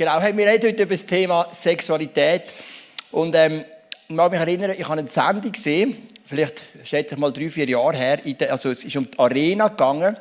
Genau, 0.00 0.18
wir 0.18 0.46
reden 0.46 0.70
heute 0.70 0.82
über 0.84 0.94
das 0.94 1.04
Thema 1.04 1.48
Sexualität. 1.52 2.54
Und 3.10 3.34
ähm, 3.34 3.66
ich 4.08 4.14
mag 4.14 4.30
mich 4.30 4.40
erinnern, 4.40 4.70
ich 4.70 4.88
habe 4.88 4.98
eine 4.98 5.06
Sendung 5.06 5.52
gesehen, 5.52 6.08
vielleicht 6.24 6.62
schätze 6.84 7.16
ich 7.16 7.20
mal 7.20 7.30
drei, 7.30 7.50
vier 7.50 7.68
Jahre 7.68 7.94
her, 7.94 8.16
der, 8.16 8.50
also 8.50 8.70
es 8.70 8.82
ist 8.82 8.96
um 8.96 9.10
die 9.10 9.18
Arena 9.18 9.68
gegangen. 9.68 10.16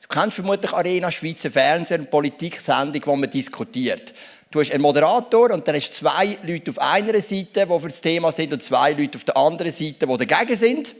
Du 0.00 0.08
kennst 0.08 0.36
vermutlich 0.36 0.72
Arena, 0.72 1.10
Schweizer 1.10 1.50
Fernsehen, 1.50 2.06
Politiksendung, 2.08 3.02
wo 3.04 3.16
man 3.16 3.28
diskutiert. 3.28 4.14
Du 4.50 4.60
hast 4.60 4.72
einen 4.72 4.80
Moderator 4.80 5.50
und 5.50 5.68
dann 5.68 5.74
hast 5.74 5.90
du 5.90 5.94
zwei 5.96 6.38
Leute 6.42 6.70
auf 6.70 6.78
einer 6.78 7.20
Seite, 7.20 7.66
die 7.66 7.80
für 7.80 7.88
das 7.88 8.00
Thema 8.00 8.32
sind, 8.32 8.54
und 8.54 8.62
zwei 8.62 8.92
Leute 8.92 9.18
auf 9.18 9.24
der 9.24 9.36
anderen 9.36 9.72
Seite, 9.72 10.06
die 10.06 10.26
dagegen 10.26 10.56
sind. 10.56 10.94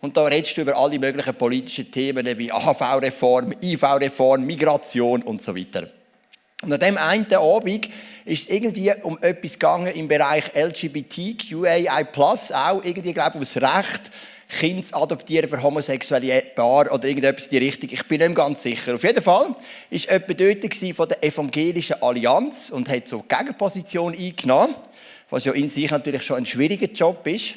Und 0.00 0.16
da 0.16 0.24
redest 0.24 0.56
du 0.56 0.62
über 0.62 0.74
alle 0.74 0.98
möglichen 0.98 1.34
politischen 1.34 1.90
Themen 1.90 2.26
wie 2.38 2.50
AHV-Reform, 2.50 3.56
IV-Reform, 3.62 4.46
Migration 4.46 5.22
und 5.22 5.42
so 5.42 5.54
weiter. 5.54 5.86
Und 6.64 6.72
an 6.72 6.80
dem 6.80 6.96
einen 6.96 7.32
Abend 7.32 7.88
ist 8.24 8.48
es 8.48 8.54
irgendwie 8.54 8.92
um 9.02 9.18
etwas 9.20 9.54
gegangen 9.54 9.94
im 9.94 10.08
Bereich 10.08 10.44
LGBTQAI+, 10.54 12.06
auch 12.16 12.82
irgendwie, 12.82 13.12
glaube 13.12 13.38
ich, 13.40 13.52
das 13.52 13.62
Recht, 13.62 14.10
Kinder 14.48 14.86
adoptieren 14.92 15.48
für 15.48 15.62
homosexuelle 15.62 16.42
Paar 16.54 16.90
oder 16.92 17.08
irgendetwas 17.08 17.46
in 17.46 17.50
die 17.50 17.66
Richtung. 17.66 17.90
Ich 17.92 18.06
bin 18.06 18.20
nicht 18.20 18.34
ganz 18.34 18.62
sicher. 18.62 18.94
Auf 18.94 19.02
jeden 19.02 19.22
Fall 19.22 19.48
war 19.48 19.56
jemand 19.90 20.40
dort 20.40 20.96
von 20.96 21.08
der 21.08 21.24
Evangelischen 21.24 22.02
Allianz 22.02 22.70
und 22.70 22.88
hat 22.88 23.08
so 23.08 23.24
Gegenposition 23.26 24.14
eingenommen, 24.14 24.74
was 25.30 25.44
ja 25.44 25.52
in 25.52 25.70
sich 25.70 25.90
natürlich 25.90 26.22
schon 26.22 26.38
ein 26.38 26.46
schwieriger 26.46 26.90
Job 26.90 27.26
ist. 27.26 27.56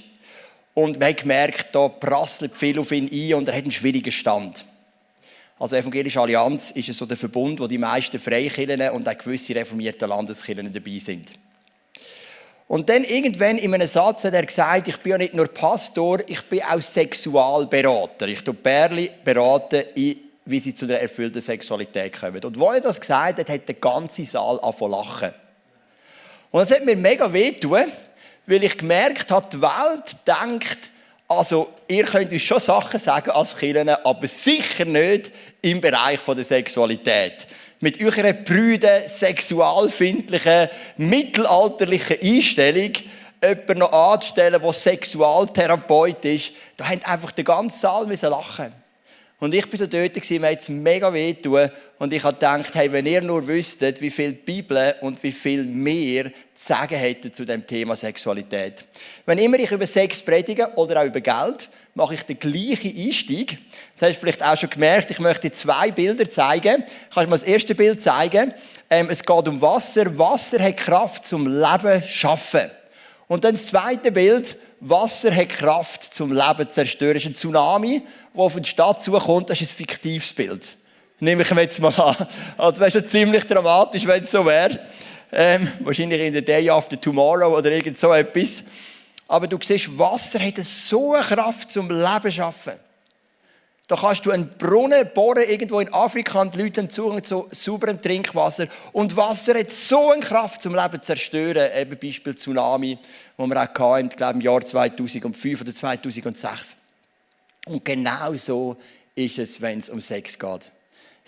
Und 0.74 1.00
man 1.00 1.10
hat 1.10 1.18
gemerkt, 1.18 1.68
da 1.74 1.88
prasselt 1.88 2.56
viel 2.56 2.80
auf 2.80 2.92
ihn 2.92 3.10
ein 3.12 3.34
und 3.36 3.48
er 3.48 3.56
hat 3.56 3.64
einen 3.64 3.72
schwierigen 3.72 4.12
Stand. 4.12 4.66
Also 5.60 5.76
Evangelische 5.76 6.22
Allianz 6.22 6.72
ist 6.72 6.94
so 6.94 7.06
der 7.06 7.18
Verbund, 7.18 7.60
wo 7.60 7.68
die 7.68 7.80
meisten 7.80 8.20
Freikirchen 8.20 8.90
und 8.92 9.10
auch 9.10 9.18
gewisse 9.18 9.56
reformierte 9.56 10.06
Landeskirchen 10.06 10.72
dabei 10.72 11.00
sind. 11.00 11.30
Und 12.68 12.90
dann 12.90 13.04
irgendwann 13.06 13.58
in 13.58 13.74
einem 13.74 13.88
Satz 13.88 14.26
hat 14.26 14.34
er 14.34 14.46
gesagt, 14.46 14.88
ich 14.88 14.98
bin 14.98 15.14
ja 15.14 15.18
nicht 15.18 15.34
nur 15.34 15.48
Pastor, 15.48 16.20
ich 16.28 16.42
bin 16.44 16.62
auch 16.62 16.82
Sexualberater. 16.82 18.28
Ich 18.28 18.44
tue 18.44 18.54
Perli 18.54 19.10
beraten, 19.24 19.84
wie 19.96 20.60
sie 20.60 20.76
zu 20.76 20.86
der 20.86 21.02
erfüllten 21.02 21.42
Sexualität 21.42 22.20
kommen. 22.20 22.44
Und 22.44 22.60
wo 22.60 22.72
er 22.72 22.82
das 22.82 23.00
gesagt 23.00 23.40
hat, 23.40 23.50
hat 23.50 23.68
der 23.68 23.76
ganze 23.76 24.26
Saal 24.26 24.60
angefangen 24.60 24.92
lachen. 24.92 25.32
Und 26.52 26.60
das 26.60 26.72
hat 26.72 26.86
mir 26.86 26.98
mega 26.98 27.32
wehtun, 27.32 27.86
weil 28.46 28.64
ich 28.64 28.78
gemerkt 28.78 29.32
habe, 29.32 29.48
die 29.52 29.62
Welt 29.62 30.18
denkt, 30.28 30.92
also, 31.30 31.74
ihr 31.90 32.06
könnt 32.06 32.32
uns 32.32 32.42
schon 32.42 32.60
Sachen 32.60 33.02
sagen 33.02 33.32
als 33.32 33.58
Kirchen, 33.58 33.90
aber 33.90 34.28
sicher 34.28 34.86
nicht 34.86 35.32
im 35.62 35.82
Bereich 35.82 36.20
der 36.20 36.44
Sexualität. 36.44 37.48
Mit 37.80 38.02
eurer 38.02 38.34
prüden, 38.34 39.08
sexualfindlichen, 39.08 40.70
mittelalterlichen 40.98 42.18
Einstellung 42.22 42.94
jemanden 43.44 43.80
noch 43.80 43.92
anzustellen, 43.92 44.62
der 44.62 44.74
Sexualtherapeut 44.74 46.26
ist, 46.26 46.54
da 46.76 46.90
haben 46.90 47.04
einfach 47.04 47.32
den 47.32 47.46
ganzen 47.46 47.80
Saal 47.80 48.08
lachen 48.08 48.74
und 49.40 49.54
ich 49.54 49.72
war 49.72 49.78
so 49.78 49.86
dort, 49.86 50.30
mir 50.30 50.50
hat 50.50 50.62
es 50.62 50.70
mega 50.70 51.14
weh 51.14 51.34
tun. 51.34 51.70
Und 52.00 52.12
ich 52.12 52.24
habe 52.24 52.34
gedacht, 52.34 52.74
hey, 52.74 52.92
wenn 52.92 53.06
ihr 53.06 53.22
nur 53.22 53.46
wüsstet, 53.46 54.02
wie 54.02 54.10
viel 54.10 54.32
die 54.32 54.42
Bibel 54.42 54.96
und 55.02 55.22
wie 55.22 55.32
viel 55.32 55.64
mehr 55.64 56.26
zu 56.26 56.32
sagen 56.56 56.96
hätten 56.96 57.32
zu 57.32 57.46
dem 57.46 57.66
Thema 57.66 57.96
Sexualität. 57.96 58.86
Wenn 59.26 59.38
immer 59.38 59.60
ich 59.60 59.72
über 59.72 59.86
Sex 59.86 60.22
predige 60.22 60.72
oder 60.76 61.02
auch 61.02 61.06
über 61.06 61.22
Geld, 61.22 61.70
mache 61.98 62.14
ich 62.14 62.22
den 62.22 62.38
gleichen 62.38 62.96
Einstieg. 62.96 63.58
Das 63.98 64.10
hast 64.10 64.18
du 64.18 64.20
vielleicht 64.20 64.44
auch 64.44 64.56
schon 64.56 64.70
gemerkt. 64.70 65.10
Ich 65.10 65.20
möchte 65.20 65.52
zwei 65.52 65.90
Bilder 65.90 66.30
zeigen. 66.30 66.84
Ich 67.10 67.16
kann 67.16 67.28
mal 67.28 67.32
das 67.32 67.42
erste 67.42 67.74
Bild 67.74 68.04
zeigen. 68.04 68.54
Ähm, 68.88 69.08
es 69.10 69.24
geht 69.24 69.48
um 69.48 69.60
Wasser. 69.60 70.16
Wasser 70.16 70.62
hat 70.62 70.78
Kraft 70.78 71.26
zum 71.26 71.48
Leben 71.48 72.04
schaffen. 72.04 72.70
Und 73.28 73.44
dann 73.44 73.56
das 73.56 73.66
zweite 73.66 74.12
Bild. 74.12 74.58
Wasser 74.80 75.36
hat 75.36 75.50
Kraft 75.50 76.04
zum 76.04 76.32
Leben 76.32 76.70
zerstören. 76.70 77.16
Das 77.16 77.24
ist 77.24 77.30
ein 77.30 77.34
Tsunami, 77.34 78.04
der 78.36 78.44
auf 78.44 78.56
die 78.56 78.70
Stadt 78.70 79.02
zukommt. 79.02 79.50
Das 79.50 79.60
ist 79.60 79.74
ein 79.74 79.78
fiktives 79.78 80.32
Bild. 80.34 80.78
Nehme 81.20 81.42
ich 81.42 81.52
mir 81.52 81.62
jetzt 81.62 81.80
mal 81.80 82.00
an. 82.00 82.28
Also 82.60 82.80
wäre 82.80 82.92
schon 82.92 83.08
ziemlich 83.08 83.44
dramatisch, 83.46 84.06
wenn 84.06 84.22
es 84.22 84.30
so 84.30 84.46
wäre. 84.46 84.80
Ähm, 85.32 85.68
wahrscheinlich 85.80 86.22
in 86.22 86.32
der 86.32 86.44
Day 86.44 86.70
After 86.70 87.02
Tomorrow 87.02 87.58
oder 87.58 87.72
irgend 87.72 87.98
so 87.98 88.14
etwas. 88.14 88.66
Aber 89.28 89.48
du 89.48 89.58
siehst, 89.62 89.98
Wasser 89.98 90.40
hat 90.40 90.58
so 90.58 91.14
eine 91.14 91.24
Kraft 91.24 91.72
zum 91.72 91.90
Leben 91.90 92.32
schaffen. 92.32 92.74
Da 93.88 93.96
kannst 93.96 94.26
du 94.26 94.32
einen 94.32 94.50
Brunnen 94.50 95.10
bohren, 95.14 95.44
irgendwo 95.48 95.80
in 95.80 95.94
Afrika, 95.94 96.42
und 96.42 96.54
die 96.54 96.62
Leute 96.62 96.82
haben 96.82 96.90
Zugang 96.90 97.24
zu 97.24 97.48
sauberem 97.52 98.02
Trinkwasser. 98.02 98.68
Und 98.92 99.16
Wasser 99.16 99.58
hat 99.58 99.72
so 99.72 100.12
eine 100.12 100.22
Kraft 100.22 100.62
zum 100.62 100.76
Leben 100.76 101.00
zerstören. 101.00 101.70
Eben 101.74 101.98
Beispiel 101.98 102.36
Tsunami, 102.36 102.98
wo 103.38 103.48
wir 103.48 103.56
auch 103.56 103.94
hatten, 103.96 104.10
glaube 104.10 104.34
im 104.34 104.42
Jahr 104.42 104.60
2005 104.60 105.62
oder 105.62 105.74
2006. 105.74 106.76
Und 107.66 107.86
genau 107.86 108.34
so 108.36 108.76
ist 109.16 109.40
es, 109.40 109.62
wenn 109.62 109.80
es 109.80 109.90
um 109.90 110.02
Sex 110.02 110.38
geht. 110.38 110.72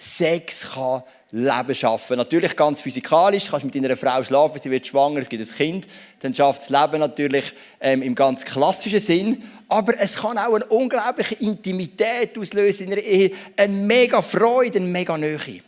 Sex 0.02 0.72
kann 0.72 1.04
Leben 1.32 1.76
schaffen. 1.76 2.16
Natürlich 2.16 2.56
ganz 2.56 2.80
physikalisch, 2.80 3.46
du 3.46 3.52
kannst 3.52 3.66
mit 3.66 3.76
deiner 3.76 3.98
Frau 3.98 4.24
schlafen, 4.24 4.58
sie 4.58 4.72
wird 4.72 4.88
schwanger, 4.88 5.20
es 5.20 5.28
gibt 5.28 5.46
ein 5.46 5.56
Kind, 5.56 5.88
dann 6.22 6.34
schafft 6.34 6.62
das 6.62 6.70
Leben 6.70 7.00
natürlich 7.00 7.54
ähm, 7.82 8.02
im 8.02 8.16
ganz 8.16 8.46
klassischen 8.46 9.02
Sinn. 9.02 9.44
Aber 9.68 9.94
es 10.00 10.16
kann 10.16 10.38
auch 10.38 10.54
eine 10.54 10.66
unglaubliche 10.68 11.36
Intimität 11.36 12.38
auslösen 12.38 12.88
in 12.88 12.94
einer 12.94 13.02
Ehe, 13.02 13.32
eine 13.58 13.74
mega 13.74 14.22
Freude, 14.22 14.78
eine 14.78 14.88
mega 14.88 15.18
Nähe. 15.18 15.62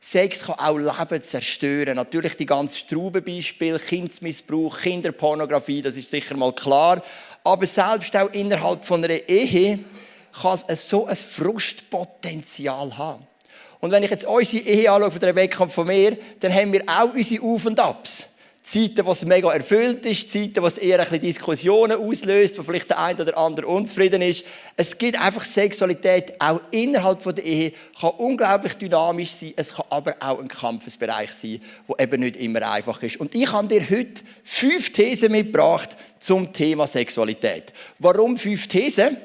Sex 0.00 0.46
kann 0.46 0.58
auch 0.58 0.78
Leben 0.78 1.22
zerstören. 1.22 1.94
Natürlich 1.94 2.36
die 2.36 2.46
ganzen 2.46 2.78
Straubenbeispiele, 2.78 3.78
Kindsmissbrauch, 3.78 4.76
Kinderpornografie, 4.80 5.82
das 5.82 5.96
ist 5.96 6.10
sicher 6.10 6.36
mal 6.36 6.52
klar. 6.52 7.00
Aber 7.44 7.64
selbst 7.66 8.16
auch 8.16 8.32
innerhalb 8.32 8.84
von 8.84 9.04
einer 9.04 9.28
Ehe 9.28 9.78
kann 10.32 10.58
es 10.66 10.88
so 10.88 11.06
ein 11.06 11.14
Frustpotenzial 11.14 12.98
haben. 12.98 13.28
Und 13.82 13.90
wenn 13.90 14.04
ich 14.04 14.10
jetzt 14.10 14.24
unsere 14.24 14.62
Ehe 14.62 14.92
anschaue, 14.92 15.10
von 15.10 15.20
Rebecca 15.20 15.64
und 15.64 15.72
von 15.72 15.88
mir, 15.88 16.16
dann 16.38 16.54
haben 16.54 16.72
wir 16.72 16.84
auch 16.86 17.12
unsere 17.12 17.42
Auf- 17.42 17.66
und 17.66 17.80
Abs. 17.80 18.28
Zeiten, 18.62 19.04
wo 19.04 19.10
es 19.10 19.24
mega 19.24 19.52
erfüllt 19.52 20.06
ist, 20.06 20.30
Zeiten, 20.30 20.62
wo 20.62 20.68
es 20.68 20.78
eher 20.78 21.00
ein 21.00 21.04
bisschen 21.04 21.20
Diskussionen 21.20 21.98
auslöst, 21.98 22.56
wo 22.56 22.62
vielleicht 22.62 22.90
der 22.90 23.00
eine 23.00 23.20
oder 23.20 23.36
andere 23.36 23.66
unzufrieden 23.66 24.22
ist. 24.22 24.44
Es 24.76 24.96
gibt 24.96 25.20
einfach 25.20 25.44
Sexualität 25.44 26.40
auch 26.40 26.60
innerhalb 26.70 27.24
der 27.24 27.44
Ehe, 27.44 27.72
kann 28.00 28.10
unglaublich 28.18 28.74
dynamisch 28.74 29.32
sein, 29.32 29.54
es 29.56 29.74
kann 29.74 29.86
aber 29.90 30.14
auch 30.20 30.38
ein 30.38 30.46
Kampfesbereich 30.46 31.32
sein, 31.32 31.60
wo 31.88 31.96
eben 31.98 32.20
nicht 32.20 32.36
immer 32.36 32.62
einfach 32.70 33.02
ist. 33.02 33.16
Und 33.16 33.34
ich 33.34 33.50
habe 33.50 33.66
dir 33.66 33.80
heute 33.90 34.22
fünf 34.44 34.92
Thesen 34.92 35.32
mitgebracht 35.32 35.96
zum 36.20 36.52
Thema 36.52 36.86
Sexualität. 36.86 37.72
Warum 37.98 38.38
fünf 38.38 38.68
Thesen? 38.68 39.16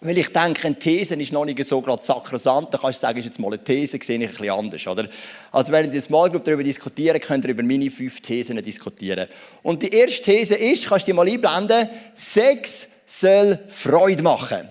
Weil 0.00 0.18
ich 0.18 0.32
denke, 0.32 0.68
eine 0.68 0.78
These 0.78 1.16
ist 1.16 1.32
noch 1.32 1.44
nicht 1.44 1.64
so 1.64 1.80
gerade 1.80 2.02
sakrosant. 2.02 2.72
Da 2.72 2.78
kannst 2.78 3.02
du 3.02 3.06
sagen, 3.06 3.18
ist 3.18 3.24
jetzt 3.24 3.40
mal 3.40 3.48
eine 3.48 3.62
These, 3.62 3.98
sehe 4.00 4.16
ich 4.16 4.22
ein 4.22 4.30
bisschen 4.30 4.50
anders, 4.50 4.86
oder? 4.86 5.08
Also 5.50 5.72
wenn 5.72 5.92
ihr 5.92 6.00
Small 6.00 6.30
Group 6.30 6.44
darüber 6.44 6.62
diskutieren, 6.62 7.20
könnt 7.20 7.44
ihr 7.44 7.50
über 7.50 7.64
meine 7.64 7.90
fünf 7.90 8.20
Thesen 8.20 8.62
diskutieren. 8.62 9.26
Und 9.64 9.82
die 9.82 9.88
erste 9.88 10.22
These 10.22 10.54
ist, 10.54 10.86
kannst 10.86 11.08
du 11.08 11.10
dir 11.10 11.16
mal 11.16 11.28
einblenden, 11.28 11.88
Sex 12.14 12.88
soll 13.06 13.58
Freude 13.68 14.22
machen. 14.22 14.68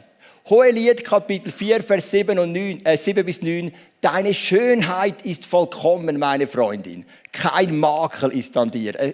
Hohelied, 0.49 1.03
Kapitel 1.03 1.51
4, 1.51 1.83
Vers 1.83 2.09
7, 2.09 2.39
und 2.39 2.53
9, 2.53 2.85
äh, 2.85 2.97
7 2.97 3.25
bis 3.25 3.41
9. 3.41 3.73
Deine 3.99 4.33
Schönheit 4.33 5.25
ist 5.25 5.45
vollkommen, 5.45 6.19
meine 6.19 6.47
Freundin. 6.47 7.05
Kein 7.33 7.77
Makel 7.77 8.31
ist 8.31 8.55
an 8.55 8.71
dir. 8.71 8.97
Äh, 8.97 9.13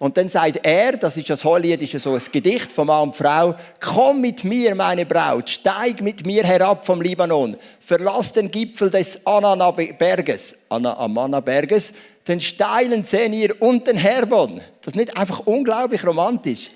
und 0.00 0.16
dann 0.16 0.28
sagt 0.28 0.60
er, 0.62 0.96
das 0.96 1.16
ist 1.16 1.28
das 1.28 1.44
Hohelied, 1.44 1.82
ist 1.82 2.02
so 2.04 2.14
ein 2.14 2.22
Gedicht 2.30 2.70
von 2.70 2.86
Mann 2.86 3.08
und 3.08 3.16
Frau, 3.16 3.54
komm 3.80 4.20
mit 4.20 4.44
mir, 4.44 4.76
meine 4.76 5.04
Braut, 5.04 5.50
steig 5.50 6.00
mit 6.00 6.24
mir 6.24 6.44
herab 6.44 6.86
vom 6.86 7.02
Libanon, 7.02 7.56
verlass 7.80 8.32
den 8.32 8.48
Gipfel 8.48 8.90
des 8.90 9.26
Anana-Berges, 9.26 10.56
Amana-Berges, 10.68 11.94
den 12.28 12.40
steilen 12.40 13.04
Zenir 13.04 13.60
und 13.60 13.88
den 13.88 13.96
Herbon. 13.96 14.60
Das 14.82 14.94
ist 14.94 14.96
nicht 14.96 15.16
einfach 15.16 15.40
unglaublich 15.46 16.06
romantisch. 16.06 16.68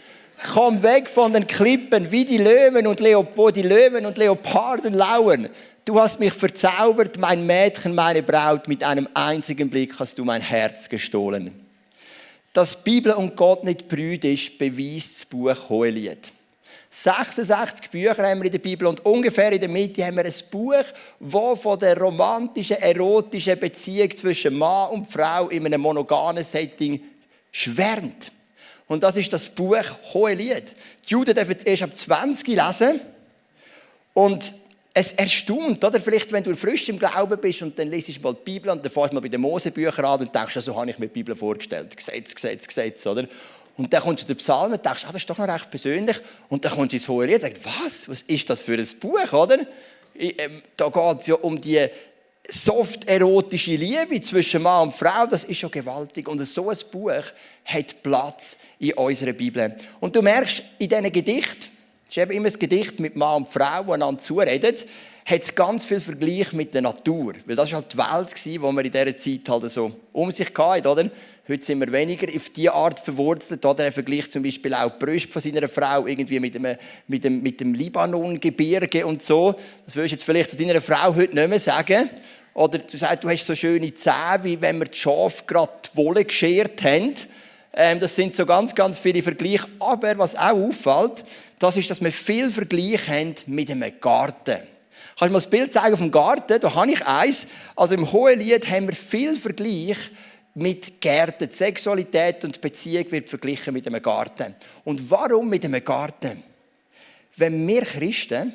Komm 0.53 0.83
weg 0.83 1.09
von 1.09 1.33
den 1.33 1.47
Klippen, 1.47 2.11
wie 2.11 2.25
die 2.25 2.39
Löwen 2.39 2.89
und 2.89 2.99
Leop 2.99 3.29
wo 3.37 3.51
die 3.51 3.63
Löwen 3.63 4.05
und 4.05 4.19
Leoparden 4.19 4.95
lauern. 4.95 5.49
Du 5.85 6.01
hast 6.01 6.19
mich 6.19 6.33
verzaubert, 6.33 7.19
mein 7.19 7.47
Mädchen, 7.47 7.95
meine 7.95 8.25
Braut, 8.25 8.67
mit 8.67 8.83
einem 8.83 9.09
einzigen 9.15 9.71
Blick 9.71 10.01
hast 10.01 10.19
du 10.19 10.25
mein 10.25 10.43
Herz 10.43 10.89
gestohlen. 10.89 11.62
Dass 12.53 12.83
Bibel 12.83 13.13
und 13.13 13.37
Gott 13.37 13.65
nicht 13.65 13.89
brüd 13.89 14.25
ist, 14.25 14.59
beweist 14.59 15.17
das 15.17 15.27
Buch 15.27 15.69
Hohelied. 15.69 16.33
66 16.91 17.91
Bücher 17.91 18.23
haben 18.29 18.41
wir 18.41 18.47
in 18.47 18.53
der 18.53 18.59
Bibel 18.59 18.87
und 18.87 19.03
ungefähr 19.07 19.51
in 19.51 19.61
der 19.61 19.69
Mitte 19.71 20.05
haben 20.05 20.17
wir 20.17 20.27
ein 20.27 20.35
Buch, 20.51 20.85
das 21.19 21.61
von 21.61 21.79
der 21.79 21.97
romantischen, 21.97 22.77
erotischen 22.77 23.59
Beziehung 23.59 24.15
zwischen 24.15 24.59
Mann 24.59 24.91
und 24.91 25.11
Frau 25.11 25.49
in 25.49 25.65
einem 25.65 25.81
monogamen 25.81 26.45
Setting 26.45 27.03
schwärmt. 27.51 28.31
Und 28.89 29.03
das 29.03 29.17
ist 29.17 29.33
das 29.33 29.49
Buch 29.49 29.85
Hohelied. 30.13 30.75
Die 31.07 31.13
Juden 31.13 31.35
dürfen 31.35 31.57
es 31.59 31.65
erst 31.65 31.83
ab 31.83 31.97
20 31.97 32.49
lesen. 32.49 33.01
Und 34.13 34.53
es 34.95 35.13
erstaunt, 35.13 35.83
oder? 35.85 36.01
Vielleicht, 36.01 36.31
wenn 36.33 36.45
du 36.45 36.55
frisch 36.55 36.89
im 36.89 36.99
Glauben 36.99 37.41
bist 37.41 37.63
und 37.63 37.79
dann 37.79 37.91
liest 37.91 38.23
mal 38.23 38.35
die 38.35 38.41
Bibel 38.45 38.71
und 38.71 38.85
dann 38.85 38.93
fährst 38.93 39.11
du 39.11 39.15
mal 39.15 39.21
bei 39.21 39.29
den 39.29 39.41
Mosebüchern 39.41 40.05
an 40.05 40.21
und 40.21 40.35
denkst, 40.35 40.55
so 40.61 40.77
habe 40.77 40.91
ich 40.91 40.99
mir 40.99 41.07
die 41.07 41.15
Bibel 41.15 41.35
vorgestellt. 41.35 41.97
Gesetz, 41.97 42.35
Gesetz, 42.35 42.67
Gesetz, 42.67 43.07
oder? 43.07 43.27
Und 43.77 43.93
dann 43.93 44.03
kommst 44.03 44.25
du 44.25 44.27
zu 44.27 44.35
den 44.35 44.37
Psalmen 44.37 44.75
und 44.75 44.85
denkst, 44.85 45.05
ah, 45.05 45.13
das 45.13 45.23
ist 45.23 45.31
doch 45.31 45.39
noch 45.39 45.49
recht 45.49 45.71
persönlich. 45.71 46.19
Und 46.51 46.65
dann 46.65 46.73
kommst 46.73 46.93
du 46.93 46.97
ins 46.97 47.09
Hohe 47.09 47.25
Lied 47.25 47.37
und 47.37 47.41
sagst, 47.43 47.65
was? 47.65 48.09
Was 48.09 48.23
ist 48.23 48.51
das 48.51 48.61
für 48.61 48.75
ein 48.75 48.89
Buch, 49.01 49.33
oder? 49.33 49.59
Ähm, 50.15 50.63
da 50.77 50.89
geht 50.89 51.21
es 51.21 51.27
ja 51.27 51.37
um 51.37 51.59
die 51.59 51.87
soft 52.49 53.09
erotische 53.09 53.77
Liebe 53.77 54.21
zwischen 54.21 54.63
Mann 54.63 54.89
und 54.89 54.95
Frau, 54.95 55.27
das 55.27 55.45
ist 55.45 55.59
schon 55.59 55.71
gewaltig. 55.71 56.29
Und 56.29 56.45
so 56.45 56.69
ein 56.69 56.77
Buch 56.91 57.23
hat 57.65 58.03
Platz 58.03 58.59
in 58.79 58.93
unserer 58.95 59.33
Bibel. 59.33 59.75
Und 60.01 60.15
du 60.15 60.21
merkst, 60.21 60.63
in 60.79 60.89
diesen 60.89 61.13
Gedichten, 61.13 61.72
es 62.13 62.19
ist 62.19 62.25
eben 62.25 62.33
immer 62.33 62.49
ein 62.49 62.59
Gedicht 62.59 63.01
mit 63.01 63.17
Mann 63.17 63.37
und 63.37 63.49
Frau, 63.49 63.85
die 63.85 63.93
einander 63.93 64.21
zureden, 64.21 64.77
hat 65.25 65.57
ganz 65.57 65.87
viel 65.87 65.99
Vergleich 65.99 66.53
mit 66.53 66.75
der 66.75 66.83
Natur. 66.83 67.33
Weil 67.47 67.57
das 67.57 67.73
war 67.73 67.81
halt 67.81 67.91
die 67.91 67.97
Welt, 67.97 68.35
die 68.45 68.61
wir 68.61 68.85
in 68.85 68.93
dieser 68.93 69.17
Zeit 69.17 69.49
halt 69.49 69.73
so 69.73 69.93
um 70.13 70.31
sich 70.31 70.53
hatten, 70.55 70.87
oder? 70.87 71.11
Heute 71.49 71.65
sind 71.65 71.81
wir 71.81 71.91
weniger 71.91 72.27
auf 72.37 72.51
diese 72.51 72.75
Art 72.75 73.01
verwurzelt. 73.01 73.65
Oder 73.65 73.85
er 73.85 73.93
vergleicht 73.93 74.31
zum 74.31 74.43
Beispiel 74.43 74.75
auch 74.75 74.91
die 74.91 75.07
Brüste 75.07 75.33
von 75.33 75.41
seiner 75.41 75.67
Frau 75.71 76.07
irgendwie 76.07 76.39
mit 76.39 76.55
dem, 76.55 76.67
mit 77.09 77.25
dem, 77.25 77.43
mit 77.43 77.59
dem 77.63 77.73
Libanon-Gebirge 77.73 79.07
und 79.07 79.23
so. 79.23 79.55
Das 79.87 79.97
würdest 79.97 80.13
du 80.13 80.17
jetzt 80.17 80.25
vielleicht 80.25 80.51
zu 80.51 80.57
deiner 80.59 80.83
Frau 80.83 81.15
heute 81.15 81.35
nicht 81.35 81.49
mehr 81.49 81.61
sagen. 81.61 82.11
Oder 82.53 82.77
du 82.77 82.99
sagst, 82.99 83.25
du 83.25 83.31
hast 83.31 83.47
so 83.47 83.55
schöne 83.55 83.95
Zähne, 83.95 84.41
wie 84.43 84.61
wenn 84.61 84.79
wir 84.79 84.85
die 84.85 84.99
Schafe 84.99 85.45
gerade 85.47 85.73
die 85.91 85.97
Wolle 85.97 86.27
geschert 86.27 86.83
haben. 86.83 87.15
Ähm, 87.75 88.01
das 88.01 88.15
sind 88.15 88.35
so 88.35 88.45
ganz, 88.45 88.75
ganz 88.75 88.99
viele 88.99 89.23
Vergleiche. 89.23 89.67
Aber 89.79 90.19
was 90.19 90.37
auch 90.37 90.53
auffällt, 90.53 91.25
das 91.59 91.77
ist, 91.77 91.91
dass 91.91 92.01
wir 92.01 92.13
viel 92.13 92.51
Vergleich 92.51 93.09
haben 93.09 93.35
mit 93.47 93.71
einem 93.71 93.93
Garten. 94.01 94.59
Kannst 95.19 95.31
du 95.31 95.33
mal 95.33 95.39
das 95.39 95.51
Bild 95.51 95.73
zeigen 95.73 95.97
dem 95.97 96.11
Garten? 96.11 96.61
Da 96.61 96.75
habe 96.75 96.91
ich 96.91 97.07
eins. 97.07 97.47
Also 97.77 97.95
im 97.95 98.11
Hohelied 98.11 98.69
haben 98.69 98.89
wir 98.89 98.95
viel 98.95 99.37
Vergleich 99.37 99.97
mit 100.55 101.01
Gärten. 101.01 101.49
Die 101.49 101.55
Sexualität 101.55 102.45
und 102.45 102.61
Beziehung 102.61 103.11
wird 103.11 103.29
verglichen 103.29 103.73
mit 103.73 103.87
einem 103.87 104.03
Garten. 104.03 104.55
Und 104.85 105.11
warum 105.11 105.49
mit 105.49 105.65
einem 105.65 105.85
Garten? 105.85 106.43
Wenn 107.37 107.67
wir 107.67 107.83
Christen 107.83 108.55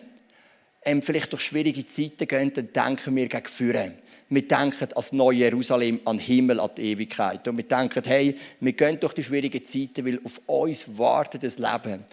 ähm, 0.83 1.01
vielleicht 1.01 1.31
durch 1.31 1.43
schwierige 1.43 1.85
Zeiten 1.85 2.27
gehen, 2.27 2.53
dann 2.53 2.73
denken 2.73 3.15
wir 3.15 3.27
gegen 3.27 3.45
Führen. 3.45 3.93
Wir 4.29 4.47
denken 4.47 4.89
als 4.93 5.13
Neue 5.13 5.37
Jerusalem 5.37 6.01
an 6.05 6.17
den 6.17 6.25
Himmel, 6.25 6.59
an 6.59 6.71
die 6.75 6.91
Ewigkeit. 6.91 7.47
Und 7.47 7.57
wir 7.57 7.63
denken, 7.63 8.03
hey, 8.05 8.37
wir 8.59 8.73
gehen 8.73 8.99
durch 8.99 9.13
die 9.13 9.23
schwierigen 9.23 9.63
Zeiten, 9.63 10.05
weil 10.05 10.19
auf 10.23 10.41
uns 10.45 10.97
wartet 10.97 11.43
das 11.43 11.57
Leben. 11.57 12.03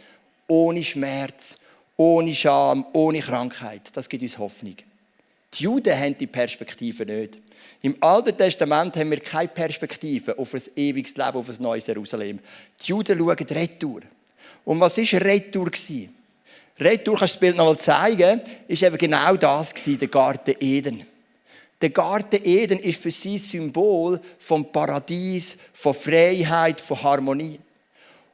Ohne 0.47 0.85
Schmerz, 0.85 1.59
ohne 1.97 2.33
Scham, 2.35 2.87
ohne 2.93 3.21
Krankheit. 3.21 3.91
Das 3.93 4.09
gibt 4.09 4.23
uns 4.23 4.39
Hoffnung. 4.39 4.77
Die 5.55 5.63
Juden 5.65 5.97
haben 5.97 6.19
die 6.19 6.27
Perspektive 6.27 7.07
nicht. 7.07 7.39
Im 7.83 7.97
Alten 8.01 8.37
Testament 8.37 8.97
haben 8.97 9.11
wir 9.11 9.21
keine 9.21 9.49
Perspektive 9.49 10.37
auf 10.39 10.55
ein 10.55 10.63
ewiges 10.75 11.17
Leben, 11.17 11.37
auf 11.37 11.49
ein 11.49 11.63
neues 11.63 11.87
Jerusalem. 11.87 12.41
Die 12.83 12.91
Juden 12.91 13.19
schauen 13.19 13.47
Retour. 13.51 14.01
Und 14.65 14.81
was 14.81 14.99
war 14.99 15.21
Retour? 15.21 15.71
Retour, 16.81 17.19
kannst 17.19 17.35
du 17.35 17.39
das 17.39 17.41
Bild 17.41 17.57
noch 17.57 17.67
mal 17.67 17.79
zeigen, 17.79 18.41
ist 18.67 18.83
eben 18.83 18.99
genau 18.99 19.37
das 19.37 19.73
der 19.75 20.09
Garten 20.09 20.55
Eden. 20.59 21.07
Der 21.81 21.91
Garten 21.91 22.41
Eden 22.45 22.79
ist 22.79 23.03
für 23.03 23.11
sie 23.11 23.39
Symbol 23.39 24.21
vom 24.39 24.71
Paradies, 24.71 25.59
von 25.73 25.95
Freiheit, 25.95 26.81
von 26.81 27.03
Harmonie. 27.03 27.59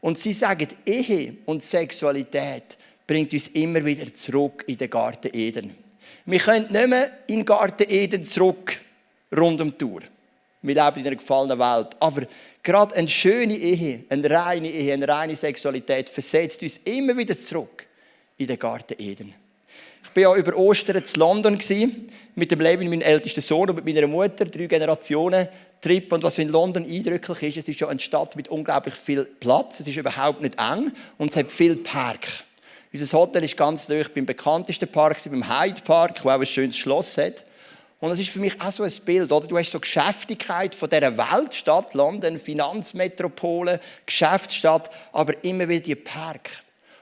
Und 0.00 0.18
sie 0.18 0.32
sagen, 0.32 0.68
Ehe 0.86 1.36
und 1.46 1.62
Sexualität 1.62 2.78
bringt 3.06 3.32
uns 3.32 3.48
immer 3.48 3.84
wieder 3.84 4.12
zurück 4.14 4.64
in 4.66 4.78
den 4.78 4.88
Garten 4.88 5.30
Eden. 5.32 5.74
Wir 6.26 6.38
können 6.38 6.70
nicht 6.70 6.88
mehr 6.88 7.10
in 7.26 7.40
den 7.40 7.44
Garten 7.44 7.86
Eden 7.88 8.24
zurück, 8.24 8.78
rund 9.36 9.60
um 9.60 9.70
die 9.70 9.78
Tour. 9.78 10.00
Wir 10.62 10.74
leben 10.74 11.00
in 11.00 11.06
einer 11.06 11.16
gefallenen 11.16 11.58
Welt. 11.58 11.88
Aber 11.98 12.22
gerade 12.62 12.94
eine 12.94 13.08
schöne 13.08 13.56
Ehe, 13.56 14.04
eine 14.08 14.30
reine 14.30 14.70
Ehe, 14.70 14.92
eine 14.92 15.08
reine 15.08 15.34
Sexualität 15.34 16.10
versetzt 16.10 16.62
uns 16.62 16.78
immer 16.84 17.16
wieder 17.16 17.36
zurück 17.36 17.86
in 18.36 18.46
den 18.46 18.58
Garten 18.58 18.94
Eden. 18.98 19.34
Ich 20.02 20.16
war 20.24 20.34
ja 20.34 20.40
über 20.40 20.56
Ostern 20.56 20.96
in 20.96 21.04
London 21.16 21.58
mit 22.34 22.50
dem 22.50 22.60
Levin, 22.60 22.88
meinem 22.88 23.02
ältesten 23.02 23.40
Sohn, 23.40 23.70
und 23.70 23.76
mit 23.76 23.84
meiner 23.84 24.06
Mutter, 24.06 24.44
drei 24.44 24.66
Generationen 24.66 25.48
Trip. 25.80 26.12
Und 26.12 26.22
was 26.22 26.38
in 26.38 26.48
London 26.48 26.84
eindrücklich 26.84 27.56
ist, 27.56 27.64
es 27.64 27.68
ist 27.68 27.80
ja 27.80 27.88
eine 27.88 28.00
Stadt 28.00 28.36
mit 28.36 28.48
unglaublich 28.48 28.94
viel 28.94 29.24
Platz. 29.24 29.80
Es 29.80 29.88
ist 29.88 29.96
überhaupt 29.96 30.42
nicht 30.42 30.60
eng 30.60 30.92
und 31.18 31.30
es 31.30 31.36
hat 31.36 31.50
viel 31.50 31.76
Park. 31.76 32.26
Unser 32.92 33.18
Hotel 33.18 33.44
ist 33.44 33.56
ganz 33.56 33.88
nah 33.88 34.02
beim 34.14 34.26
bekanntesten 34.26 34.88
Park, 34.88 35.18
beim 35.24 35.48
Hyde 35.48 35.80
Park, 35.82 36.24
wo 36.24 36.28
auch 36.28 36.40
ein 36.40 36.46
schönes 36.46 36.76
Schloss 36.76 37.16
hat. 37.18 37.46
Und 38.00 38.10
das 38.10 38.18
ist 38.18 38.30
für 38.30 38.40
mich 38.40 38.60
auch 38.60 38.72
so 38.72 38.82
ein 38.82 38.92
Bild, 39.04 39.30
oder? 39.30 39.46
Du 39.46 39.58
hast 39.58 39.70
so 39.70 39.78
Geschäftigkeit 39.78 40.74
von 40.74 40.88
dieser 40.88 41.16
Weltstadt, 41.16 41.94
London, 41.94 42.38
Finanzmetropole, 42.38 43.78
Geschäftsstadt, 44.06 44.90
aber 45.12 45.34
immer 45.44 45.68
wieder 45.68 45.82
die 45.82 45.94
Park, 45.94 46.50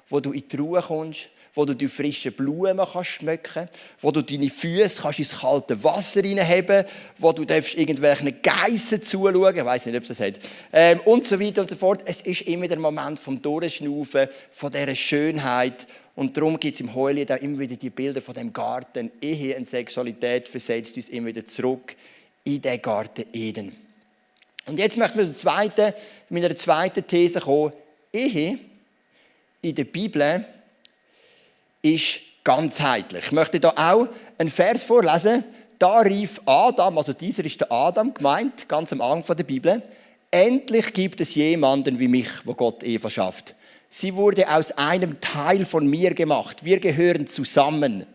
wo 0.09 0.19
du 0.19 0.33
in 0.33 0.47
die 0.49 0.57
Ruhe 0.57 0.83
kommst, 0.83 1.31
wo 1.55 1.65
du 1.65 1.75
die 1.75 1.89
frischen 1.89 2.33
Blumen 2.33 2.87
kannst 2.93 3.11
schmecken 3.11 3.69
wo 4.01 4.11
du 4.11 4.23
deine 4.23 4.51
Füße 4.51 5.03
kannst 5.03 5.19
ins 5.19 5.39
kalte 5.41 5.83
Wasser 5.83 6.23
hineinheben 6.23 6.85
wo 7.19 7.33
du 7.33 7.45
darfst 7.45 7.75
irgendwelchen 7.75 8.41
Geissen 8.43 9.03
zuschauen, 9.03 9.57
ich 9.57 9.65
weiß 9.65 9.87
nicht, 9.87 9.97
ob 9.97 10.03
es 10.03 10.09
das 10.09 10.21
hat, 10.21 10.41
ähm, 10.73 11.01
und 11.05 11.25
so 11.25 11.39
weiter 11.41 11.61
und 11.63 11.71
so 11.71 11.77
fort. 11.77 12.03
Es 12.05 12.23
ist 12.23 12.43
immer 12.43 12.69
der 12.69 12.79
Moment 12.79 13.19
vom 13.19 13.41
Durchschnaufen, 13.41 14.29
von 14.51 14.71
dieser 14.71 14.95
Schönheit 14.95 15.87
und 16.19 16.37
darum 16.37 16.59
gibt 16.59 16.75
es 16.75 16.81
im 16.81 16.93
Heulied 16.97 17.31
auch 17.31 17.37
immer 17.37 17.61
wieder 17.61 17.77
die 17.77 17.91
Bilder 17.91 18.21
von 18.21 18.35
dem 18.35 18.53
Garten. 18.53 19.13
Ehe 19.23 19.57
und 19.57 19.69
Sexualität 19.69 20.49
versetzt 20.49 20.97
uns 20.97 21.09
immer 21.11 21.29
wieder 21.29 21.47
zurück 21.47 21.95
in 22.43 22.61
den 22.61 22.83
Garten 22.83 23.25
Eden. 23.33 23.77
Und 24.67 24.81
jetzt 24.81 24.97
möchten 24.97 25.19
wir 25.19 25.33
zu 25.33 25.47
meiner 26.29 26.57
zweiten 26.57 27.07
These 27.07 27.39
kommen. 27.39 27.73
Ehe 28.13 28.59
in 29.63 29.75
der 29.77 29.85
Bibel 29.85 30.45
ist 31.95 32.21
ganzheitlich. 32.45 33.27
Ich 33.27 33.33
möchte 33.33 33.61
da 33.61 33.71
auch 33.77 34.09
einen 34.39 34.51
Vers 34.51 34.85
vorlesen. 34.85 35.45
Da 35.79 35.99
rief 36.01 36.41
Adam, 36.47 36.99
also 36.99 37.13
dieser 37.13 37.45
ist 37.45 37.61
der 37.61 37.71
Adam 37.71 38.13
gemeint, 38.13 38.69
ganz 38.69 38.93
am 38.93 39.01
Anfang 39.01 39.37
der 39.37 39.45
Bibel. 39.45 39.83
Endlich 40.31 40.93
gibt 40.93 41.21
es 41.21 41.35
jemanden 41.35 41.99
wie 41.99 42.09
mich, 42.09 42.29
wo 42.45 42.55
Gott 42.55 42.83
Eva 42.85 43.09
schafft. 43.09 43.55
Sie 43.89 44.15
wurde 44.15 44.55
aus 44.55 44.73
einem 44.73 45.21
Teil 45.21 45.65
von 45.65 45.87
mir 45.87 46.13
gemacht. 46.15 46.65
Wir 46.65 46.81
gehören 46.81 47.27
zusammen. 47.27 48.07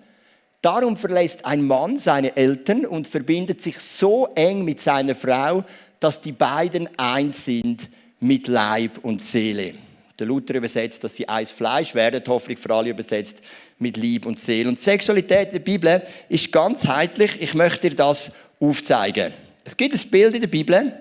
Darum 0.62 0.96
verlässt 0.96 1.46
ein 1.46 1.64
Mann 1.64 1.98
seine 1.98 2.38
Eltern 2.38 2.86
und 2.86 3.08
verbindet 3.08 3.62
sich 3.62 3.80
so 3.80 4.28
eng 4.36 4.64
mit 4.64 4.80
seiner 4.80 5.16
Frau, 5.16 5.64
dass 6.00 6.22
die 6.22 6.32
beiden 6.32 6.88
eins 6.98 7.46
sind 7.46 7.90
mit 8.20 8.48
Leib 8.48 9.00
und 9.04 9.22
Seele. 9.22 9.74
Der 10.20 10.28
Luther 10.28 10.56
übersetzt, 10.56 11.04
dass 11.04 11.16
sie 11.16 11.28
eins 11.28 11.52
Fleisch 11.52 11.96
werden, 11.96 12.24
Hoffnung 12.28 12.58
für 12.58 12.74
alle 12.74 12.92
übersetzt 12.92 13.40
mit 13.80 13.98
Lieb 13.98 14.26
und 14.26 14.40
Seele. 14.40 14.70
Und 14.70 14.82
Sexualität 14.82 15.48
in 15.48 15.54
der 15.54 15.60
Bibel 15.60 16.02
ist 16.30 16.52
ganzheitlich. 16.52 17.42
Ich 17.42 17.54
möchte 17.56 17.90
dir 17.90 17.96
das 17.96 18.32
aufzeigen. 18.60 19.34
Es 19.64 19.76
gibt 19.76 19.96
ein 19.96 20.10
Bild 20.10 20.36
in 20.36 20.42
der 20.42 20.48
Bibel, 20.48 20.94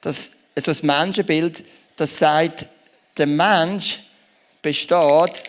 das, 0.00 0.32
so 0.56 0.70
ein 0.70 0.78
Menschenbild, 0.82 1.64
das 1.96 2.18
sagt, 2.18 2.66
der 3.16 3.26
Mensch 3.26 4.00
besteht, 4.60 5.44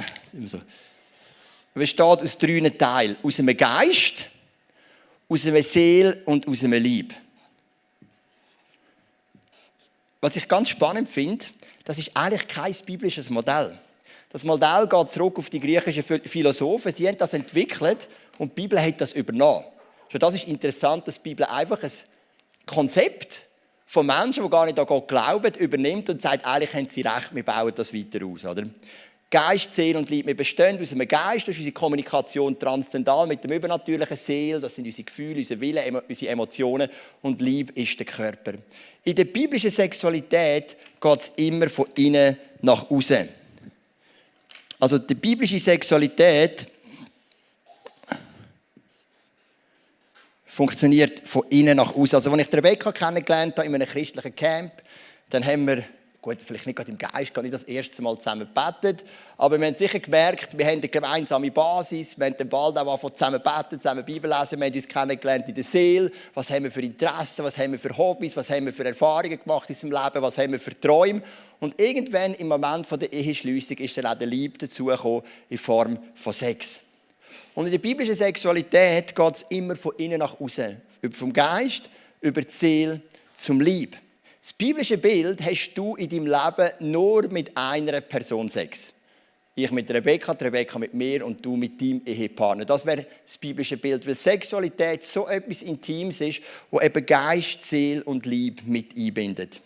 besteht 1.73 2.01
aus 2.01 2.37
drei 2.37 2.69
Teilen. 2.69 3.17
Aus 3.23 3.39
einem 3.39 3.57
Geist, 3.57 4.27
aus 5.27 5.47
einer 5.47 5.63
Seele 5.63 6.21
und 6.25 6.47
aus 6.47 6.63
einem 6.63 6.81
Lieb. 6.81 7.13
Was 10.21 10.35
ich 10.35 10.47
ganz 10.47 10.69
spannend 10.69 11.09
finde, 11.09 11.45
das 11.85 11.99
ist 11.99 12.11
eigentlich 12.15 12.47
kein 12.47 12.75
biblisches 12.85 13.29
Modell. 13.29 13.77
Das 14.29 14.43
Modell 14.43 14.87
geht 14.87 15.09
zurück 15.09 15.37
auf 15.37 15.49
die 15.49 15.59
griechischen 15.59 16.03
Philosophen. 16.03 16.91
Sie 16.91 17.07
haben 17.07 17.17
das 17.17 17.33
entwickelt 17.33 18.09
und 18.37 18.49
die 18.49 18.61
Bibel 18.61 18.81
hat 18.81 18.99
das 18.99 19.13
übernommen. 19.13 19.63
Schon 20.09 20.19
das 20.19 20.33
ist 20.33 20.47
interessant, 20.47 21.07
dass 21.07 21.15
die 21.15 21.29
Bibel 21.29 21.45
einfach 21.45 21.81
ein 21.81 21.91
Konzept 22.65 23.45
von 23.85 24.05
Menschen, 24.05 24.43
die 24.43 24.49
gar 24.49 24.65
nicht 24.65 24.77
an 24.79 24.85
Gott 24.85 25.07
glauben, 25.07 25.53
übernimmt 25.53 26.09
und 26.09 26.21
sagt, 26.21 26.45
eigentlich 26.45 26.73
haben 26.73 26.89
sie 26.89 27.01
recht, 27.01 27.33
wir 27.33 27.43
bauen 27.43 27.71
das 27.75 27.93
weiter 27.93 28.25
aus. 28.25 28.43
Oder? 28.43 28.63
Geist, 29.35 29.73
Seele 29.73 29.99
und 29.99 30.09
Liebe. 30.09 30.27
Wir 30.27 30.37
bestehen 30.37 30.81
aus 30.81 30.93
einem 30.93 31.09
Geist, 31.09 31.45
das 31.45 31.55
ist 31.55 31.59
unsere 31.59 31.73
Kommunikation 31.73 32.57
transzendal 32.57 33.27
mit 33.27 33.43
dem 33.43 33.51
übernatürlichen 33.51 34.15
Seele, 34.15 34.61
das 34.61 34.75
sind 34.75 34.85
unsere 34.85 35.03
Gefühle, 35.03 35.39
unsere 35.39 35.59
Wille, 35.59 36.03
unsere 36.07 36.31
Emotionen 36.31 36.89
und 37.21 37.41
Liebe 37.41 37.73
ist 37.73 37.99
der 37.99 38.05
Körper. 38.05 38.53
In 39.03 39.13
der 39.13 39.25
biblischen 39.25 39.71
Sexualität 39.71 40.77
geht 41.01 41.19
es 41.19 41.33
immer 41.35 41.67
von 41.67 41.85
innen 41.95 42.37
nach 42.61 42.89
außen. 42.89 43.27
Also 44.79 44.99
die 44.99 45.15
biblische 45.15 45.59
Sexualität 45.59 46.67
funktioniert 50.45 51.27
von 51.27 51.43
innen 51.49 51.75
nach 51.75 51.93
außen. 51.93 52.15
Also 52.15 52.31
als 52.31 52.41
ich 52.41 52.53
Rebecca 52.53 52.93
kennengelernt 52.93 53.57
habe 53.57 53.67
in 53.67 53.75
einem 53.75 53.85
christlichen 53.85 54.33
Camp, 54.33 54.71
dann 55.29 55.45
haben 55.45 55.67
wir 55.67 55.83
gut, 56.25 56.41
vielleicht 56.41 56.65
nicht 56.65 56.75
gerade 56.75 56.89
im 56.89 56.97
Geist, 56.97 57.33
gar 57.33 57.43
nicht 57.43 57.53
das 57.53 57.63
erste 57.63 58.01
Mal 58.01 58.17
zusammen 58.17 58.47
betet, 58.51 59.05
aber 59.37 59.59
wir 59.59 59.67
haben 59.67 59.75
sicher 59.75 59.99
gemerkt, 59.99 60.57
wir 60.57 60.65
haben 60.65 60.79
eine 60.79 60.87
gemeinsame 60.87 61.51
Basis, 61.51 62.17
wir 62.17 62.25
haben 62.25 62.49
bald 62.49 62.77
auch 62.79 62.99
von 62.99 63.15
zusammen 63.15 63.39
beten, 63.39 63.79
zusammen 63.79 64.03
Bibel 64.03 64.27
lesen, 64.27 64.59
wir 64.59 64.65
haben 64.65 64.73
uns 64.73 64.87
kennengelernt 64.87 65.47
in 65.47 65.53
der 65.53 65.63
Seele, 65.63 66.11
was 66.33 66.49
haben 66.49 66.63
wir 66.63 66.71
für 66.71 66.81
Interessen, 66.81 67.45
was 67.45 67.57
haben 67.59 67.73
wir 67.73 67.79
für 67.79 67.95
Hobbys, 67.95 68.35
was 68.35 68.49
haben 68.49 68.65
wir 68.65 68.73
für 68.73 68.85
Erfahrungen 68.85 69.39
gemacht 69.39 69.69
in 69.69 69.75
unserem 69.75 69.91
Leben, 69.91 70.21
was 70.23 70.37
haben 70.39 70.51
wir 70.51 70.59
für 70.59 70.79
Träume 70.79 71.21
und 71.59 71.79
irgendwann 71.79 72.33
im 72.33 72.47
Moment 72.47 72.89
der 72.89 73.13
Eheschliessung 73.13 73.77
ist 73.77 73.95
dann 73.97 74.07
auch 74.07 74.17
der 74.17 74.27
Liebe 74.27 74.57
dazugekommen 74.57 75.21
in 75.49 75.57
Form 75.59 75.99
von 76.15 76.33
Sex. 76.33 76.81
Und 77.53 77.65
in 77.65 77.71
der 77.71 77.77
biblischen 77.77 78.15
Sexualität 78.15 79.15
geht 79.15 79.35
es 79.35 79.43
immer 79.49 79.75
von 79.75 79.93
innen 79.97 80.19
nach 80.19 80.39
außen, 80.39 80.81
vom 81.13 81.31
Geist 81.31 81.89
über 82.19 82.41
die 82.41 82.51
Seele 82.51 83.01
zum 83.33 83.61
Lieb. 83.61 83.95
Das 84.45 84.53
biblische 84.53 84.99
Bild 84.99 85.43
hast 85.43 85.73
du 85.73 85.95
in 85.95 86.07
deinem 86.07 86.27
Leben 86.27 86.91
nur 86.91 87.27
mit 87.29 87.57
einer 87.57 87.99
Person 87.99 88.47
Sex. 88.47 88.93
Ich 89.55 89.71
mit 89.71 89.89
Rebecca, 89.89 90.33
Rebecca 90.33 90.77
mit 90.77 90.93
mir 90.93 91.25
und 91.25 91.43
du 91.43 91.55
mit 91.55 91.81
deinem 91.81 92.03
Ehepartner. 92.05 92.63
Das 92.63 92.85
wäre 92.85 93.07
das 93.25 93.39
biblische 93.39 93.75
Bild, 93.75 94.05
weil 94.05 94.13
Sexualität 94.13 95.03
so 95.03 95.27
etwas 95.27 95.63
Intimes 95.63 96.21
ist, 96.21 96.43
wo 96.69 96.79
eben 96.79 97.03
Geist, 97.03 97.63
Seele 97.63 98.03
und 98.03 98.27
Lieb 98.27 98.61
mit 98.67 98.95
einbindet. 98.95 99.61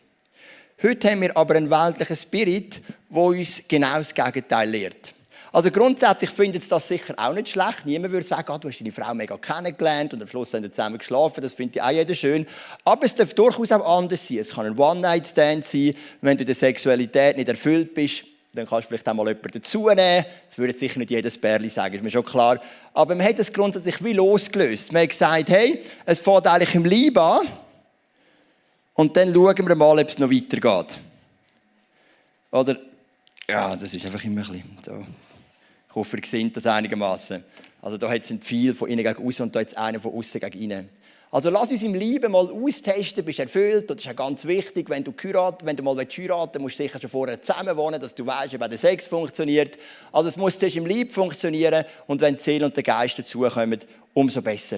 Heute 0.81 1.11
haben 1.11 1.23
wir 1.23 1.35
aber 1.35 1.55
einen 1.55 1.69
weltlichen 1.69 2.15
Spirit, 2.15 2.81
wo 3.09 3.31
uns 3.31 3.61
genau 3.67 3.97
das 3.97 4.13
Gegenteil 4.13 4.69
lehrt. 4.69 5.13
Also 5.51 5.71
grundsätzlich 5.71 6.29
findet 6.29 6.61
es 6.61 6.69
das 6.69 6.87
sicher 6.87 7.15
auch 7.17 7.33
nicht 7.33 7.49
schlecht. 7.49 7.85
Niemand 7.85 8.13
würde 8.13 8.25
sagen, 8.25 8.51
ah, 8.51 8.57
du 8.57 8.67
hast 8.67 8.79
deine 8.79 8.91
Frau 8.91 9.13
mega 9.13 9.37
kennengelernt 9.37 10.13
und 10.13 10.21
am 10.21 10.27
Schluss 10.27 10.53
haben 10.53 10.63
wir 10.63 10.71
zusammen 10.71 10.99
geschlafen. 10.99 11.41
Das 11.41 11.53
findet 11.53 11.81
auch 11.81 11.89
jeder 11.89 12.13
schön. 12.13 12.45
Aber 12.83 13.05
es 13.05 13.15
darf 13.15 13.33
durchaus 13.33 13.71
auch 13.71 13.97
anders 13.97 14.27
sein. 14.27 14.37
Es 14.37 14.51
kann 14.51 14.67
ein 14.67 14.77
One-Night-Stand 14.77 15.65
sein, 15.65 15.95
wenn 16.21 16.37
du 16.37 16.45
der 16.45 16.55
Sexualität 16.55 17.37
nicht 17.37 17.49
erfüllt 17.49 17.95
bist. 17.95 18.25
Dann 18.53 18.65
kannst 18.67 18.85
du 18.85 18.89
vielleicht 18.89 19.07
auch 19.07 19.13
mal 19.13 19.27
jemanden 19.27 19.51
dazu 19.53 19.87
nehmen. 19.89 20.25
Das 20.47 20.57
würde 20.57 20.77
sicher 20.77 20.99
nicht 20.99 21.11
jedes 21.11 21.37
Bärli 21.37 21.69
sagen, 21.69 21.95
ist 21.95 22.03
mir 22.03 22.09
schon 22.09 22.25
klar. 22.25 22.59
Aber 22.93 23.15
man 23.15 23.25
hat 23.25 23.39
das 23.39 23.53
grundsätzlich 23.53 24.03
wie 24.03 24.13
losgelöst. 24.13 24.91
Man 24.91 25.03
hat 25.03 25.09
gesagt, 25.09 25.49
hey, 25.49 25.83
es 26.05 26.19
fängt 26.19 26.47
eigentlich 26.47 26.75
im 26.75 26.85
Lieb 26.85 27.17
an. 27.17 27.47
Und 28.93 29.15
dann 29.15 29.33
schauen 29.33 29.67
wir 29.67 29.75
mal, 29.75 29.99
ob 29.99 30.09
es 30.09 30.19
noch 30.19 30.29
weitergeht. 30.29 30.99
Oder, 32.51 32.77
ja, 33.49 33.75
das 33.75 33.93
ist 33.93 34.05
einfach 34.05 34.23
immer 34.23 34.41
ein 34.41 34.47
bisschen 34.51 34.77
so. 34.83 35.05
Ich 35.89 35.95
hoffe, 35.95 36.17
ihr 36.17 36.25
seht 36.25 36.55
das 36.55 36.67
einigermaßen. 36.67 37.43
Also 37.81 37.97
da 37.97 38.09
hat 38.09 38.21
es 38.21 38.29
ein 38.29 38.39
Pfeil 38.39 38.75
von 38.75 38.89
innen 38.89 39.03
gegen 39.03 39.25
außen 39.25 39.43
und 39.43 39.55
da 39.55 39.59
jetzt 39.59 39.75
einer 39.75 39.99
von 39.99 40.13
außen 40.13 40.39
gegen 40.39 40.59
innen. 40.59 40.89
Also 41.31 41.49
lass 41.49 41.71
uns 41.71 41.83
im 41.83 41.93
Lieben 41.93 42.31
mal 42.31 42.49
austesten, 42.49 43.23
bist 43.23 43.39
du 43.39 43.43
erfüllt. 43.43 43.89
Das 43.89 43.97
ist 43.97 44.05
ja 44.05 44.13
ganz 44.13 44.45
wichtig, 44.45 44.89
wenn 44.89 45.03
du 45.03 45.13
heiraten, 45.23 45.65
wenn 45.65 45.75
du 45.75 45.83
mal 45.83 45.95
heiraten 45.95 46.53
willst, 46.53 46.59
musst 46.59 46.79
du 46.79 46.83
sicher 46.83 46.99
schon 47.01 47.09
vorher 47.09 47.41
zusammen 47.41 47.75
wohnen, 47.77 47.99
dass 47.99 48.15
du 48.15 48.25
weißt, 48.25 48.53
wie 48.53 48.57
der 48.57 48.77
Sex 48.77 49.07
funktioniert. 49.07 49.77
Also 50.11 50.29
es 50.29 50.37
muss 50.37 50.57
zuerst 50.57 50.75
im 50.75 50.85
Lieb 50.85 51.11
funktionieren 51.11 51.85
und 52.07 52.21
wenn 52.21 52.35
die 52.35 52.41
Seele 52.41 52.65
und 52.65 52.75
der 52.75 52.83
Geist 52.83 53.17
dazukommen, 53.17 53.79
umso 54.13 54.41
besser. 54.41 54.77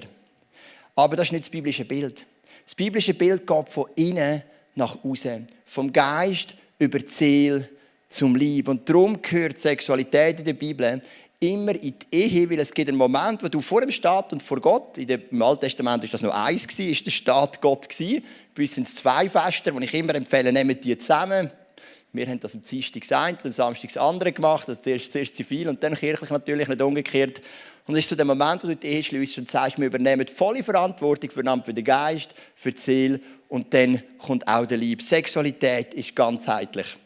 Aber 0.94 1.16
das 1.16 1.28
ist 1.28 1.32
nicht 1.32 1.44
das 1.44 1.50
biblische 1.50 1.86
Bild. 1.86 2.26
Das 2.64 2.74
biblische 2.74 3.14
Bild 3.14 3.46
geht 3.46 3.68
von 3.70 3.86
innen 3.96 4.42
nach 4.74 5.02
außen, 5.04 5.46
vom 5.64 5.92
Geist 5.92 6.54
über 6.78 6.98
die 6.98 7.08
Seele 7.08 7.68
zum 8.12 8.36
Lieb. 8.36 8.68
Und 8.68 8.88
darum 8.88 9.20
gehört 9.20 9.60
Sexualität 9.60 10.40
in 10.40 10.44
der 10.44 10.54
Bibel 10.54 11.00
immer 11.42 11.74
in 11.74 11.94
die 11.98 12.16
Ehe, 12.16 12.48
weil 12.48 12.60
es 12.60 12.72
gibt 12.72 12.88
einen 12.88 12.96
Moment, 12.96 13.42
wo 13.42 13.48
du 13.48 13.60
vor 13.60 13.80
dem 13.80 13.90
Staat 13.90 14.32
und 14.32 14.42
vor 14.42 14.60
Gott, 14.60 14.96
im 14.98 15.42
Alten 15.42 15.62
Testament 15.62 16.04
ist 16.04 16.14
das 16.14 16.22
nur 16.22 16.34
eins 16.34 16.66
ist 16.78 17.06
der 17.06 17.10
Staat 17.10 17.60
Gott 17.60 17.88
gewesen. 17.88 18.22
Bei 18.54 18.62
uns 18.62 18.74
sind 18.74 18.86
es 18.86 18.94
zwei 18.94 19.28
Feste, 19.28 19.72
die 19.72 19.84
ich 19.84 19.94
immer 19.94 20.14
empfehle, 20.14 20.52
nehmt 20.52 20.84
die 20.84 20.96
zusammen. 20.96 21.50
Wir 22.12 22.26
haben 22.26 22.38
das 22.40 22.54
am 22.54 22.60
Dienstag 22.60 23.02
eine 23.18 23.38
und 23.38 23.46
am 23.46 23.52
Samstag 23.52 23.88
das 23.88 23.96
andere 23.96 24.32
gemacht, 24.32 24.68
also 24.68 24.80
zuerst, 24.80 25.12
zuerst 25.12 25.34
zivil 25.34 25.68
und 25.68 25.82
dann 25.82 25.94
kirchlich 25.94 26.30
natürlich, 26.30 26.68
nicht 26.68 26.82
umgekehrt. 26.82 27.40
Und 27.86 27.94
es 27.94 28.00
ist 28.00 28.10
so 28.10 28.16
der 28.16 28.26
Moment, 28.26 28.62
wo 28.62 28.68
du 28.68 28.76
die 28.76 28.86
Ehe 28.86 29.02
schließt 29.02 29.38
und 29.38 29.50
sagst, 29.50 29.78
wir 29.78 29.86
übernehmen 29.86 30.28
volle 30.28 30.62
Verantwortung 30.62 31.30
für 31.30 31.42
den 31.42 31.84
Geist, 31.84 32.30
für 32.54 32.70
die 32.70 32.80
Seele 32.80 33.20
und 33.48 33.72
dann 33.74 34.02
kommt 34.18 34.46
auch 34.46 34.66
der 34.66 34.78
Liebe. 34.78 35.02
Sexualität 35.02 35.94
ist 35.94 36.14
ganzheitlich. 36.14 36.96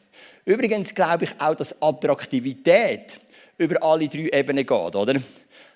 Übrigens 0.46 0.94
glaube 0.94 1.24
ich 1.24 1.32
auch, 1.38 1.56
dass 1.56 1.82
Attraktivität 1.82 3.20
über 3.58 3.82
alle 3.82 4.08
drei 4.08 4.30
Ebenen 4.32 4.64
geht, 4.64 4.70
oder? 4.96 5.20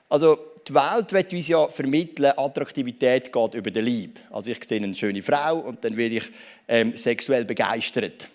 Also 0.09 0.39
die 0.67 0.75
Welt 0.75 1.13
wird 1.13 1.33
uns 1.33 1.49
ja 1.49 1.67
vermitteln, 1.67 2.33
Attraktivität 2.37 3.33
geht 3.33 3.55
über 3.55 3.71
den 3.73 3.85
Lieb. 3.85 4.21
Also 4.31 4.53
ich 4.53 4.63
sehe 4.63 4.81
eine 4.81 4.95
schöne 4.95 5.23
Frau 5.23 5.59
und 5.59 5.85
dann 5.85 5.97
werde 5.97 6.17
ich 6.17 6.31
ähm, 6.69 6.97
sexuell 6.97 7.45
begeistert. 7.45 8.29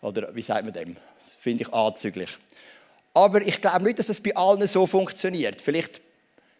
Oder 0.00 0.32
wie 0.32 0.42
sagt 0.42 0.64
man 0.64 0.72
dem? 0.72 0.96
Das 1.24 1.34
finde 1.36 1.64
ich 1.64 1.72
anzüglich. 1.72 2.30
Aber 3.12 3.42
ich 3.42 3.60
glaube 3.60 3.84
nicht, 3.84 3.98
dass 3.98 4.08
es 4.08 4.20
bei 4.20 4.34
allen 4.36 4.66
so 4.68 4.86
funktioniert. 4.86 5.60
Vielleicht 5.60 6.00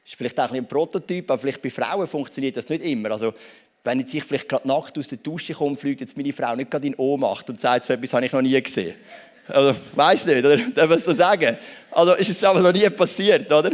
ist 0.05 0.17
vielleicht 0.17 0.41
auch 0.41 0.51
ein 0.51 0.67
Prototyp, 0.67 1.31
aber 1.31 1.41
vielleicht 1.41 1.63
bei 1.63 1.71
Frauen 1.71 2.09
funktioniert 2.09 2.57
das 2.57 2.69
nicht 2.69 2.85
immer. 2.85 3.13
Also 3.13 3.33
wenn 3.85 4.01
jetzt 4.01 4.15
ich 4.15 4.25
vielleicht 4.25 4.49
gerade 4.49 4.67
Nacht 4.67 4.99
aus 4.99 5.09
der 5.09 5.19
Dusche 5.19 5.53
komme, 5.55 5.77
fliegt 5.77 6.01
jetzt 6.01 6.17
meine 6.17 6.33
Frau 6.33 6.57
nicht 6.57 6.71
gerade 6.71 6.87
in 6.87 6.95
Ohnmacht 6.97 7.49
und 7.51 7.61
sagt, 7.61 7.85
so 7.85 7.93
etwas 7.93 8.15
habe 8.15 8.27
ich 8.27 8.33
noch 8.33 8.43
nie 8.43 8.61
gesehen. 8.61 8.95
Also, 9.47 9.77
weiß 9.95 10.25
nicht, 10.27 10.39
oder? 10.39 10.57
Darf 10.75 10.91
ich 10.97 11.05
so 11.05 11.13
sagen? 11.13 11.59
Also, 11.91 12.15
ist 12.15 12.31
es 12.31 12.43
aber 12.43 12.61
noch 12.61 12.73
nie 12.73 12.89
passiert, 12.89 13.53
oder? 13.53 13.73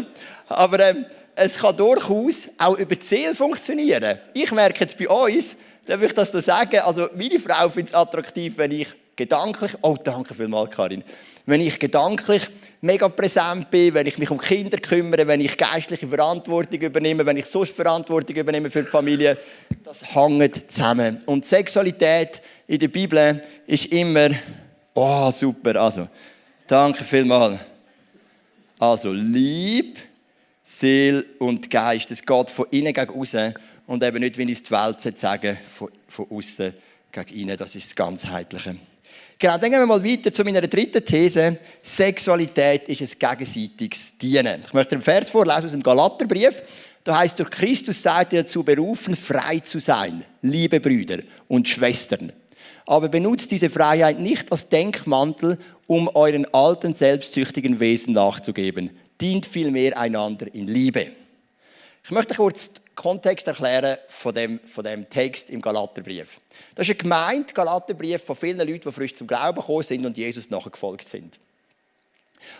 Aber 0.49 0.81
ähm, 0.81 1.07
es 1.37 1.57
kann 1.57 1.77
durchaus 1.77 2.51
auch 2.59 2.77
über 2.77 2.97
Seele 2.99 3.37
funktionieren. 3.37 4.19
Ich 4.35 4.51
merke 4.51 4.81
jetzt 4.81 4.99
bei 4.99 5.09
uns, 5.09 5.57
darf 5.87 6.03
ich 6.03 6.13
das 6.13 6.33
so 6.33 6.41
sagen, 6.41 6.81
also 6.81 7.09
meine 7.15 7.39
Frau 7.39 7.69
findet 7.69 7.89
es 7.89 7.95
attraktiv, 7.95 8.59
wenn 8.59 8.73
ich 8.73 8.89
gedanklich, 9.17 9.73
oh 9.83 9.97
danke 10.03 10.35
vielmals 10.35 10.71
Karin, 10.71 11.05
wenn 11.51 11.61
ich 11.61 11.79
gedanklich 11.79 12.49
mega 12.81 13.09
präsent 13.09 13.71
bin, 13.71 13.93
wenn 13.93 14.07
ich 14.07 14.19
mich 14.19 14.31
um 14.31 14.39
Kinder 14.39 14.79
kümmere, 14.79 15.27
wenn 15.27 15.41
ich 15.41 15.57
geistliche 15.57 16.07
Verantwortung 16.07 16.81
übernehme, 16.81 17.27
wenn 17.27 17.37
ich 17.37 17.47
sonst 17.47 17.75
Verantwortung 17.75 18.37
übernehme 18.37 18.71
für 18.71 18.83
die 18.83 18.89
Familie, 18.89 19.37
das 19.85 20.15
hängt 20.15 20.71
zusammen. 20.71 21.19
Und 21.27 21.45
Sexualität 21.45 22.41
in 22.67 22.79
der 22.79 22.89
Bibel 22.89 23.43
ist 23.67 23.87
immer, 23.87 24.31
oh 24.95 25.31
super, 25.31 25.77
also, 25.77 26.09
danke 26.67 27.05
vielmals. 27.05 27.59
Also, 28.79 29.13
Lieb, 29.13 29.99
Seele 30.63 31.25
und 31.39 31.69
Geist, 31.69 32.11
es 32.13 32.25
geht 32.25 32.51
von 32.51 32.67
innen 32.71 32.95
gegen 32.95 33.11
außen 33.11 33.55
und 33.87 34.03
eben 34.05 34.21
nicht, 34.21 34.39
wie 34.39 34.51
es 34.51 34.63
die 34.63 34.71
Welt 34.71 35.19
sagen, 35.19 35.59
von, 35.69 35.91
von 36.09 36.27
außen 36.31 36.73
gegen 37.13 37.41
innen, 37.41 37.57
das 37.57 37.75
ist 37.75 37.89
das 37.89 37.97
Ganzheitliche. 37.97 38.77
Genau, 39.43 39.59
gehen 39.59 39.73
wir 39.73 39.87
mal 39.87 40.05
weiter 40.05 40.31
zu 40.31 40.45
meiner 40.45 40.61
dritten 40.61 41.03
These. 41.03 41.57
Sexualität 41.81 42.87
ist 42.91 43.01
ein 43.01 43.39
gegenseitiges 43.39 44.19
Dienen. 44.19 44.61
Ich 44.67 44.75
möchte 44.75 44.97
einen 44.97 45.01
Vers 45.01 45.31
vorlesen 45.31 45.65
aus 45.65 45.71
dem 45.71 45.83
Galaterbrief. 45.83 46.63
Da 47.03 47.21
heißt, 47.21 47.39
durch 47.39 47.49
Christus 47.49 48.03
seid 48.03 48.35
ihr 48.35 48.43
dazu 48.43 48.63
berufen, 48.63 49.17
frei 49.17 49.61
zu 49.61 49.79
sein, 49.79 50.23
liebe 50.43 50.79
Brüder 50.79 51.21
und 51.49 51.67
Schwestern. 51.67 52.35
Aber 52.85 53.09
benutzt 53.09 53.51
diese 53.51 53.71
Freiheit 53.71 54.21
nicht 54.21 54.53
als 54.53 54.69
Denkmantel, 54.69 55.57
um 55.87 56.09
euren 56.09 56.45
alten 56.53 56.95
selbstsüchtigen 56.95 57.81
Wesen 57.81 58.13
nachzugeben. 58.13 58.91
Dient 59.23 59.47
vielmehr 59.47 59.97
einander 59.97 60.55
in 60.55 60.67
Liebe. 60.67 61.13
Ich 62.11 62.13
möchte 62.13 62.35
kurz 62.35 62.73
den 62.73 62.83
Kontext 62.97 63.47
erklären 63.47 63.97
von 64.09 64.35
dem, 64.35 64.59
von 64.65 64.83
dem 64.83 65.09
Text 65.09 65.49
im 65.49 65.61
Galaterbrief. 65.61 66.41
Das 66.75 66.89
ist 66.89 66.97
ein 66.97 66.99
gemeint 66.99 67.55
Galaterbrief 67.55 68.25
von 68.25 68.35
vielen 68.35 68.59
Leuten, 68.59 68.81
die 68.81 68.91
frisch 68.91 69.15
zum 69.15 69.29
Glauben 69.29 69.61
gekommen 69.61 69.85
sind 69.85 70.05
und 70.05 70.19
Jesus 70.19 70.51
nachgefolgt 70.51 71.05
sind. 71.07 71.39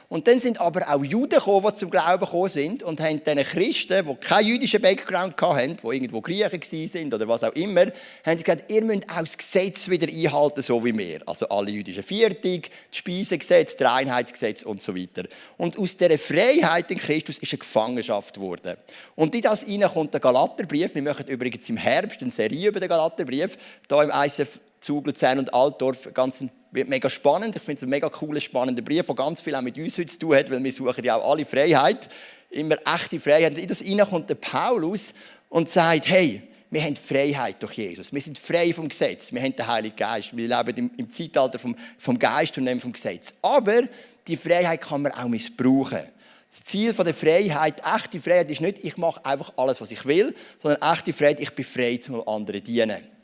Und 0.09 0.27
dann 0.27 0.39
sind 0.39 0.61
aber 0.61 0.89
auch 0.89 1.05
Juden 1.05 1.39
gekommen, 1.39 1.67
die 1.69 1.75
zum 1.75 1.91
Glauben 1.91 2.25
gekommen 2.25 2.49
sind 2.49 2.83
und 2.83 3.01
haben 3.01 3.23
diesen 3.25 3.45
Christen, 3.45 4.07
die 4.07 4.15
keinen 4.17 4.47
jüdischen 4.47 4.81
Background 4.81 5.41
hatten, 5.41 5.77
die 5.77 5.87
irgendwo 5.87 6.21
Griechen 6.21 6.89
sind 6.89 7.15
oder 7.15 7.27
was 7.29 7.45
auch 7.45 7.53
immer, 7.55 7.87
haben 8.25 8.39
sie 8.39 8.45
gesagt, 8.45 8.71
ihr 8.71 8.83
müsst 8.85 9.09
auch 9.11 9.23
das 9.23 9.37
Gesetz 9.37 9.89
wieder 9.89 10.09
einhalten, 10.09 10.63
so 10.63 10.85
wie 10.85 10.97
wir. 10.97 11.21
Also 11.27 11.49
alle 11.49 11.71
jüdischen 11.71 12.03
Viertig, 12.03 12.71
das 12.91 12.99
Speisegesetz, 12.99 13.77
das 13.77 13.91
Reinheitsgesetz 13.91 14.63
und 14.63 14.83
so 14.83 14.97
weiter. 14.97 15.25
Und 15.57 15.79
aus 15.79 15.97
dieser 15.97 16.19
Freiheit 16.19 16.91
in 16.91 16.99
Christus 16.99 17.39
ist 17.39 17.53
eine 17.53 17.59
Gefangenschaft 17.59 18.35
geworden. 18.35 18.77
Und 19.15 19.35
in 19.35 19.43
das 19.43 19.65
hinein 19.65 19.91
kommt 19.91 20.15
der 20.15 20.21
Galaterbrief. 20.21 20.95
Wir 20.95 21.03
machen 21.03 21.27
übrigens 21.27 21.69
im 21.69 21.77
Herbst 21.77 22.23
eine 22.23 22.31
Serie 22.31 22.69
über 22.69 22.81
den 22.81 22.89
Galaterbrief, 22.89 23.57
hier 23.89 24.03
im 24.03 24.11
ICF 24.13 24.61
Zug, 24.81 25.07
Luzern 25.07 25.39
und 25.39 25.53
Altdorf, 25.53 26.09
ganz 26.15 26.45
mega 26.73 27.11
spannend. 27.11 27.57
Ich 27.57 27.63
finde 27.63 27.79
es 27.79 27.83
ein 27.83 27.91
mega 27.91 28.09
cooler, 28.09 28.41
spannender 28.41 28.83
Brief, 28.83 29.07
der 29.07 29.15
ganz 29.15 29.41
viel 29.41 29.55
auch 29.55 29.63
mit 29.63 29.77
uns 29.77 29.99
heute 29.99 30.07
zu 30.07 30.19
tun 30.19 30.37
hat, 30.37 30.51
weil 30.51 30.63
wir 30.63 30.73
suchen 30.73 31.05
ja 31.05 31.17
auch 31.17 31.33
alle 31.33 31.45
Freiheit, 31.45 32.09
immer 32.51 32.77
echte 32.95 33.19
Freiheit. 33.19 33.53
Und 33.53 33.59
in 33.59 33.69
das 33.69 33.81
hinein 33.81 34.09
kommt 34.09 34.31
der 34.31 34.37
Paulus 34.37 35.15
und 35.49 35.69
sagt, 35.69 36.09
hey, 36.09 36.43
wir 36.71 36.83
haben 36.83 36.97
Freiheit 36.97 37.61
durch 37.61 37.73
Jesus. 37.73 38.13
Wir 38.13 38.21
sind 38.21 38.39
frei 38.39 38.73
vom 38.73 38.89
Gesetz. 38.89 39.33
Wir 39.33 39.43
haben 39.43 39.57
den 39.57 39.67
Heiligen 39.67 39.97
Geist. 39.97 40.37
Wir 40.37 40.49
leben 40.49 40.77
im, 40.77 40.91
im 40.97 41.11
Zeitalter 41.11 41.59
vom, 41.59 41.75
vom 41.99 42.19
Geist 42.19 42.57
und 42.59 42.65
nicht 42.65 42.81
vom 42.81 42.93
Gesetz. 42.93 43.35
Aber 43.43 43.83
die 44.29 44.37
Freiheit 44.37 44.81
kann 44.81 45.03
man 45.03 45.13
auch 45.13 45.29
missbrauchen. 45.29 46.03
Das 46.49 46.65
Ziel 46.65 46.93
der 46.93 47.15
Freiheit, 47.15 47.83
echte 47.85 48.19
Freiheit, 48.19 48.51
ist 48.51 48.61
nicht, 48.61 48.85
ich 48.85 48.97
mache 48.97 49.25
einfach 49.25 49.53
alles, 49.57 49.81
was 49.81 49.91
ich 49.91 50.05
will, 50.05 50.35
sondern 50.61 50.83
echte 50.93 51.13
Freiheit, 51.13 51.41
ich 51.41 51.55
bin 51.55 51.65
frei, 51.65 51.97
zum 51.99 52.27
anderen 52.27 52.63
dienen. 52.63 53.20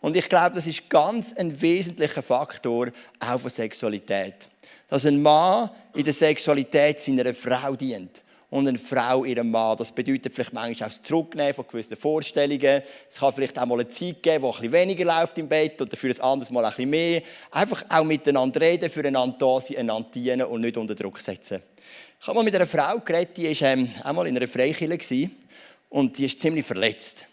Und 0.00 0.16
ich 0.16 0.28
glaube, 0.28 0.56
das 0.56 0.66
ist 0.66 0.88
ganz 0.88 1.34
ein 1.34 1.60
wesentlicher 1.60 2.22
Faktor 2.22 2.88
auch 3.18 3.40
von 3.40 3.50
Sexualität. 3.50 4.48
Dass 4.88 5.06
ein 5.06 5.20
Mann 5.20 5.70
in 5.94 6.04
der 6.04 6.14
Sexualität 6.14 7.00
seiner 7.00 7.34
Frau 7.34 7.74
dient 7.74 8.22
und 8.50 8.66
eine 8.66 8.78
Frau 8.78 9.24
ihrem 9.24 9.50
Mann. 9.50 9.76
Das 9.76 9.92
bedeutet 9.92 10.34
vielleicht 10.34 10.52
manchmal 10.52 10.88
auch 10.88 10.92
das 10.92 11.02
Zurücknehmen 11.02 11.54
von 11.54 11.66
gewissen 11.66 11.96
Vorstellungen. 11.96 12.82
Es 13.08 13.16
kann 13.16 13.32
vielleicht 13.32 13.58
auch 13.58 13.66
mal 13.66 13.80
eine 13.80 13.88
Zeit 13.88 14.22
geben, 14.22 14.42
wo 14.42 14.48
ein 14.48 14.52
bisschen 14.52 14.72
weniger 14.72 15.04
läuft 15.04 15.36
im 15.38 15.48
Bett 15.48 15.80
oder 15.82 15.96
für 15.96 16.08
ein 16.08 16.20
anderes 16.20 16.50
Mal 16.50 16.64
ein 16.64 16.70
bisschen 16.70 16.90
mehr. 16.90 17.22
Einfach 17.50 17.84
auch 17.90 18.04
miteinander 18.04 18.60
reden, 18.60 18.88
füreinander 18.88 19.36
da 19.38 19.60
sein, 19.60 19.78
einander 19.78 20.08
dienen 20.14 20.42
und 20.42 20.60
nicht 20.62 20.76
unter 20.76 20.94
Druck 20.94 21.18
setzen. 21.18 21.62
Ich 22.20 22.26
habe 22.26 22.36
mal 22.36 22.44
mit 22.44 22.54
einer 22.54 22.66
Frau 22.66 22.98
geredet, 22.98 23.36
die 23.36 23.60
war 23.60 23.68
ähm, 23.68 23.90
auch 24.02 24.12
mal 24.12 24.26
in 24.26 24.36
einer 24.36 24.48
Freikirche 24.48 25.30
und 25.90 26.18
die 26.18 26.24
ist 26.24 26.40
ziemlich 26.40 26.66
verletzt. 26.66 27.27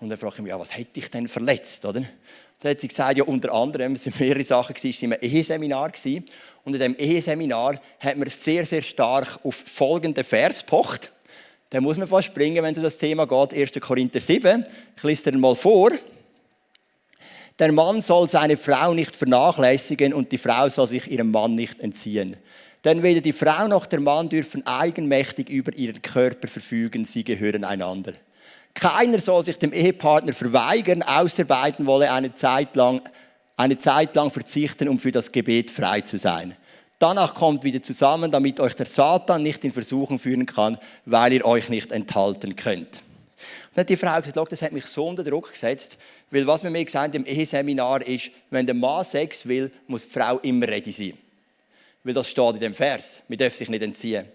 Und 0.00 0.08
dann 0.08 0.18
frage 0.18 0.36
ich 0.36 0.42
mich, 0.42 0.50
ja, 0.50 0.58
was 0.58 0.76
hätte 0.76 0.98
ich 0.98 1.10
denn 1.10 1.28
verletzt, 1.28 1.84
oder? 1.84 2.02
Dann 2.60 2.72
hat 2.72 2.80
sie 2.80 2.88
gesagt, 2.88 3.18
ja, 3.18 3.24
unter 3.24 3.52
anderem, 3.52 3.94
es 3.94 4.06
waren 4.06 4.14
mehrere 4.18 4.44
Sachen, 4.44 4.74
es 4.76 5.02
war 5.02 5.12
ein 5.12 5.22
Eheseminar. 5.22 5.92
Und 6.64 6.74
in 6.74 6.78
diesem 6.78 6.96
Eheseminar 6.96 7.80
hat 8.00 8.16
man 8.16 8.28
sehr, 8.28 8.66
sehr 8.66 8.82
stark 8.82 9.40
auf 9.44 9.54
folgenden 9.54 10.24
Vers 10.24 10.60
gepocht. 10.60 11.12
Da 11.70 11.80
muss 11.80 11.96
man 11.96 12.08
fast 12.08 12.28
springen, 12.28 12.62
wenn 12.62 12.72
es 12.72 12.78
um 12.78 12.84
das 12.84 12.98
Thema 12.98 13.26
geht. 13.26 13.54
1. 13.54 13.80
Korinther 13.80 14.20
7. 14.20 14.64
Ich 14.96 15.02
lese 15.02 15.30
dir 15.30 15.38
mal 15.38 15.54
vor. 15.54 15.90
Der 17.58 17.72
Mann 17.72 18.00
soll 18.00 18.28
seine 18.28 18.56
Frau 18.56 18.94
nicht 18.94 19.16
vernachlässigen 19.16 20.14
und 20.14 20.32
die 20.32 20.38
Frau 20.38 20.68
soll 20.68 20.88
sich 20.88 21.10
ihrem 21.10 21.30
Mann 21.30 21.54
nicht 21.54 21.78
entziehen. 21.78 22.36
Denn 22.84 23.02
weder 23.02 23.20
die 23.20 23.34
Frau 23.34 23.68
noch 23.68 23.86
der 23.86 24.00
Mann 24.00 24.30
dürfen 24.30 24.66
eigenmächtig 24.66 25.50
über 25.50 25.72
ihren 25.74 26.00
Körper 26.00 26.48
verfügen, 26.48 27.04
sie 27.04 27.22
gehören 27.22 27.64
einander. 27.64 28.14
Keiner 28.74 29.20
soll 29.20 29.44
sich 29.44 29.58
dem 29.58 29.72
Ehepartner 29.72 30.32
verweigern, 30.32 31.02
außer 31.02 31.44
beiden 31.44 31.86
wolle 31.86 32.12
eine 32.12 32.34
Zeit 32.34 32.76
lang, 32.76 33.02
eine 33.56 33.78
Zeit 33.78 34.14
lang 34.14 34.30
verzichten, 34.30 34.88
um 34.88 34.98
für 34.98 35.12
das 35.12 35.32
Gebet 35.32 35.70
frei 35.70 36.00
zu 36.00 36.18
sein. 36.18 36.56
Danach 36.98 37.34
kommt 37.34 37.64
wieder 37.64 37.82
zusammen, 37.82 38.30
damit 38.30 38.60
euch 38.60 38.74
der 38.74 38.86
Satan 38.86 39.42
nicht 39.42 39.64
in 39.64 39.72
Versuchung 39.72 40.18
führen 40.18 40.46
kann, 40.46 40.78
weil 41.06 41.32
ihr 41.32 41.44
euch 41.44 41.68
nicht 41.68 41.92
enthalten 41.92 42.56
könnt. 42.56 42.98
Und 43.70 43.76
dann 43.76 43.82
hat 43.82 43.88
die 43.88 43.96
Frau 43.96 44.20
gesagt, 44.20 44.52
das 44.52 44.62
hat 44.62 44.72
mich 44.72 44.84
so 44.84 45.08
unter 45.08 45.24
Druck 45.24 45.50
gesetzt, 45.50 45.96
weil 46.30 46.46
was 46.46 46.62
wir 46.62 46.70
mir 46.70 46.84
gesagt 46.84 47.14
haben 47.14 47.24
im 47.24 47.32
Eheseminar 47.32 48.06
ist, 48.06 48.30
wenn 48.50 48.66
der 48.66 48.74
Mann 48.74 49.04
Sex 49.04 49.46
will, 49.46 49.72
muss 49.86 50.06
die 50.06 50.10
Frau 50.10 50.38
immer 50.40 50.68
ready 50.68 50.92
sein. 50.92 51.14
Weil 52.04 52.14
das 52.14 52.28
steht 52.28 52.54
in 52.54 52.60
dem 52.60 52.74
Vers. 52.74 53.22
Man 53.28 53.38
darf 53.38 53.54
sich 53.54 53.70
nicht 53.70 53.82
entziehen. 53.82 54.26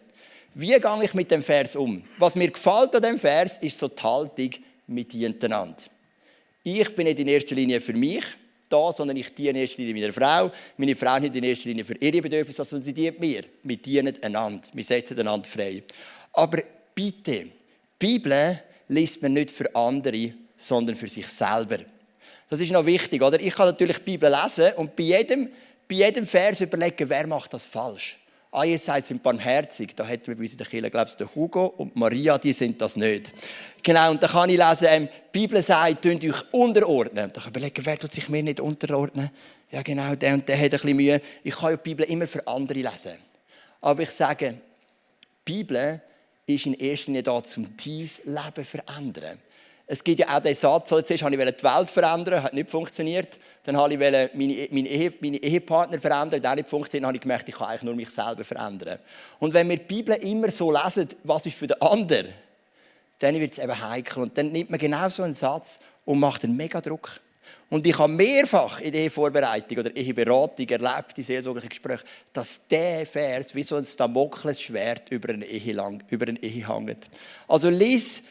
Wie 0.58 0.68
gehe 0.68 1.04
ich 1.04 1.14
mit 1.14 1.30
dem 1.30 1.44
Vers 1.44 1.76
um? 1.76 2.02
Was 2.18 2.34
mir 2.34 2.50
gefällt 2.50 2.96
an 2.96 3.02
dem 3.02 3.20
Vers, 3.20 3.58
ist 3.58 3.78
so 3.78 3.90
die 3.90 4.02
Haltung, 4.02 4.52
mit 4.88 5.12
dient 5.12 5.44
einander. 5.44 5.84
Ich 6.64 6.96
bin 6.96 7.08
nicht 7.08 7.20
in 7.20 7.28
erster 7.28 7.56
Linie 7.56 7.82
für 7.82 7.92
mich 7.92 8.24
da, 8.70 8.90
sondern 8.94 9.18
ich 9.18 9.36
diene 9.36 9.50
in 9.50 9.56
erster 9.58 9.82
Linie 9.82 10.02
meiner 10.02 10.14
Frau. 10.14 10.50
Meine 10.78 10.96
Frau 10.96 11.20
nicht 11.20 11.36
in 11.36 11.44
erster 11.44 11.68
Linie 11.68 11.84
für 11.84 11.98
ihre 11.98 12.22
Bedürfnisse, 12.22 12.64
sondern 12.64 12.86
sie 12.86 12.94
dient 12.94 13.20
mir. 13.20 13.42
Wir 13.64 13.76
dienen 13.76 14.16
einander. 14.24 14.66
Wir 14.72 14.84
setzen 14.86 15.20
einander 15.20 15.46
frei. 15.46 15.84
Aber 16.32 16.64
bitte, 16.94 17.44
die 17.44 17.52
Bibel 18.00 18.58
liest 18.88 19.22
man 19.22 19.34
nicht 19.34 19.52
für 19.52 19.76
andere, 19.76 20.36
sondern 20.56 20.96
für 20.96 21.10
sich 21.10 21.28
selber. 21.28 21.80
Das 22.50 22.62
ist 22.62 22.72
noch 22.72 22.86
wichtig, 22.86 23.22
oder? 23.22 23.42
Ich 23.42 23.54
kann 23.54 23.66
natürlich 23.68 23.98
die 23.98 24.12
Bibel 24.12 24.32
lesen 24.32 24.72
und 24.78 24.96
bei 24.96 25.04
jedem, 25.04 25.50
bei 25.86 25.96
jedem 25.96 26.26
Vers 26.26 26.62
überlegen, 26.62 27.10
wer 27.10 27.28
macht 27.28 27.54
das 27.54 27.66
falsch. 27.66 28.20
Ah, 28.58 28.64
ihr 28.64 28.80
seid 28.80 29.06
sind 29.06 29.22
barmherzig. 29.22 29.94
Da 29.98 30.06
hätten 30.06 30.28
wir 30.28 30.36
bei 30.38 30.44
uns 30.44 30.54
in 30.54 30.60
der 30.60 30.68
Kirche, 30.68 30.90
glaube 30.90 31.10
ich, 31.10 31.16
der 31.18 31.36
Hugo 31.36 31.66
und 31.66 31.94
Maria, 31.98 32.38
die 32.38 32.54
sind 32.54 32.82
das 32.82 32.96
nicht. 32.96 33.34
Genau, 33.84 34.12
und 34.12 34.24
da 34.24 34.30
kann 34.30 34.50
ich 34.50 34.58
lesen, 34.58 34.88
ähm, 34.90 35.10
die 35.10 35.40
Bibel 35.40 35.62
sagt, 35.62 36.02
tönt 36.02 36.24
euch 36.24 36.42
unterordnen. 36.54 37.32
Da 37.34 37.42
kann 37.42 37.52
ich 37.52 37.58
überlegen, 37.58 37.86
wer 37.86 37.98
tut 37.98 38.14
sich 38.14 38.30
mir 38.30 38.42
nicht 38.42 38.62
unterordnen? 38.62 39.30
Ja, 39.72 39.82
genau, 39.82 40.16
der 40.16 40.36
und 40.36 40.48
der 40.48 40.56
hat 40.56 40.64
ein 40.64 40.70
bisschen 40.70 40.96
Mühe. 40.96 41.22
Ich 41.44 41.54
kann 41.54 41.72
ja 41.72 41.76
die 41.76 41.84
Bibel 41.84 42.06
immer 42.06 42.28
für 42.28 42.48
andere 42.48 42.80
lesen. 42.80 43.18
Aber 43.82 44.04
ich 44.04 44.12
sage, 44.12 44.56
die 45.46 45.54
Bibel 45.54 46.02
ist 46.46 46.66
in 46.66 46.76
erster 46.76 47.08
Linie 47.08 47.24
da, 47.24 47.34
um 47.34 47.44
dein 47.44 47.76
Leben 47.76 48.10
zu 48.24 48.64
verändern. 48.64 49.38
Es 49.88 50.04
gibt 50.04 50.20
ja 50.20 50.36
auch 50.36 50.39
den 50.39 50.56
Satz, 50.56 50.89
so, 50.89 51.00
zuerst 51.01 51.24
wollte 51.24 51.38
ich 51.38 51.58
die 51.58 51.63
Welt 51.63 51.89
verändern, 51.89 52.42
hat 52.42 52.54
nicht 52.54 52.72
funktioniert. 52.72 53.39
Dann 53.63 53.75
wollte 53.77 53.94
ich 53.94 54.00
meine, 54.00 54.30
meine, 54.34 54.89
Ehe, 54.89 55.13
meine 55.22 55.38
Ehepartner 55.38 56.00
verändern, 56.00 56.44
hat 56.44 56.56
nicht 56.56 56.70
funktioniert. 56.70 57.04
Dann 57.04 57.08
habe 57.10 57.18
ich 57.18 57.22
gemerkt, 57.22 57.50
ich 57.50 57.56
kann 57.56 57.68
eigentlich 57.68 57.84
nur 57.84 57.96
mich 57.96 58.10
selber 58.10 58.43
verändern. 58.43 58.98
Und 59.39 59.54
wenn 59.54 59.69
wir 59.69 59.78
die 59.78 59.84
Bibel 59.84 60.15
immer 60.15 60.50
so 60.50 60.71
lesen, 60.71 61.08
was 61.24 61.45
ist 61.45 61.58
für 61.58 61.67
den 61.67 61.80
anderen, 61.82 62.30
dann 63.19 63.39
wird 63.39 63.54
es 63.54 63.60
eben 63.60 63.89
heikel. 63.89 64.24
Und 64.24 64.38
dann 64.38 64.52
nimmt 64.52 64.71
man 64.71 64.80
genau 64.80 65.08
so 65.10 65.21
einen 65.21 65.34
Satz 65.34 65.80
und 66.04 66.19
macht 66.19 66.43
einen 66.43 66.58
mega 66.58 66.82
Druck. 66.82 67.19
Und 67.69 67.86
ich 67.86 67.98
habe 67.98 68.12
mehrfach 68.12 68.80
in 68.82 68.91
der 68.91 69.02
Ehevorbereitung 69.02 69.80
oder 69.80 69.95
Eheberatung 69.95 70.67
erlebt, 70.67 71.17
in 71.17 71.24
seelsorglichen 71.24 71.69
Gesprächen, 71.69 72.04
dass 72.34 72.67
der 72.67 73.06
Vers 73.06 73.54
wie 73.54 73.63
so 73.63 73.76
ein 73.76 73.86
Damoklesschwert 73.98 75.10
über 75.10 75.34
eine 75.34 75.45
Ehe, 75.45 75.74
lang, 75.74 76.04
über 76.10 76.28
eine 76.28 76.41
Ehe 76.41 76.67
hängt. 76.67 77.10
Also 77.48 77.69
lies 77.69 78.24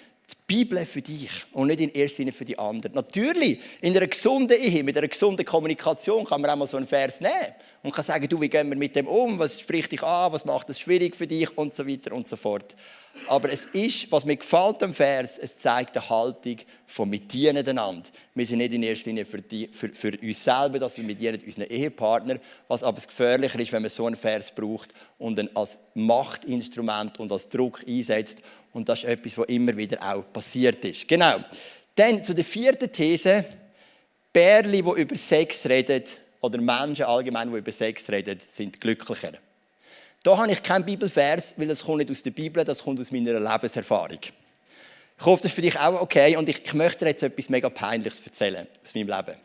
Bibel 0.55 0.87
für 0.87 1.03
dich 1.03 1.47
und 1.53 1.67
nicht 1.67 1.81
in 1.81 1.91
erster 1.91 2.19
Linie 2.19 2.33
für 2.33 2.45
die 2.45 2.57
anderen. 2.57 2.95
Natürlich, 2.95 3.59
in 3.81 3.97
einer 3.97 4.07
gesunden 4.07 4.57
Ehe, 4.57 4.85
mit 4.85 4.97
einer 4.97 5.09
gesunden 5.09 5.45
Kommunikation 5.45 6.25
kann 6.25 6.41
man 6.41 6.51
auch 6.51 6.57
mal 6.57 6.69
so 6.69 6.77
einen 6.77 6.87
Vers 6.87 7.21
nehmen 7.21 7.55
und 7.83 7.93
kann 7.93 8.05
sagen, 8.05 8.29
du, 8.29 8.41
wie 8.41 8.49
gehen 8.49 8.69
wir 8.69 8.77
mit 8.77 8.95
dem 8.95 9.09
um, 9.09 9.37
was 9.37 9.61
spricht 9.61 9.91
dich 9.91 10.03
an, 10.05 10.33
was 10.33 10.45
macht 10.45 10.71
es 10.71 10.79
schwierig 10.79 11.17
für 11.17 11.27
dich 11.27 11.59
und 11.59 11.75
so 11.75 11.85
weiter 11.89 12.13
und 12.13 12.29
so 12.29 12.37
fort. 12.37 12.77
Aber 13.29 13.51
es 13.51 13.67
ist, 13.67 14.11
was 14.13 14.25
mir 14.25 14.37
gefällt 14.37 14.83
am 14.83 14.95
Vers, 14.95 15.39
es 15.39 15.59
zeigt 15.59 15.97
eine 15.97 16.09
Haltung 16.09 16.57
von 16.87 17.09
mit 17.09 17.33
dienen 17.33 17.67
einander. 17.67 18.11
Wir 18.35 18.47
sind 18.47 18.59
nicht 18.59 18.73
in 18.73 18.83
erster 18.83 19.07
Linie 19.07 19.25
für, 19.25 19.43
die, 19.43 19.69
für, 19.73 19.89
für 19.89 20.19
uns 20.21 20.45
selber, 20.45 20.79
dass 20.79 20.99
wir 20.99 21.15
dienen 21.15 21.43
unseren 21.45 21.69
Ehepartner, 21.69 22.39
was 22.69 22.83
aber 22.83 22.97
das 22.97 23.09
Gefährliche 23.09 23.61
ist, 23.61 23.73
wenn 23.73 23.83
man 23.83 23.91
so 23.91 24.07
einen 24.07 24.17
Vers 24.17 24.53
braucht 24.55 24.95
und 25.19 25.39
ihn 25.39 25.51
als 25.55 25.79
Machtinstrument 25.95 27.19
und 27.19 27.33
als 27.33 27.49
Druck 27.49 27.85
einsetzt. 27.87 28.43
Und 28.73 28.89
das 28.89 29.01
ist 29.01 29.05
etwas, 29.05 29.39
was 29.39 29.47
immer 29.47 29.77
wieder 29.77 30.03
auch 30.03 30.25
passiert 30.33 30.44
ist. 30.85 31.09
Genau. 31.09 31.37
Dann 31.95 32.23
zu 32.23 32.35
der 32.35 32.45
vierten 32.45 32.91
These. 32.91 33.45
Bärli, 34.33 34.83
die 34.83 35.01
über 35.01 35.17
Sex 35.17 35.65
reden, 35.67 36.03
oder 36.41 36.61
Menschen 36.61 37.07
allgemein, 37.07 37.51
die 37.51 37.57
über 37.57 37.73
Sex 37.73 38.11
reden, 38.11 38.39
sind 38.41 38.81
glücklicher. 38.81 39.33
Da 40.25 40.37
habe 40.37 40.51
ich 40.51 40.63
keinen 40.63 40.85
Bibelvers, 40.85 41.55
weil 41.57 41.69
das 41.69 41.85
kommt 41.85 41.99
nicht 41.99 42.11
aus 42.11 42.23
der 42.23 42.33
Bibel, 42.33 42.65
das 42.65 42.83
kommt 42.83 43.01
aus 43.01 43.13
meiner 43.13 43.39
Lebenserfahrung. 43.39 44.19
Ich 44.23 45.25
hoffe, 45.25 45.43
das 45.43 45.53
ist 45.53 45.55
für 45.55 45.63
dich 45.63 45.79
auch 45.79 46.01
okay 46.01 46.37
und 46.37 46.49
ich, 46.49 46.75
möchte 46.75 47.05
dir 47.05 47.11
jetzt 47.13 47.23
etwas 47.23 47.49
mega 47.49 47.71
Peinliches 47.71 48.27
erzählen 48.27 48.67
aus 48.83 48.95
meinem 48.95 49.09
Leben. 49.09 49.39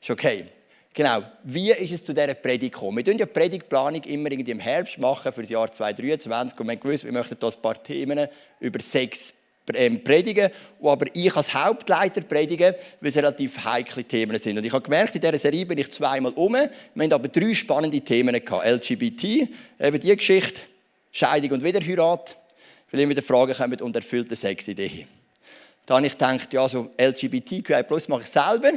Ist 0.00 0.10
okay? 0.10 0.46
Genau. 0.92 1.22
Wie 1.44 1.70
ist 1.70 1.92
es 1.92 2.04
zu 2.04 2.12
dieser 2.12 2.34
Predigt 2.34 2.74
gekommen? 2.74 2.98
Wir 2.98 3.04
tun 3.04 3.18
ja 3.18 3.24
die 3.24 3.32
Predigtplanung 3.32 4.02
immer 4.04 4.30
irgendwie 4.30 4.50
im 4.50 4.60
Herbst 4.60 4.98
machen 4.98 5.32
für 5.32 5.42
das 5.42 5.50
Jahr 5.50 5.70
2023 5.70 6.58
und 6.58 6.66
wir 6.66 6.72
haben 6.72 6.80
gewusst, 6.80 7.04
wir 7.04 7.12
möchten 7.12 7.36
hier 7.38 7.48
ein 7.48 7.62
paar 7.62 7.82
Themen 7.82 8.28
über 8.58 8.80
Sex 8.80 9.34
predigen, 9.64 10.50
wo 10.78 10.90
aber 10.90 11.06
ich 11.14 11.34
als 11.34 11.54
Hauptleiter 11.54 12.22
predige, 12.22 12.74
weil 13.00 13.08
es 13.08 13.16
relativ 13.16 13.64
heikle 13.64 14.04
Themen 14.04 14.38
sind. 14.38 14.58
Und 14.58 14.64
ich 14.64 14.72
habe 14.72 14.82
gemerkt, 14.82 15.14
in 15.14 15.20
dieser 15.20 15.38
Serie 15.38 15.66
bin 15.66 15.78
ich 15.78 15.90
zweimal 15.90 16.32
um. 16.32 16.54
Wir 16.54 16.70
haben 17.04 17.12
aber 17.12 17.28
drei 17.28 17.54
spannende 17.54 18.00
Themen 18.00 18.34
gehabt. 18.44 18.66
LGBT, 18.66 19.24
eben 19.80 20.00
die 20.00 20.16
Geschichte, 20.16 20.62
Scheidung 21.10 21.52
und 21.52 21.64
Wiederheirat, 21.64 22.36
weil 22.90 23.00
immer 23.00 23.14
die 23.14 23.22
Fragen 23.22 23.54
kommen 23.54 23.80
und 23.80 23.94
erfüllte 23.94 24.36
Sexidee. 24.36 25.06
Da 25.86 25.96
habe 25.96 26.06
ich 26.06 26.12
gedacht, 26.12 26.52
ja, 26.52 26.68
so 26.68 26.90
LGBTQI 27.00 27.82
plus 27.82 28.08
mache 28.08 28.22
ich 28.22 28.28
selber, 28.28 28.72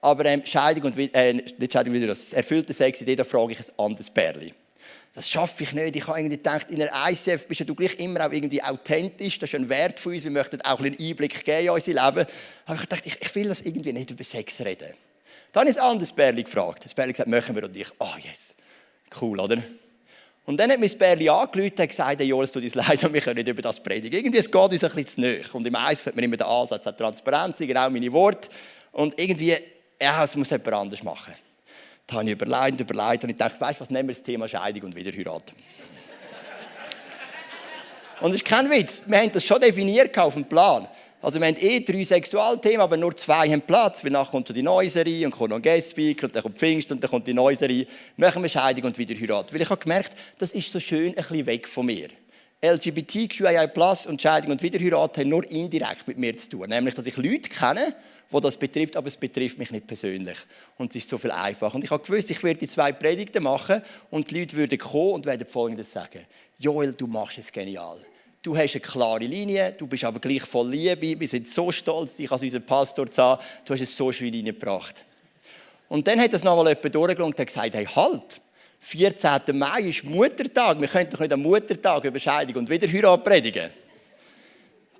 aber 0.00 0.24
ähm, 0.26 0.44
Scheidung 0.44 0.84
und 0.84 0.98
äh, 1.14 1.32
nicht 1.32 1.72
Scheidung, 1.72 1.94
Wiederheirat, 1.94 2.32
erfüllte 2.32 2.72
Sexidee, 2.72 3.16
da 3.16 3.24
frage 3.24 3.52
ich 3.52 3.60
ein 3.60 3.78
anderes 3.78 4.10
Pärchen 4.10 4.61
das 5.14 5.28
schaffe 5.28 5.62
ich 5.62 5.74
nicht. 5.74 5.96
Ich 5.96 6.06
habe 6.06 6.18
irgendwie 6.18 6.38
gedacht, 6.38 6.70
in 6.70 6.78
der 6.78 6.90
ICF 7.08 7.46
bist 7.46 7.68
du 7.68 7.74
gleich 7.74 7.98
immer 7.98 8.26
auch 8.26 8.32
irgendwie 8.32 8.62
authentisch. 8.62 9.38
Das 9.38 9.50
ist 9.50 9.54
ein 9.54 9.68
Wert 9.68 10.00
von 10.00 10.14
uns. 10.14 10.24
Wir 10.24 10.30
möchten 10.30 10.60
auch 10.62 10.80
einen 10.80 10.96
Einblick 10.98 11.44
geben 11.44 11.66
in 11.66 11.70
unser 11.70 11.90
Leben. 11.92 12.26
Aber 12.64 12.80
ich 12.80 12.86
dachte, 12.86 13.08
ich, 13.08 13.20
ich 13.20 13.34
will 13.34 13.48
das 13.48 13.60
irgendwie 13.60 13.92
nicht 13.92 14.10
über 14.10 14.24
Sex 14.24 14.60
reden. 14.62 14.94
Dann 15.52 15.66
ist 15.66 15.78
ein 15.78 15.84
anderes 15.84 16.12
Bärli 16.12 16.42
gefragt. 16.42 16.86
Das 16.86 16.94
Bärli 16.94 17.12
gesagt, 17.12 17.28
machen 17.28 17.54
wir 17.54 17.64
und 17.64 17.76
ich, 17.76 17.88
oh 17.98 18.14
yes, 18.22 18.54
cool, 19.20 19.38
oder? 19.38 19.62
Und 20.46 20.56
dann 20.56 20.70
hat 20.70 20.80
mir 20.80 20.86
das 20.86 20.96
Bärli 20.96 21.28
angerufen 21.28 21.78
und 21.78 21.88
gesagt, 21.88 22.18
hey, 22.18 22.26
Joel, 22.26 22.44
es 22.44 22.52
tut 22.52 22.64
uns 22.64 22.74
leid, 22.74 23.12
wir 23.12 23.20
können 23.20 23.36
nicht 23.36 23.48
über 23.48 23.62
das 23.62 23.80
predigen. 23.80 24.18
Irgendwie, 24.18 24.38
es 24.38 24.50
geht 24.50 24.54
uns 24.54 24.82
ein 24.82 24.90
bisschen 24.92 25.06
zu 25.06 25.20
nahe. 25.20 25.42
Und 25.52 25.66
im 25.66 25.76
Eis 25.76 26.06
hat 26.06 26.16
man 26.16 26.24
immer 26.24 26.38
den 26.38 26.46
Ansatz, 26.46 26.86
hat 26.86 26.96
Transparenz, 26.96 27.58
genau 27.58 27.90
meine 27.90 28.10
Worte. 28.12 28.48
Und 28.92 29.18
irgendwie, 29.20 29.56
ja, 30.00 30.24
es 30.24 30.34
muss 30.34 30.48
jemand 30.48 30.72
anders 30.72 31.02
machen. 31.02 31.34
Da 32.12 32.18
habe 32.18 32.28
ich 32.28 32.32
überlegt 32.32 32.78
überlegt 32.78 33.24
und 33.24 33.30
ich 33.30 33.38
dachte, 33.38 33.58
weißt 33.58 33.78
du 33.78 33.80
was, 33.80 33.90
nehmen 33.90 34.10
wir 34.10 34.14
das 34.14 34.22
Thema 34.22 34.46
Scheidung 34.46 34.82
und 34.82 34.94
Wiederheirat. 34.94 35.44
und 38.20 38.30
es 38.30 38.36
ist 38.36 38.44
kein 38.44 38.70
Witz, 38.70 39.02
wir 39.06 39.18
haben 39.18 39.32
das 39.32 39.46
schon 39.46 39.58
definiert 39.58 40.16
auf 40.18 40.34
dem 40.34 40.44
Plan. 40.44 40.86
Also 41.22 41.40
wir 41.40 41.46
haben 41.46 41.56
eh 41.58 41.80
drei 41.80 42.04
Sexualthemen, 42.04 42.82
aber 42.82 42.98
nur 42.98 43.16
zwei 43.16 43.48
haben 43.48 43.62
Platz, 43.62 44.04
weil 44.04 44.10
nachher 44.10 44.30
kommt 44.30 44.54
die 44.54 44.62
neue 44.62 44.90
Serie 44.90 45.24
und 45.24 45.32
kommt 45.32 45.50
noch 45.50 45.62
ein 45.64 45.82
und 46.22 46.34
dann 46.34 46.42
kommt 46.42 46.58
Pfingst 46.58 46.92
und 46.92 47.02
dann 47.02 47.10
kommt 47.10 47.26
die 47.26 47.32
neue. 47.32 47.56
Machen 48.18 48.42
wir 48.42 48.50
Scheidung 48.50 48.84
und 48.84 48.98
Wiederheirat. 48.98 49.54
Weil 49.54 49.62
ich 49.62 49.70
habe 49.70 49.80
gemerkt, 49.80 50.12
das 50.38 50.52
ist 50.52 50.70
so 50.70 50.80
schön 50.80 51.08
ein 51.08 51.14
bisschen 51.14 51.46
weg 51.46 51.66
von 51.66 51.86
mir. 51.86 52.10
LGBTQIA+ 52.62 53.70
und 54.06 54.20
Scheidung 54.20 54.50
und 54.50 54.62
Wiederheirat 54.62 55.16
haben 55.16 55.30
nur 55.30 55.50
indirekt 55.50 56.06
mit 56.06 56.18
mir 56.18 56.36
zu 56.36 56.50
tun. 56.50 56.68
Nämlich, 56.68 56.94
dass 56.94 57.06
ich 57.06 57.16
Leute 57.16 57.48
kenne, 57.48 57.94
wo 58.32 58.40
das 58.40 58.56
betrifft, 58.56 58.96
aber 58.96 59.08
es 59.08 59.16
betrifft 59.16 59.58
mich 59.58 59.70
nicht 59.70 59.86
persönlich. 59.86 60.36
Und 60.78 60.90
es 60.90 61.02
ist 61.02 61.08
so 61.08 61.18
viel 61.18 61.30
einfacher. 61.30 61.74
Und 61.74 61.84
ich 61.84 61.90
habe 61.90 62.02
gewusst, 62.02 62.30
ich 62.30 62.42
werde 62.42 62.60
die 62.60 62.66
zwei 62.66 62.92
Predigten 62.92 63.42
machen 63.42 63.82
und 64.10 64.30
die 64.30 64.40
Leute 64.40 64.56
würden 64.56 64.78
kommen 64.78 65.12
und 65.12 65.26
werden 65.26 65.46
Folgendes 65.46 65.92
sagen. 65.92 66.26
Joel, 66.58 66.92
du 66.92 67.06
machst 67.06 67.38
es 67.38 67.52
genial. 67.52 67.98
Du 68.42 68.56
hast 68.56 68.74
eine 68.74 68.80
klare 68.80 69.24
Linie, 69.24 69.72
du 69.72 69.86
bist 69.86 70.02
aber 70.02 70.18
gleich 70.18 70.42
voll 70.42 70.68
Liebe. 70.68 71.20
Wir 71.20 71.28
sind 71.28 71.46
so 71.46 71.70
stolz, 71.70 72.16
dich 72.16 72.30
als 72.30 72.42
unser 72.42 72.60
Pastor 72.60 73.08
zu 73.10 73.22
haben. 73.22 73.42
Du 73.64 73.74
hast 73.74 73.80
es 73.80 73.96
so 73.96 74.10
schön 74.10 74.34
reingebracht. 74.34 75.04
Und 75.88 76.06
dann 76.08 76.18
hat 76.20 76.32
das 76.32 76.42
nochmal 76.42 76.68
jemand 76.68 76.94
durchgelungen 76.94 77.32
und 77.32 77.38
hat 77.38 77.46
gesagt, 77.46 77.74
hey, 77.74 77.84
halt, 77.84 78.40
14. 78.80 79.56
Mai 79.56 79.82
ist 79.82 80.04
Muttertag, 80.04 80.80
wir 80.80 80.88
können 80.88 81.08
doch 81.08 81.20
nicht 81.20 81.32
am 81.32 81.40
Muttertag 81.40 82.04
über 82.04 82.18
Scheidung 82.18 82.56
und 82.56 82.70
Wiederheirat 82.70 83.22
predigen. 83.22 83.70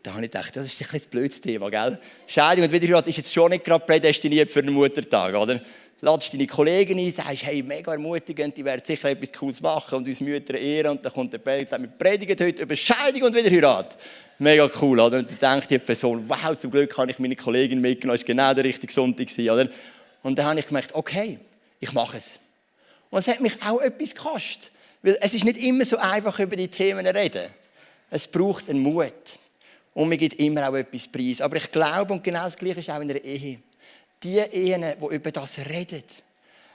Da 0.03 0.15
habe 0.15 0.25
ich 0.25 0.33
gedacht, 0.33 0.57
das 0.57 0.67
ist 0.67 0.81
ein, 0.83 1.01
ein 1.01 1.09
blödes 1.11 1.41
Thema, 1.41 1.71
gell? 1.71 1.99
Scheidung 2.27 2.65
und 2.65 2.73
Wiederheirat 2.73 3.07
ist 3.07 3.19
jetzt 3.19 3.33
schon 3.33 3.51
nicht 3.51 3.65
gerade 3.65 3.85
prädestiniert 3.85 4.51
für 4.51 4.61
den 4.61 4.73
Muttertag, 4.73 5.35
oder? 5.35 5.61
Ladest 6.01 6.33
deine 6.33 6.49
Kollegen 6.49 6.99
ein, 6.99 7.13
sagst, 7.13 7.47
hey, 7.47 7.63
mega 7.63 7.93
ermutigend, 7.93 8.57
die 8.57 8.65
werden 8.65 8.83
sicher 8.85 9.11
etwas 9.11 9.33
Cooles 9.33 9.61
machen 9.61 9.99
und 9.99 10.09
uns 10.09 10.21
Mütter 10.21 10.59
ehren. 10.59 10.91
Und 10.91 11.05
dann 11.05 11.13
kommt 11.13 11.33
der 11.33 11.39
Prediger 11.39 11.61
und 11.63 11.69
sagt, 11.69 11.83
wir 11.83 11.91
predigen 11.91 12.45
heute 12.45 12.63
über 12.63 12.75
Scheidung 12.75 13.23
und 13.23 13.35
Wiederheirat. 13.37 13.97
Mega 14.41 14.69
cool, 14.81 14.99
oder? 14.99 15.19
Und 15.19 15.41
dann 15.41 15.61
denkt 15.61 15.71
die 15.71 15.79
Person, 15.79 16.25
wow, 16.27 16.57
zum 16.59 16.73
Glück 16.73 16.99
habe 16.99 17.13
ich 17.13 17.21
meine 17.21 17.37
Kollegin 17.37 17.81
mitgenommen, 17.81 18.19
das 18.19 18.27
war 18.27 18.35
genau 18.35 18.55
der 18.55 18.65
richtige 18.65 18.93
Sonntag, 18.93 19.29
oder? 19.39 19.69
Und 20.25 20.37
dann 20.37 20.47
habe 20.47 20.59
ich 20.59 20.67
gemerkt, 20.67 20.93
okay, 20.93 21.39
ich 21.79 21.93
mache 21.93 22.17
es. 22.17 22.41
Und 23.11 23.21
es 23.21 23.29
hat 23.29 23.41
mich 23.41 23.53
auch 23.65 23.81
etwas 23.81 24.13
gekostet. 24.13 24.73
Weil 25.03 25.19
es 25.21 25.35
ist 25.35 25.45
nicht 25.45 25.59
immer 25.59 25.85
so 25.85 25.99
einfach, 25.99 26.41
über 26.41 26.57
die 26.57 26.67
Themen 26.67 27.07
zu 27.07 27.15
reden. 27.15 27.49
Es 28.11 28.27
braucht 28.27 28.69
einen 28.69 28.81
Mut. 28.81 29.39
Und 29.95 30.09
mir 30.09 30.17
gibt 30.17 30.41
immer 30.41 30.69
auch 30.69 30.75
etwas 30.75 31.07
preis. 31.07 31.41
Aber 31.41 31.57
ich 31.57 31.71
glaube, 31.71 32.15
und 32.15 32.25
genau 32.25 32.45
das 32.45 32.57
Gleiche 32.57 32.81
ist 32.81 32.91
auch 32.91 33.01
in 33.01 33.11
einer 33.11 33.23
Ehe. 33.23 33.61
Die 34.23 34.39
Ehen, 34.39 34.85
die 35.01 35.15
über 35.15 35.31
das 35.31 35.59
reden. 35.59 36.05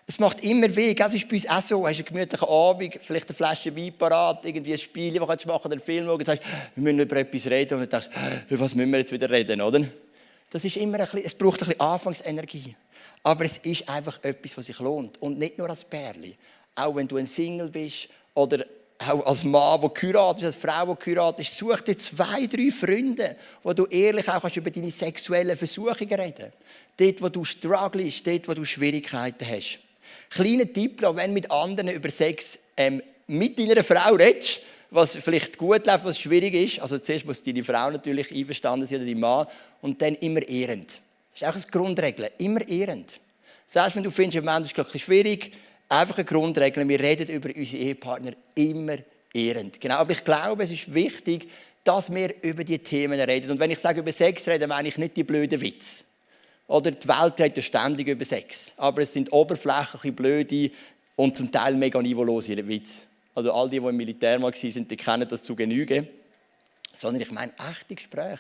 Es 0.10 0.20
macht 0.20 0.42
immer 0.42 0.74
weh. 0.74 0.96
Es 0.98 1.14
ist 1.14 1.28
bei 1.28 1.36
uns 1.36 1.50
auch 1.50 1.62
so. 1.62 1.80
Du 1.80 1.88
hast 1.88 1.98
einen 1.98 2.06
gemütlichen 2.06 2.48
Abend, 2.48 2.98
vielleicht 3.02 3.28
eine 3.28 3.36
Flasche 3.36 3.76
Wein 3.76 3.94
parat, 3.98 4.46
irgendwie 4.46 4.72
ein 4.72 4.78
Spiel, 4.78 5.14
das 5.14 5.44
du 5.44 5.48
machen 5.50 5.70
einen 5.70 5.82
Film 5.82 6.06
schauen. 6.06 6.20
Und 6.20 6.26
sagst, 6.26 6.44
wir 6.76 6.84
müssen 6.84 7.00
über 7.00 7.18
etwas 7.18 7.48
reden. 7.48 7.74
Und 7.80 7.92
dann 7.92 8.02
denkst 8.02 8.10
du, 8.48 8.60
was 8.60 8.74
müssen 8.74 8.92
wir 8.92 9.00
jetzt 9.00 9.12
wieder 9.12 9.30
reden, 9.30 9.62
oder? 9.62 9.86
Das 10.50 10.64
ist 10.64 10.78
immer 10.78 11.00
ein 11.00 11.04
bisschen, 11.04 11.26
es 11.26 11.36
braucht 11.36 11.62
ein 11.62 11.68
bisschen 11.68 11.82
Anfangsenergie. 11.82 12.76
Aber 13.24 13.44
es 13.44 13.58
ist 13.58 13.90
einfach 13.90 14.24
etwas, 14.24 14.58
was 14.58 14.68
sich 14.68 14.80
lohnt. 14.80 15.22
Und 15.22 15.38
nicht 15.38 15.58
nur 15.58 15.70
als 15.70 15.84
Pärli. 15.84 16.38
Auch 16.76 16.96
wenn 16.96 17.08
du 17.08 17.18
ein 17.18 17.26
Single 17.26 17.70
bist 17.70 18.08
oder 18.34 18.64
auch 19.00 19.26
als 19.26 19.44
Mann, 19.44 19.82
der 19.82 19.90
geheiratet 19.90 20.44
als 20.46 20.56
Frau, 20.56 20.96
die 20.96 21.04
geheiratet 21.04 21.46
ist, 21.46 21.58
such 21.58 21.82
dir 21.82 21.98
zwei, 21.98 22.48
drei 22.48 22.72
Freunde, 22.72 23.36
wo 23.64 23.74
du 23.74 23.86
ehrlich 23.86 24.28
auch 24.28 24.56
über 24.56 24.72
deine 24.72 24.92
sexuellen 24.92 25.56
Versuchungen 25.56 26.14
reden 26.14 26.34
kannst. 26.36 26.58
Dort, 26.98 27.22
wo 27.22 27.30
du 27.30 27.44
strugglest, 27.44 28.26
dort, 28.26 28.48
wo 28.48 28.54
du 28.54 28.66
Schwierigkeiten 28.66 29.48
hast. 29.48 29.80
Kleiner 30.30 30.72
Tipp, 30.72 31.02
wenn 31.02 31.30
du 31.30 31.34
mit 31.34 31.52
anderen 31.52 31.90
über 31.90 32.10
Sex 32.10 32.60
ähm, 32.76 33.02
mit 33.28 33.60
deiner 33.60 33.84
Frau 33.84 34.16
redest, 34.16 34.62
was 34.90 35.16
vielleicht 35.18 35.58
gut 35.58 35.86
läuft, 35.86 36.06
was 36.06 36.20
schwierig 36.20 36.54
ist. 36.54 36.80
Also 36.80 36.98
zuerst 37.00 37.26
muss 37.26 37.44
deine 37.44 37.64
Frau 37.64 37.92
natürlich 37.92 38.32
einverstanden 38.32 38.88
sein 38.88 39.00
oder 39.00 39.06
dein 39.06 39.20
Mann 39.20 39.48
und 39.82 40.02
dann 40.02 40.16
immer 40.16 40.48
ehrend. 40.48 41.02
Das 41.34 41.42
ist 41.42 41.48
auch 41.48 41.54
eine 41.54 41.72
Grundregel, 41.72 42.32
immer 42.38 42.68
ehrend. 42.68 43.20
Selbst 43.68 43.96
wenn 43.96 44.04
du 44.04 44.12
findest, 44.12 44.38
im 44.38 44.46
Moment 44.46 44.66
ist 44.66 45.02
schwierig, 45.02 45.52
einfach 45.90 46.18
eine 46.18 46.26
Grundregel, 46.26 46.88
wir 46.88 47.00
reden 47.00 47.28
über 47.30 47.50
unsere 47.56 47.84
Ehepartner 47.84 48.34
immer 48.56 48.98
ehrend. 49.34 49.80
Genau, 49.80 49.96
aber 49.96 50.12
ich 50.12 50.24
glaube, 50.24 50.64
es 50.64 50.72
ist 50.72 50.94
wichtig, 50.94 51.50
dass 51.84 52.14
wir 52.14 52.34
über 52.44 52.64
die 52.64 52.80
Themen 52.80 53.20
reden. 53.20 53.52
Und 53.52 53.60
wenn 53.60 53.72
ich 53.72 53.80
sage 53.80 54.02
über 54.02 54.12
Sex 54.12 54.48
reden, 54.48 54.68
meine 54.68 54.90
ich 54.90 54.98
nicht 54.98 55.16
die 55.16 55.24
blöden 55.24 55.62
Witze. 55.62 56.04
Oder 56.68 56.92
die 56.92 57.08
Welt 57.08 57.40
redet 57.40 57.64
ständig 57.64 58.08
über 58.08 58.26
Sex. 58.26 58.74
Aber 58.76 59.02
es 59.02 59.14
sind 59.14 59.32
oberflächliche, 59.32 60.12
blöde 60.12 60.72
und 61.16 61.38
zum 61.38 61.52
Teil 61.52 61.76
mega 61.76 62.02
niveaulose 62.02 62.68
Witze. 62.68 63.04
Also 63.34 63.54
all 63.54 63.70
die, 63.70 63.80
die 63.80 63.86
im 63.86 63.96
Militär 63.96 64.38
mal 64.40 64.52
waren, 64.52 64.88
die 64.88 64.98
kennen 64.98 65.28
das 65.28 65.44
zu 65.44 65.56
Genüge. 65.56 66.08
Sondern 66.98 67.22
ich 67.22 67.32
meine 67.32 67.54
echte 67.72 67.96
Gespräche, 67.96 68.40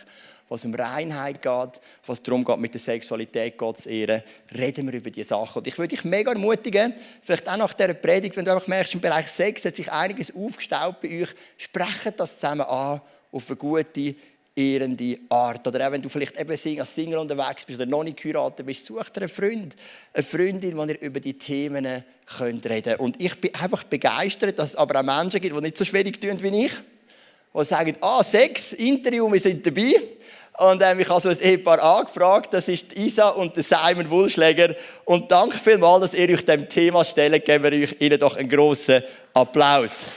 was 0.49 0.65
um 0.65 0.73
Reinheit 0.73 1.41
geht, 1.41 1.81
was 2.05 2.21
darum 2.21 2.43
geht, 2.43 2.57
mit 2.57 2.73
der 2.73 2.79
Sexualität 2.79 3.57
Gott 3.57 3.79
zu 3.79 3.89
ehren, 3.89 4.23
reden 4.57 4.87
wir 4.87 4.97
über 4.97 5.11
diese 5.11 5.29
Sachen. 5.29 5.59
Und 5.59 5.67
ich 5.67 5.77
würde 5.77 5.95
dich 5.95 6.05
mega 6.05 6.31
ermutigen, 6.31 6.93
vielleicht 7.21 7.47
auch 7.49 7.57
nach 7.57 7.73
dieser 7.73 7.93
Predigt, 7.93 8.35
wenn 8.37 8.45
du 8.45 8.51
einfach 8.53 8.67
merkst, 8.67 8.93
im 8.93 9.01
Bereich 9.01 9.27
Sex 9.27 9.65
hat 9.65 9.75
sich 9.75 9.91
einiges 9.91 10.33
aufgestaut 10.33 11.01
bei 11.01 11.23
euch, 11.23 11.29
sprecht 11.57 12.19
das 12.19 12.35
zusammen 12.35 12.61
an 12.61 13.01
auf 13.31 13.49
eine 13.49 13.57
gute, 13.57 14.15
ehrende 14.55 15.19
Art. 15.29 15.67
Oder 15.67 15.87
auch 15.87 15.91
wenn 15.91 16.01
du 16.01 16.09
vielleicht 16.09 16.39
eben 16.39 16.49
als 16.49 16.95
Singer 16.95 17.21
unterwegs 17.21 17.65
bist 17.65 17.79
oder 17.79 17.89
noch 17.89 18.03
nicht 18.03 18.17
geheiratet 18.17 18.65
bist, 18.65 18.85
such 18.85 19.09
dir 19.09 19.21
einen 19.21 19.29
Freund, 19.29 19.75
eine 20.13 20.23
Freundin, 20.23 20.77
wo 20.77 20.83
ihr 20.85 20.99
über 21.01 21.19
die 21.19 21.37
Themen 21.37 22.03
könnt 22.25 22.65
reden 22.65 22.95
Und 22.95 23.21
ich 23.21 23.39
bin 23.39 23.53
einfach 23.53 23.83
begeistert, 23.83 24.57
dass 24.57 24.69
es 24.69 24.75
aber 24.75 24.99
auch 24.99 25.03
Menschen 25.03 25.39
gibt, 25.39 25.55
die 25.55 25.61
nicht 25.61 25.77
so 25.77 25.85
schwierig 25.85 26.19
tun 26.19 26.41
wie 26.41 26.65
ich, 26.65 26.71
die 27.53 27.65
sagen, 27.65 27.95
ah, 28.01 28.23
Sex, 28.23 28.73
Interview, 28.73 29.31
wir 29.31 29.39
sind 29.39 29.65
dabei. 29.65 29.93
Und 30.59 30.81
ähm, 30.81 30.99
ich 30.99 31.07
habe 31.07 31.21
so 31.21 31.29
ein 31.29 31.39
Ehepaar 31.39 31.81
angefragt, 31.81 32.51
das 32.53 32.67
ist 32.67 32.93
Isa 32.93 33.29
und 33.29 33.55
der 33.55 33.63
Simon 33.63 34.09
Wulschläger. 34.09 34.75
Und 35.05 35.31
danke 35.31 35.57
vielmals, 35.59 36.01
dass 36.01 36.13
ihr 36.15 36.29
euch 36.29 36.43
dem 36.43 36.67
Thema 36.67 37.05
stellt, 37.05 37.45
geben 37.45 37.63
wir 37.63 37.71
euch 37.71 37.95
ihnen 37.99 38.19
doch 38.19 38.35
einen 38.37 38.49
grossen 38.49 39.03
Applaus 39.33 40.07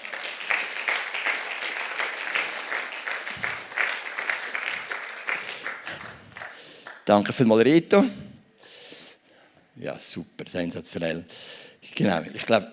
Danke 7.04 7.32
vielmals, 7.32 7.64
Rito. 7.64 8.04
Ja, 9.74 9.98
super, 9.98 10.44
sensationell. 10.46 11.24
Genau, 11.94 12.20
ich 12.32 12.46
glaube, 12.46 12.70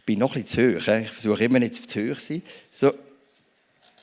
ich 0.00 0.06
bin 0.06 0.18
noch 0.18 0.32
bisschen 0.32 0.78
zu 0.80 0.80
hoch. 0.80 0.94
Ich 1.02 1.10
versuche 1.10 1.44
immer 1.44 1.58
nicht 1.58 1.74
zu 1.74 1.82
hoch 1.82 2.18
zu 2.18 2.26
sein. 2.26 2.42
So. 2.72 2.94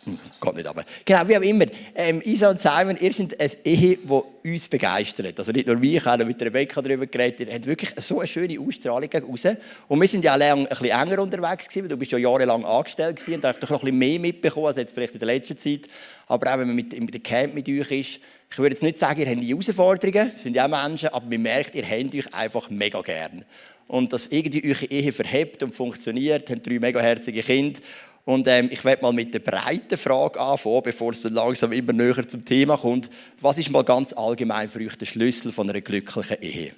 Hm, 0.03 0.19
geht 0.39 0.55
nicht 0.55 0.67
aber. 0.67 0.85
Genau, 1.03 1.27
wie 1.27 1.37
auch 1.37 1.41
immer. 1.41 1.65
Ähm, 1.95 2.21
Isa 2.23 2.51
und 2.51 2.59
Simon, 2.59 2.97
ihr 3.01 3.11
seid 3.11 3.39
eine 3.39 3.51
Ehe, 3.65 3.97
die 3.97 4.49
uns 4.51 4.67
begeistert. 4.69 5.37
Also 5.39 5.51
nicht 5.51 5.65
nur 5.65 5.75
mich, 5.77 5.95
ich 5.95 6.05
habe 6.05 6.23
mit 6.23 6.39
Rebecca 6.39 6.83
darüber 6.83 7.07
geredet. 7.07 7.49
Ihr 7.49 7.53
habt 7.55 7.65
wirklich 7.65 7.89
so 7.97 8.19
eine 8.19 8.27
schöne 8.27 8.59
Ausstrahlung 8.59 9.09
raus. 9.11 9.47
Und 9.87 9.99
wir 9.99 10.07
sind 10.07 10.23
ja 10.23 10.35
auch 10.35 10.39
ein 10.39 10.67
bisschen 10.67 10.85
enger 10.85 11.19
unterwegs 11.19 11.67
gewesen, 11.67 11.81
weil 11.81 11.89
du 11.89 11.97
bist 11.97 12.11
ja 12.11 12.19
jahrelang 12.19 12.63
angestellt 12.63 13.15
gewesen 13.15 13.33
und 13.33 13.43
da 13.43 13.49
hast 13.49 13.61
noch 13.63 13.71
ein 13.71 13.79
bisschen 13.79 13.97
mehr 13.97 14.19
mitbekommen 14.19 14.67
als 14.67 14.77
jetzt 14.77 14.93
vielleicht 14.93 15.13
in 15.13 15.19
der 15.19 15.25
letzten 15.25 15.57
Zeit. 15.57 15.89
Aber 16.27 16.53
auch 16.53 16.59
wenn 16.59 16.67
man 16.67 16.75
mit, 16.75 16.97
mit 16.97 17.13
dem 17.13 17.23
Camp 17.23 17.55
mit 17.55 17.67
euch 17.67 17.91
ist, 17.91 18.19
ich 18.49 18.57
würde 18.59 18.75
jetzt 18.75 18.83
nicht 18.83 18.99
sagen, 18.99 19.19
ihr 19.19 19.27
habt 19.27 19.41
die 19.41 19.49
Herausforderungen, 19.49 20.31
sind 20.37 20.55
ja 20.55 20.65
auch 20.65 20.87
Menschen, 20.87 21.09
aber 21.09 21.25
man 21.25 21.41
merkt, 21.41 21.75
ihr 21.75 21.83
habt 21.83 22.15
euch 22.15 22.33
einfach 22.33 22.69
mega 22.69 23.01
gern. 23.01 23.43
Und 23.87 24.11
dass 24.11 24.27
irgendwie 24.27 24.69
eure 24.69 24.85
Ehe 24.85 25.13
verhebt 25.13 25.63
und 25.63 25.73
funktioniert, 25.73 26.49
habt 26.49 26.67
drei 26.67 26.79
mega 26.79 26.99
herzige 26.99 27.41
Kinder. 27.41 27.79
Und 28.25 28.45
ähm, 28.47 28.67
ich 28.69 28.83
werde 28.83 29.03
mal 29.03 29.13
mit 29.13 29.33
der 29.33 29.39
breiten 29.39 29.97
Frage 29.97 30.39
anfangen, 30.39 30.83
bevor 30.83 31.11
es 31.11 31.21
dann 31.21 31.33
langsam 31.33 31.71
immer 31.71 31.93
näher 31.93 32.27
zum 32.27 32.43
Thema 32.43 32.77
kommt. 32.77 33.09
Was 33.39 33.57
ist 33.57 33.69
mal 33.69 33.85
ganz 33.85 34.11
allgemein 34.11 34.67
für 34.67 34.79
euch 34.79 34.97
der 34.97 35.05
Schlüssel 35.05 35.53
von 35.53 35.69
einer 35.69 35.79
glücklichen 35.79 36.41
Ehe? 36.41 36.73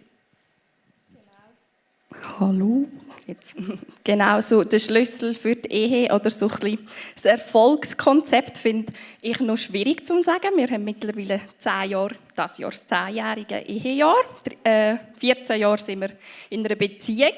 Hallo. 2.40 2.88
Jetzt. 3.30 3.56
Genau 4.04 4.42
so 4.42 4.64
der 4.64 4.80
Schlüssel 4.80 5.36
für 5.36 5.56
die 5.56 5.72
Ehe 5.72 6.14
oder 6.14 6.32
so 6.32 6.50
ein 6.50 6.80
das 7.14 7.26
Erfolgskonzept 7.26 8.58
finde 8.58 8.92
ich 9.22 9.40
noch 9.40 9.58
schwierig 9.58 10.08
zu 10.08 10.24
sagen. 10.24 10.50
Wir 10.56 10.68
haben 10.68 10.84
mittlerweile 10.84 11.42
zehn 11.60 11.92
Jahre, 11.92 12.16
das 12.36 12.58
Jahr 12.58 12.72
das 12.72 12.88
zehnjährige 12.88 13.60
Ehejahr. 13.60 14.16
14 14.64 15.56
äh, 15.56 15.60
Jahre 15.60 15.78
sind 15.78 16.02
wir 16.02 16.10
in 16.50 16.66
einer 16.66 16.76
Beziehung 16.76 17.34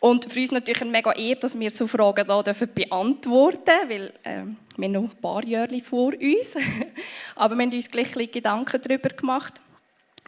und 0.00 0.32
für 0.32 0.40
uns 0.40 0.52
natürlich 0.52 0.80
ein 0.80 0.90
mega 0.90 1.12
Ehre, 1.12 1.40
dass 1.40 1.58
wir 1.58 1.70
so 1.70 1.86
Fragen 1.86 2.26
dürfen 2.26 2.68
beantworten, 2.74 3.88
weil 3.88 4.14
äh, 4.22 4.44
wir 4.78 4.88
noch 4.88 5.02
ein 5.02 5.20
paar 5.20 5.44
Jahre 5.44 5.80
vor 5.80 6.14
uns, 6.14 6.54
aber 7.36 7.54
wir 7.54 7.66
haben 7.66 7.72
uns 7.72 7.90
gleich 7.90 8.12
Gedanken 8.32 8.80
darüber 8.82 9.10
gemacht 9.10 9.60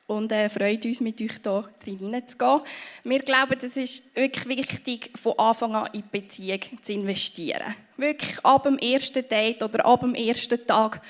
und 0.07 0.31
äh, 0.31 0.49
freut 0.49 0.85
uns, 0.85 1.01
mit 1.01 1.21
euch 1.21 1.33
hier 1.45 1.99
hineinzugehen. 1.99 2.61
Wir 3.05 3.19
glauben, 3.21 3.57
es 3.61 3.77
ist 3.77 4.15
wirklich 4.15 4.47
wichtig, 4.49 5.11
von 5.19 5.39
Anfang 5.39 5.75
an 5.75 5.89
in 5.93 6.03
die 6.03 6.21
Beziehung 6.21 6.61
zu 6.83 6.93
investieren. 6.93 7.75
Wirklich 7.97 8.39
ab 8.45 8.65
dem 8.65 8.79
ersten 8.79 9.27
Date 9.27 9.63
oder 9.63 9.85
ab 9.85 10.01
dem 10.01 10.15
ersten 10.15 10.65
Tag 10.67 11.01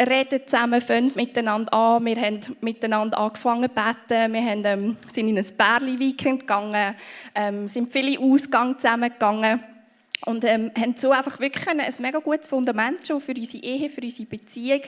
reden 0.00 0.40
zusammen, 0.46 0.80
fangen 0.80 1.12
miteinander 1.14 1.72
an. 1.72 2.04
Wir 2.04 2.16
haben 2.16 2.40
miteinander 2.60 3.18
angefangen 3.18 3.68
zu 3.68 3.74
beten. 3.74 4.32
Wir 4.32 4.44
haben, 4.44 4.64
ähm, 4.64 4.96
sind 5.12 5.28
in 5.28 5.38
ein 5.38 5.46
Bärli-Weekend 5.56 6.40
gegangen, 6.40 6.96
ähm, 7.34 7.68
sind 7.68 7.92
viele 7.92 8.18
Ausgänge 8.18 8.76
zusammengegangen. 8.76 9.75
Und 10.24 10.44
ähm, 10.44 10.72
haben 10.76 10.96
so 10.96 11.12
einfach 11.12 11.38
wirklich 11.40 11.68
ein 11.68 11.80
mega 11.98 12.18
gutes 12.18 12.48
Fundament 12.48 13.06
schon 13.06 13.20
für 13.20 13.34
unsere 13.34 13.62
Ehe, 13.62 13.90
für 13.90 14.00
unsere 14.00 14.26
Beziehung 14.26 14.80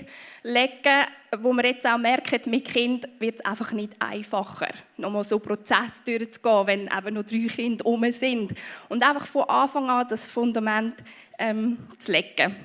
legen, 0.43 1.07
wo 1.39 1.53
wir 1.53 1.67
jetzt 1.67 1.87
auch 1.87 1.99
merken, 1.99 2.51
mit 2.51 2.65
Kind 2.65 3.07
wird 3.19 3.37
es 3.37 3.45
einfach 3.45 3.73
nicht 3.73 3.95
einfacher, 4.01 4.71
nochmal 4.97 5.25
so 5.25 5.37
einen 5.37 5.45
Prozess 5.45 6.03
durchzugehen, 6.03 6.67
wenn 6.67 6.81
eben 6.87 7.15
noch 7.15 7.25
drei 7.25 7.47
Kinder 7.47 7.85
um 7.85 8.11
sind. 8.11 8.55
Und 8.89 9.07
einfach 9.07 9.27
von 9.27 9.45
Anfang 9.45 9.91
an 9.91 10.09
das 10.09 10.27
Fundament 10.27 10.95
ähm, 11.39 11.77
zu 11.99 12.13
legen. 12.13 12.57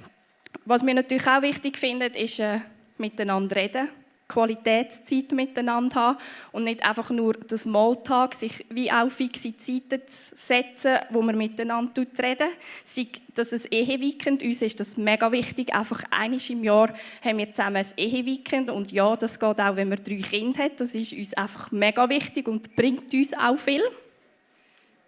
Was 0.65 0.86
wir 0.86 0.93
natürlich 0.93 1.28
auch 1.28 1.41
wichtig 1.41 1.78
finden, 1.78 2.13
ist 2.13 2.39
äh, 2.39 2.60
miteinander 2.97 3.56
reden 3.58 3.89
Qualitätszeit 4.34 5.32
miteinander 5.32 5.96
haben 5.96 6.17
und 6.52 6.63
nicht 6.63 6.84
einfach 6.84 7.12
nur 7.12 7.34
das 7.34 7.62
Smalltalk, 7.62 8.34
sich 8.34 8.65
wie 8.69 8.91
auch 8.91 9.10
fixe 9.10 9.56
Zeiten 9.56 10.08
zu 10.08 10.36
setzen, 10.36 10.98
wo 11.12 11.22
wir 11.22 11.34
miteinander 11.34 12.06
reden. 12.22 12.50
Sei 12.84 13.08
das 13.36 13.54
ein 13.54 13.62
Eheweekend, 13.72 14.43
uns 14.43 14.62
ist 14.62 14.80
das 14.80 14.98
mega 14.98 15.32
wichtig. 15.32 15.74
Einfach 15.74 16.04
einmal 16.10 16.39
im 16.50 16.63
Jahr 16.63 16.93
haben 17.24 17.38
wir 17.38 17.52
zusammen 17.52 17.78
ein 17.78 17.86
Eheweekend 17.98 18.69
und 18.69 18.91
ja, 18.91 19.15
das 19.15 19.39
geht 19.39 19.60
auch, 19.60 19.76
wenn 19.76 19.89
man 19.89 20.04
drei 20.04 20.15
Kinder 20.15 20.63
hat. 20.63 20.80
Das 20.80 20.96
ist 20.96 21.13
uns 21.13 21.34
einfach 21.34 21.72
mega 21.72 22.10
wichtig 22.10 22.48
und 22.48 22.76
bringt 22.76 23.13
uns 23.13 23.34
auch 23.34 23.58
viel. 23.58 23.84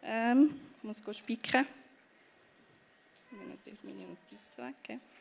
Ähm, 0.03 0.51
ich 0.77 0.83
muss 0.83 1.17
spicken. 1.17 1.65
Ich 3.31 3.38
muss 3.38 3.47
natürlich 3.47 3.79
meine 3.83 4.07
Notizen 4.07 4.57
weggeben. 4.57 5.14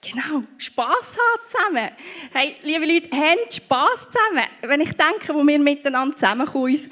Genau, 0.00 0.44
Spass 0.58 1.18
haben 1.18 1.46
zusammen. 1.46 1.90
Hey, 2.32 2.54
liebe 2.62 2.86
Leute, 2.86 3.10
habt 3.10 3.52
Spass 3.52 4.08
zusammen. 4.10 4.44
Wenn 4.62 4.80
ich 4.80 4.92
denke, 4.92 5.34
wo 5.34 5.44
wir 5.44 5.58
miteinander 5.58 6.14
zusammenkommen, 6.14 6.72
uns 6.72 6.88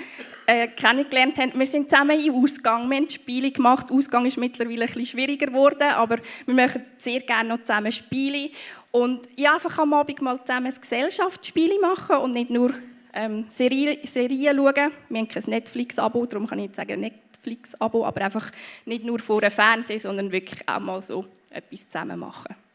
äh, 0.46 0.66
kennengelernt 0.68 1.38
haben, 1.38 1.52
wir 1.56 1.66
sind 1.66 1.88
zusammen 1.88 2.20
im 2.20 2.34
Ausgang, 2.34 2.90
wir 2.90 2.96
haben 2.96 3.08
Spiele 3.08 3.52
gemacht. 3.52 3.92
Ausgang 3.92 4.26
ist 4.26 4.38
mittlerweile 4.38 4.82
ein 4.82 4.86
bisschen 4.86 5.06
schwieriger 5.06 5.46
geworden, 5.46 5.88
aber 5.88 6.18
wir 6.46 6.54
machen 6.54 6.84
sehr 6.98 7.20
gerne 7.20 7.50
noch 7.50 7.60
zusammen 7.60 7.92
Spiele. 7.92 8.50
Und 8.90 9.28
ja, 9.36 9.54
einfach 9.54 9.78
am 9.78 9.92
Abend 9.94 10.20
mal 10.20 10.40
zusammen 10.44 10.66
ein 10.66 10.80
Gesellschaftsspiel 10.80 11.78
machen 11.80 12.16
und 12.16 12.32
nicht 12.32 12.50
nur 12.50 12.72
ähm, 13.12 13.46
Serien, 13.48 14.04
Serien 14.04 14.56
schauen. 14.56 14.92
Wir 15.08 15.18
haben 15.20 15.28
kein 15.28 15.44
Netflix-Abo, 15.46 16.26
darum 16.26 16.48
kann 16.48 16.58
ich 16.58 16.66
nicht 16.66 16.76
sagen 16.76 17.00
Netflix-Abo, 17.00 18.04
aber 18.04 18.22
einfach 18.22 18.50
nicht 18.84 19.04
nur 19.04 19.20
vor 19.20 19.40
dem 19.40 19.52
Fernsehen, 19.52 20.00
sondern 20.00 20.32
wirklich 20.32 20.68
auch 20.68 20.80
mal 20.80 21.00
so 21.00 21.24
etwas 21.50 21.88
zusammen 21.88 22.18
machen. 22.18 22.65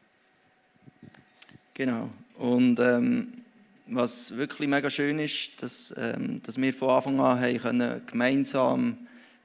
Genau. 1.73 2.09
Und 2.37 2.79
ähm, 2.79 3.33
was 3.87 4.35
wirklich 4.35 4.67
mega 4.67 4.89
schön 4.89 5.19
ist, 5.19 5.61
dass, 5.61 5.93
ähm, 5.97 6.41
dass 6.43 6.59
wir 6.59 6.73
von 6.73 6.89
Anfang 6.89 7.19
an 7.19 7.39
haben 7.39 7.57
können 7.59 8.01
gemeinsam 8.07 8.97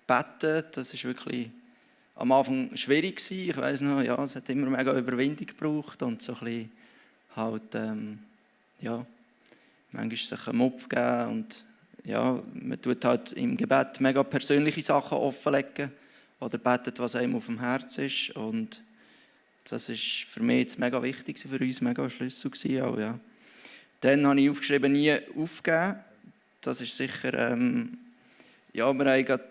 beten 0.06 0.64
Das 0.72 0.94
ist 0.94 1.04
wirklich 1.04 1.50
am 2.14 2.32
Anfang 2.32 2.74
schwierig 2.76 3.16
gewesen. 3.16 3.50
Ich 3.50 3.56
weiß 3.56 3.80
noch, 3.82 4.02
ja, 4.02 4.22
es 4.24 4.36
hat 4.36 4.48
immer 4.48 4.70
mega 4.70 4.96
Überwindung 4.96 5.46
gebraucht 5.46 6.02
und 6.02 6.22
so 6.22 6.34
ein 6.34 6.38
bisschen 6.40 6.72
halt, 7.34 7.74
ähm, 7.74 8.18
ja, 8.80 9.04
manchmal 9.92 10.16
sich 10.16 10.48
einen 10.48 10.58
Mopf 10.58 10.88
geben 10.88 11.30
und 11.30 11.64
ja, 12.04 12.40
man 12.54 12.80
tut 12.80 13.04
halt 13.04 13.32
im 13.32 13.56
Gebet 13.56 14.00
mega 14.00 14.22
persönliche 14.22 14.82
Sachen 14.82 15.18
offenlegen 15.18 15.90
oder 16.40 16.58
betet, 16.58 16.98
was 16.98 17.16
einem 17.16 17.36
auf 17.36 17.46
dem 17.46 17.58
Herz 17.58 17.98
ist 17.98 18.30
und 18.30 18.80
das 19.68 19.88
ist 19.88 20.24
für 20.28 20.40
mich 20.40 20.60
jetzt 20.60 20.78
mega 20.78 21.02
wichtig, 21.02 21.38
für 21.38 21.58
uns 21.58 21.80
mega 21.80 22.04
ein 22.04 22.10
Schlüssel 22.10 22.82
auch, 22.82 22.98
ja. 22.98 23.18
Dann 24.00 24.26
habe 24.26 24.40
ich 24.40 24.50
aufgeschrieben, 24.50 24.92
nie 24.92 25.16
aufgeben. 25.36 25.96
Das 26.60 26.80
ist 26.80 26.96
sicher, 26.96 27.34
ähm, 27.34 27.98
ja, 28.72 28.92
wir 28.92 29.04
haben 29.04 29.24
gerade, 29.24 29.44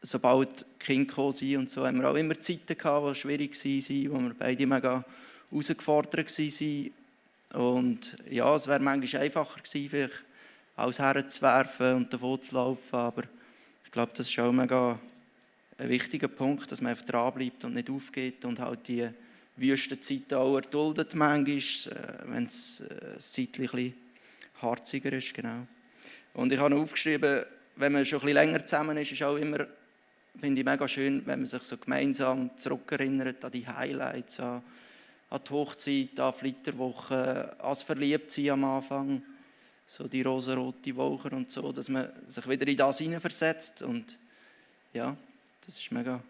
sobald 0.00 0.64
Kinder 0.78 1.06
gekommen 1.06 1.56
und 1.56 1.70
so, 1.70 1.86
haben 1.86 2.00
wir 2.00 2.10
auch 2.10 2.14
immer 2.14 2.40
Zeiten 2.40 2.78
gehabt, 2.78 3.16
die 3.16 3.20
schwierig 3.20 3.64
waren, 3.64 4.12
wo 4.12 4.20
wir 4.28 4.34
beide 4.38 4.66
mega 4.66 5.04
herausgefordert 5.50 6.38
waren. 6.38 6.90
Und 7.52 8.16
ja, 8.30 8.54
es 8.54 8.66
wäre 8.66 8.80
manchmal 8.80 9.22
einfacher 9.22 9.60
gewesen, 9.60 9.90
vielleicht 9.90 10.24
alles 10.76 10.98
herzuwerfen 10.98 11.94
und 11.96 12.12
davon 12.12 12.42
zu 12.42 12.54
laufen, 12.54 12.94
aber 12.94 13.24
ich 13.84 13.90
glaube, 13.90 14.12
das 14.14 14.28
ist 14.28 14.38
auch 14.38 14.52
mega 14.52 14.98
ein 15.78 15.88
wichtiger 15.88 16.28
Punkt, 16.28 16.70
dass 16.70 16.80
man 16.80 16.90
einfach 16.90 17.04
dranbleibt 17.04 17.64
und 17.64 17.74
nicht 17.74 17.90
aufgeht 17.90 18.44
und 18.44 18.58
halt 18.58 18.88
die 18.88 19.08
Wüstenzeiten 19.56 20.36
auch 20.36 20.56
erduldet 20.56 21.14
manchmal, 21.14 21.56
äh, 21.56 22.18
wenn 22.24 22.46
es 22.46 22.80
äh, 22.80 23.14
ein 23.14 23.20
Zeitchen 23.20 23.94
harziger 24.60 25.12
ist. 25.12 25.34
Genau. 25.34 25.66
Und 26.34 26.52
ich 26.52 26.58
habe 26.58 26.70
noch 26.70 26.82
aufgeschrieben, 26.82 27.44
wenn 27.76 27.92
man 27.92 28.04
schon 28.04 28.20
ein 28.20 28.26
bisschen 28.26 28.34
länger 28.34 28.66
zusammen 28.66 28.96
ist, 28.98 29.12
ist 29.12 29.22
auch 29.22 29.36
immer, 29.36 29.66
finde 30.38 30.60
ich 30.60 30.66
mega 30.66 30.88
schön, 30.88 31.22
wenn 31.26 31.40
man 31.40 31.46
sich 31.46 31.62
so 31.62 31.76
gemeinsam 31.76 32.50
zurückerinnert 32.58 33.44
an 33.44 33.52
die 33.52 33.66
Highlights, 33.66 34.40
an, 34.40 34.62
an 35.30 35.40
die 35.46 35.50
Hochzeit, 35.50 36.20
an 36.20 36.32
Flitterwochen, 36.32 37.16
an 37.16 37.56
das 37.60 37.82
Verliebtsein 37.82 38.50
am 38.50 38.64
Anfang, 38.64 39.22
so 39.86 40.08
die 40.08 40.22
rosarote 40.22 40.96
Wochen 40.96 41.28
und 41.28 41.50
so, 41.50 41.72
dass 41.72 41.88
man 41.88 42.08
sich 42.26 42.48
wieder 42.48 42.66
in 42.66 42.76
das 42.76 42.98
hineinversetzt 42.98 43.82
und 43.82 44.18
ja, 44.92 45.16
das 45.66 45.80
ist 45.80 45.90
mega 45.90 46.22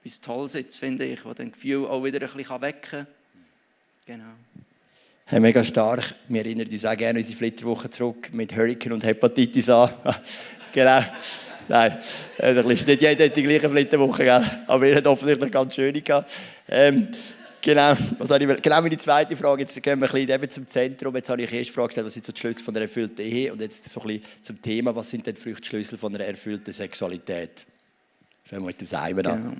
etwas 0.00 0.20
Tolles 0.20 0.52
jetzt, 0.54 0.78
finde 0.78 1.04
ich, 1.04 1.24
was 1.24 1.36
das 1.36 1.52
Gefühl 1.52 1.86
auch 1.86 2.02
wieder 2.02 2.20
ein 2.20 2.36
bisschen 2.36 2.60
wecken 2.60 2.90
kann. 2.90 3.06
Genau. 4.04 4.32
Hey, 5.26 5.40
mega 5.40 5.62
stark. 5.62 6.14
Wir 6.28 6.44
erinnern 6.44 6.68
uns 6.68 6.84
auch 6.84 6.96
gerne 6.96 7.18
unsere 7.18 7.36
Flitterwoche 7.36 7.88
zurück 7.90 8.32
mit 8.32 8.54
Hurricane 8.54 8.92
und 8.92 9.04
Hepatitis 9.04 9.68
A. 9.68 9.92
genau. 10.72 11.02
Nein, 11.68 11.98
äh, 12.38 12.54
das 12.54 12.66
ist 12.66 12.86
nicht 12.86 13.02
jeder 13.02 13.28
die 13.28 13.42
gleiche 13.42 13.70
Flitterwoche, 13.70 14.24
gell? 14.24 14.44
aber 14.66 14.86
ihr 14.86 14.96
habt 14.96 15.06
offensichtlich 15.06 15.50
ganz 15.50 15.74
schöne. 15.74 16.02
Ähm, 16.68 17.08
genau, 17.60 17.96
was 18.18 18.30
habe 18.30 18.44
ich, 18.44 18.62
genau 18.62 18.82
meine 18.82 18.98
zweite 18.98 19.36
Frage. 19.36 19.62
Jetzt 19.62 19.80
gehen 19.82 20.00
wir 20.00 20.12
ein 20.12 20.26
bisschen 20.26 20.50
zum 20.50 20.68
Zentrum. 20.68 21.14
Jetzt 21.14 21.30
habe 21.30 21.42
ich 21.42 21.72
Frage 21.72 21.88
gestellt, 21.88 22.06
was 22.06 22.14
sind 22.14 22.26
so 22.26 22.32
die 22.32 22.40
Schlüssel 22.40 22.64
von 22.64 22.74
einer 22.74 22.82
erfüllten 22.82 23.22
Ehe? 23.22 23.52
Und 23.52 23.60
jetzt 23.60 23.88
so 23.88 24.00
ein 24.00 24.06
bisschen 24.06 24.24
zum 24.42 24.62
Thema, 24.62 24.94
was 24.94 25.10
sind 25.10 25.26
denn 25.26 25.34
die 25.34 25.64
Schlüssel 25.64 25.98
von 25.98 26.14
einer 26.14 26.24
erfüllten 26.24 26.72
Sexualität? 26.72 27.66
Fangen 28.46 28.62
wir 28.62 28.66
mit 28.66 28.88
Seiben 28.88 29.26
an. 29.26 29.42
Genau. 29.42 29.56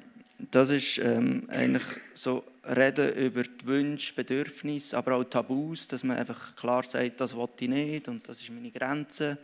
Das 0.53 0.71
ist 0.71 0.99
ähm, 0.99 1.45
eigentlich 1.49 1.83
so 2.15 2.45
Reden 2.65 3.15
über 3.15 3.43
die 3.43 3.67
Wünsche, 3.67 4.15
Bedürfnisse, 4.15 4.97
aber 4.97 5.17
auch 5.17 5.25
Tabus, 5.25 5.89
dass 5.89 6.05
man 6.05 6.17
einfach 6.17 6.55
klar 6.55 6.85
sagt, 6.85 7.21
das 7.21 7.37
will 7.37 7.49
ich 7.59 7.69
nicht 7.69 8.09
und 8.09 8.29
das 8.29 8.41
ist 8.41 8.51
meine 8.51 8.71
Grenze. 8.71 9.39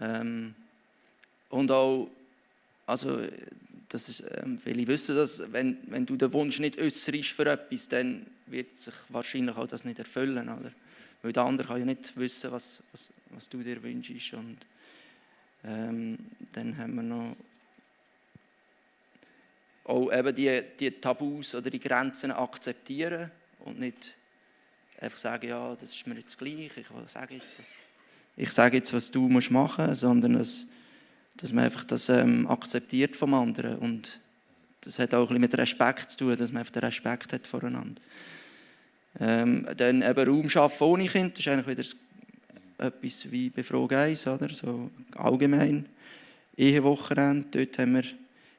Ähm, 0.00 0.54
und 1.48 1.70
auch, 1.72 2.08
also, 2.86 3.20
das 3.88 4.08
ist, 4.08 4.24
ähm, 4.36 4.58
viele 4.62 4.86
wissen 4.86 5.16
das, 5.16 5.42
wenn, 5.50 5.78
wenn 5.86 6.06
du 6.06 6.16
den 6.16 6.32
Wunsch 6.32 6.60
nicht 6.60 6.78
äußerst 6.78 7.28
für 7.28 7.46
etwas, 7.46 7.88
dann 7.88 8.26
wird 8.46 8.76
sich 8.76 8.94
wahrscheinlich 9.08 9.56
auch 9.56 9.66
das 9.66 9.84
nicht 9.84 9.98
erfüllen, 9.98 10.48
oder? 10.48 10.70
Weil 11.22 11.32
der 11.32 11.42
andere 11.42 11.66
kann 11.66 11.78
ja 11.80 11.86
nicht 11.86 12.16
wissen, 12.16 12.52
was, 12.52 12.82
was, 12.92 13.10
was 13.30 13.48
du 13.48 13.62
dir 13.62 13.82
wünschst. 13.82 14.34
Und 14.34 14.58
ähm, 15.64 16.18
dann 16.52 16.76
haben 16.78 16.94
wir 16.94 17.02
noch 17.02 17.36
auch 19.90 20.12
eben 20.12 20.34
die, 20.34 20.62
die 20.78 20.90
Tabus 20.92 21.54
oder 21.54 21.68
die 21.68 21.80
Grenzen 21.80 22.30
akzeptieren 22.30 23.30
und 23.60 23.80
nicht 23.80 24.14
einfach 25.00 25.18
sagen, 25.18 25.48
ja, 25.48 25.74
das 25.74 25.90
ist 25.90 26.06
mir 26.06 26.14
jetzt 26.14 26.38
gleich, 26.38 26.70
ich 26.76 26.86
sage 27.06 27.34
jetzt, 27.34 27.58
was, 27.58 27.66
ich 28.36 28.50
sage 28.52 28.76
jetzt, 28.76 28.92
was 28.92 29.10
du 29.10 29.28
musst 29.28 29.50
machen 29.50 29.86
musst, 29.86 30.00
sondern 30.00 30.34
dass, 30.34 30.66
dass 31.36 31.52
man 31.52 31.64
einfach 31.64 31.84
das 31.84 32.08
ähm, 32.08 32.46
akzeptiert 32.48 33.16
vom 33.16 33.34
anderen 33.34 33.78
und 33.78 34.20
das 34.82 34.98
hat 34.98 35.12
auch 35.12 35.30
ein 35.30 35.40
mit 35.40 35.56
Respekt 35.58 36.12
zu 36.12 36.18
tun, 36.18 36.36
dass 36.36 36.52
man 36.52 36.60
einfach 36.60 36.72
den 36.72 36.84
Respekt 36.84 37.32
hat 37.32 37.46
voreinander. 37.46 38.00
Ähm, 39.18 39.66
dann 39.76 40.02
eben 40.02 40.28
Raum 40.28 40.48
schaffen 40.48 40.84
ohne 40.84 41.08
Kind, 41.08 41.32
das 41.34 41.40
ist 41.44 41.52
eigentlich 41.52 41.78
wieder 41.78 41.88
etwas 42.78 43.30
wie 43.30 43.50
bei 43.50 43.62
Frage 43.62 43.98
1, 43.98 44.26
oder? 44.28 44.48
so 44.50 44.90
allgemein. 45.16 45.86
Ehewochenende, 46.56 47.46
dort 47.50 47.78
haben 47.78 47.94
wir 47.96 48.04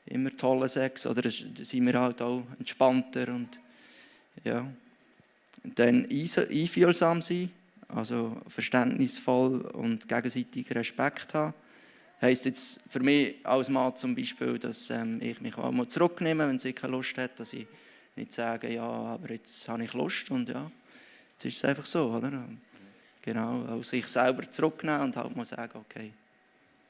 immer 0.05 0.35
tolle 0.35 0.67
Sex 0.69 1.05
oder 1.05 1.29
sind 1.29 1.85
wir 1.85 1.99
halt 1.99 2.21
auch 2.21 2.43
entspannter 2.59 3.27
und 3.29 3.59
ja. 4.43 4.65
Dann 5.63 6.07
einfühlsam 6.09 7.21
sein, 7.21 7.51
also 7.87 8.41
verständnisvoll 8.47 9.61
und 9.61 10.07
gegenseitig 10.07 10.73
Respekt 10.73 11.35
haben. 11.35 11.53
Heißt 12.19 12.45
jetzt 12.45 12.79
für 12.89 12.99
mich 12.99 13.35
als 13.43 13.69
Mann 13.69 13.95
zum 13.95 14.15
Beispiel, 14.15 14.57
dass 14.57 14.89
ähm, 14.89 15.19
ich 15.21 15.41
mich 15.41 15.55
auch 15.57 15.71
mal 15.71 15.87
zurücknehme, 15.87 16.47
wenn 16.47 16.59
sie 16.59 16.73
keine 16.73 16.93
Lust 16.93 17.17
hat, 17.17 17.39
dass 17.39 17.53
ich 17.53 17.67
nicht 18.15 18.33
sage, 18.33 18.73
ja, 18.73 18.83
aber 18.83 19.31
jetzt 19.31 19.67
habe 19.67 19.83
ich 19.83 19.93
Lust 19.93 20.29
und 20.31 20.49
ja, 20.49 20.69
jetzt 21.33 21.45
ist 21.45 21.57
es 21.57 21.65
einfach 21.65 21.85
so, 21.85 22.11
oder? 22.11 22.43
Genau, 23.21 23.65
also 23.65 23.83
sich 23.83 24.07
selber 24.07 24.49
zurücknehmen 24.49 25.01
und 25.01 25.15
halt 25.15 25.35
mal 25.35 25.45
sagen, 25.45 25.77
okay, 25.79 26.11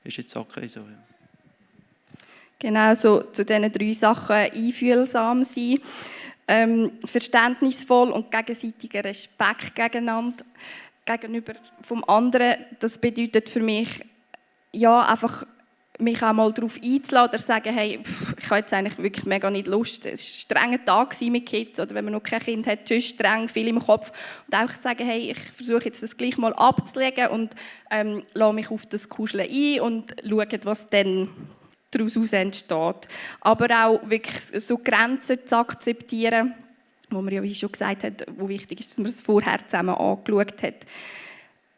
ist 0.04 0.18
jetzt 0.18 0.36
okay 0.36 0.68
so, 0.68 0.82
ja. 0.82 1.11
Genau, 2.62 2.94
so 2.94 3.24
zu 3.24 3.44
diesen 3.44 3.72
drei 3.72 3.92
Sachen 3.92 4.36
einfühlsam 4.36 5.44
sein, 5.44 5.80
ähm, 6.48 6.92
verständnisvoll 7.04 8.12
und 8.12 8.30
gegenseitiger 8.30 9.04
Respekt 9.04 9.74
gegeneinander, 9.74 10.46
gegenüber 11.04 11.54
vom 11.82 12.04
anderen. 12.04 12.58
Das 12.80 13.00
bedeutet 13.00 13.50
für 13.50 13.62
mich, 13.62 14.06
ja, 14.74 15.02
einfach 15.08 15.44
mich 15.98 16.22
auch 16.22 16.34
mal 16.34 16.54
darauf 16.54 16.80
einzuladen 16.84 17.30
oder 17.30 17.40
sagen, 17.40 17.74
hey, 17.74 18.00
pff, 18.04 18.36
ich 18.38 18.46
habe 18.52 18.60
jetzt 18.60 18.74
eigentlich 18.74 18.98
wirklich 19.00 19.26
mega 19.26 19.50
nicht 19.50 19.66
Lust. 19.66 20.06
Es 20.06 20.50
war 20.52 20.62
ein 20.62 20.70
strenger 20.70 20.86
Tag 20.86 21.20
mit 21.20 21.48
Kids 21.48 21.80
oder 21.80 21.96
wenn 21.96 22.06
man 22.06 22.14
noch 22.14 22.22
kein 22.22 22.42
Kind 22.42 22.68
hat, 22.68 22.92
ist 22.92 23.08
streng, 23.08 23.48
viel 23.48 23.70
im 23.70 23.80
Kopf. 23.80 24.12
Und 24.48 24.56
auch 24.56 24.72
sagen, 24.74 25.04
hey, 25.04 25.32
ich 25.32 25.40
versuche 25.40 25.86
jetzt 25.86 26.04
das 26.04 26.16
gleich 26.16 26.38
mal 26.38 26.54
abzulegen 26.54 27.30
und 27.30 27.56
ähm, 27.90 28.22
lasse 28.36 28.54
mich 28.54 28.70
auf 28.70 28.86
das 28.86 29.10
Kuscheln 29.10 29.50
ein 29.50 29.82
und 29.82 30.16
schaue, 30.24 30.48
was 30.64 30.88
dann 30.90 31.28
daraus 31.92 32.34
entsteht. 32.34 33.08
Aber 33.42 33.86
auch 33.86 34.10
wirklich 34.10 34.64
so 34.64 34.78
Grenzen 34.78 35.40
zu 35.46 35.58
akzeptieren, 35.58 36.54
wo 37.10 37.22
man 37.22 37.34
ja 37.34 37.44
wie 37.44 37.54
schon 37.54 37.72
gesagt 37.72 38.04
hat, 38.04 38.26
wo 38.38 38.48
wichtig 38.48 38.80
ist, 38.80 38.92
dass 38.92 38.98
man 38.98 39.08
es 39.08 39.22
vorher 39.22 39.60
zusammen 39.68 39.96
angeschaut 39.96 40.64
hat. 40.64 40.86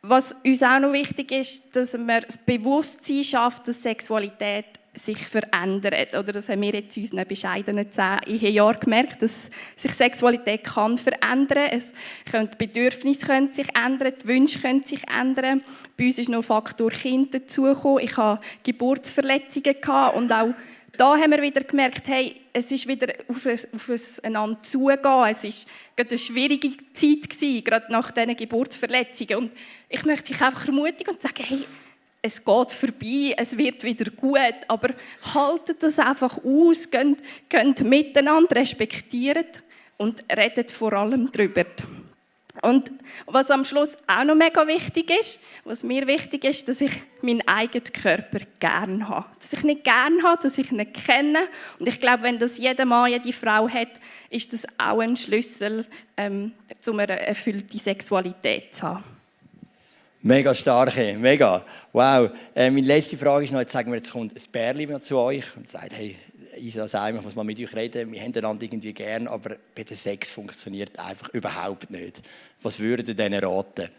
Was 0.01 0.33
uns 0.45 0.61
auch 0.61 0.79
noch 0.79 0.93
wichtig 0.93 1.31
ist, 1.31 1.75
dass 1.75 1.97
man 1.97 2.21
das 2.21 2.37
Bewusstsein 2.37 3.23
schafft, 3.23 3.67
dass 3.67 3.83
Sexualität 3.83 4.65
sich 4.95 5.17
verändert. 5.27 6.13
Oder 6.13 6.31
das 6.33 6.49
haben 6.49 6.61
wir 6.61 6.71
jetzt 6.71 6.95
in 6.97 7.03
unseren 7.03 7.27
bescheidenen 7.27 7.91
zehn 7.91 8.19
Ehejahren 8.27 8.79
gemerkt, 8.79 9.21
dass 9.21 9.49
sich 9.75 9.93
Sexualität 9.93 10.63
kann 10.63 10.97
verändern 10.97 11.81
kann. 12.31 12.49
Die 12.51 12.67
Bedürfnisse 12.67 13.25
können 13.25 13.53
sich 13.53 13.67
ändern, 13.75 14.13
die 14.21 14.27
Wünsche 14.27 14.59
können 14.59 14.83
sich 14.83 15.01
ändern. 15.09 15.63
Bei 15.97 16.05
uns 16.05 16.19
ist 16.19 16.29
noch 16.29 16.43
Faktor 16.43 16.91
Kind 16.91 17.33
dazugekommen. 17.33 18.03
Ich 18.03 18.15
hatte 18.17 18.45
Geburtsverletzungen 18.63 19.75
und 20.15 20.31
auch 20.31 20.53
da 20.95 21.17
haben 21.17 21.31
wir 21.31 21.41
wieder 21.41 21.61
gemerkt, 21.61 22.07
hey, 22.07 22.35
es 22.53 22.71
ist 22.71 22.87
wieder 22.87 23.07
auf, 23.27 23.47
ein, 23.47 23.59
auf 23.73 24.19
einander 24.21 24.61
zugehen. 24.61 24.99
Es 25.31 25.43
war 25.43 25.51
gerade 25.95 26.09
eine 26.11 26.17
schwierige 26.19 26.69
Zeit, 26.93 27.65
gerade 27.65 27.91
nach 27.91 28.11
diesen 28.11 28.37
Geburtsverletzungen. 28.37 29.37
Und 29.37 29.53
ich 29.89 30.05
möchte 30.05 30.31
dich 30.31 30.41
einfach 30.41 30.67
ermutigen 30.67 31.15
und 31.15 31.21
sagen, 31.21 31.43
hey, 31.47 31.65
es 32.25 32.43
geht 32.43 32.71
vorbei, 32.71 33.35
es 33.37 33.57
wird 33.57 33.83
wieder 33.83 34.09
gut, 34.09 34.55
aber 34.69 34.93
haltet 35.35 35.83
das 35.83 35.99
einfach 35.99 36.37
aus, 36.43 36.89
geht, 36.89 37.17
geht 37.49 37.81
miteinander, 37.81 38.55
respektiert 38.55 39.61
und 39.97 40.23
redet 40.35 40.71
vor 40.71 40.93
allem 40.93 41.29
darüber. 41.31 41.65
Und 42.61 42.93
was 43.25 43.51
am 43.51 43.65
Schluss 43.65 43.97
auch 44.07 44.23
noch 44.23 44.35
mega 44.35 44.65
wichtig 44.67 45.11
ist, 45.19 45.43
was 45.65 45.83
mir 45.83 46.07
wichtig 46.07 46.45
ist, 46.45 46.69
dass 46.69 46.79
ich 46.79 46.93
meinen 47.21 47.45
eigenen 47.45 47.91
Körper 47.91 48.39
gern 48.59 49.09
habe. 49.09 49.25
Dass 49.39 49.51
ich 49.51 49.63
nicht 49.63 49.83
gern 49.83 50.23
habe, 50.23 50.41
dass 50.41 50.57
ich 50.57 50.71
ihn 50.71 50.93
kenne. 50.93 51.49
Und 51.77 51.89
ich 51.89 51.99
glaube, 51.99 52.23
wenn 52.23 52.39
das 52.39 52.57
jeder 52.57 52.85
Mann, 52.85 53.11
jede 53.11 53.33
Frau 53.33 53.67
hat, 53.67 53.89
ist 54.29 54.53
das 54.53 54.65
auch 54.77 54.99
ein 54.99 55.17
Schlüssel, 55.17 55.85
ähm, 56.15 56.53
um 56.87 56.99
eine 56.99 57.19
erfüllte 57.19 57.77
Sexualität 57.77 58.75
zu 58.75 58.83
haben. 58.83 59.12
Mega 60.25 60.55
stark, 60.55 60.95
mega. 61.19 61.65
Wow. 61.91 62.29
Äh, 62.55 62.69
meine 62.69 62.87
letzte 62.87 63.17
Frage 63.17 63.43
ist 63.43 63.51
noch, 63.51 63.59
jetzt 63.59 63.73
sagen 63.73 63.91
wir, 63.91 63.97
jetzt 63.97 64.13
kommt 64.13 64.33
ein 64.33 64.41
Bärli 64.53 65.01
zu 65.01 65.17
euch 65.17 65.43
und 65.57 65.69
sagt, 65.69 65.97
hey, 65.97 66.15
Isa 66.61 66.87
Seim, 66.87 67.17
ich 67.17 67.21
muss 67.21 67.35
mal 67.35 67.43
mit 67.43 67.59
euch 67.59 67.75
reden, 67.75 68.09
wir 68.09 68.21
haben 68.21 68.33
einander 68.33 68.63
irgendwie 68.63 68.93
gern, 68.93 69.27
aber 69.27 69.57
bei 69.75 69.83
der 69.83 69.97
Sex 69.97 70.31
funktioniert 70.31 70.97
einfach 70.97 71.27
überhaupt 71.33 71.91
nicht. 71.91 72.21
Was 72.61 72.79
würdet 72.79 73.09
ihr 73.09 73.15
denen 73.15 73.43
raten? 73.43 73.89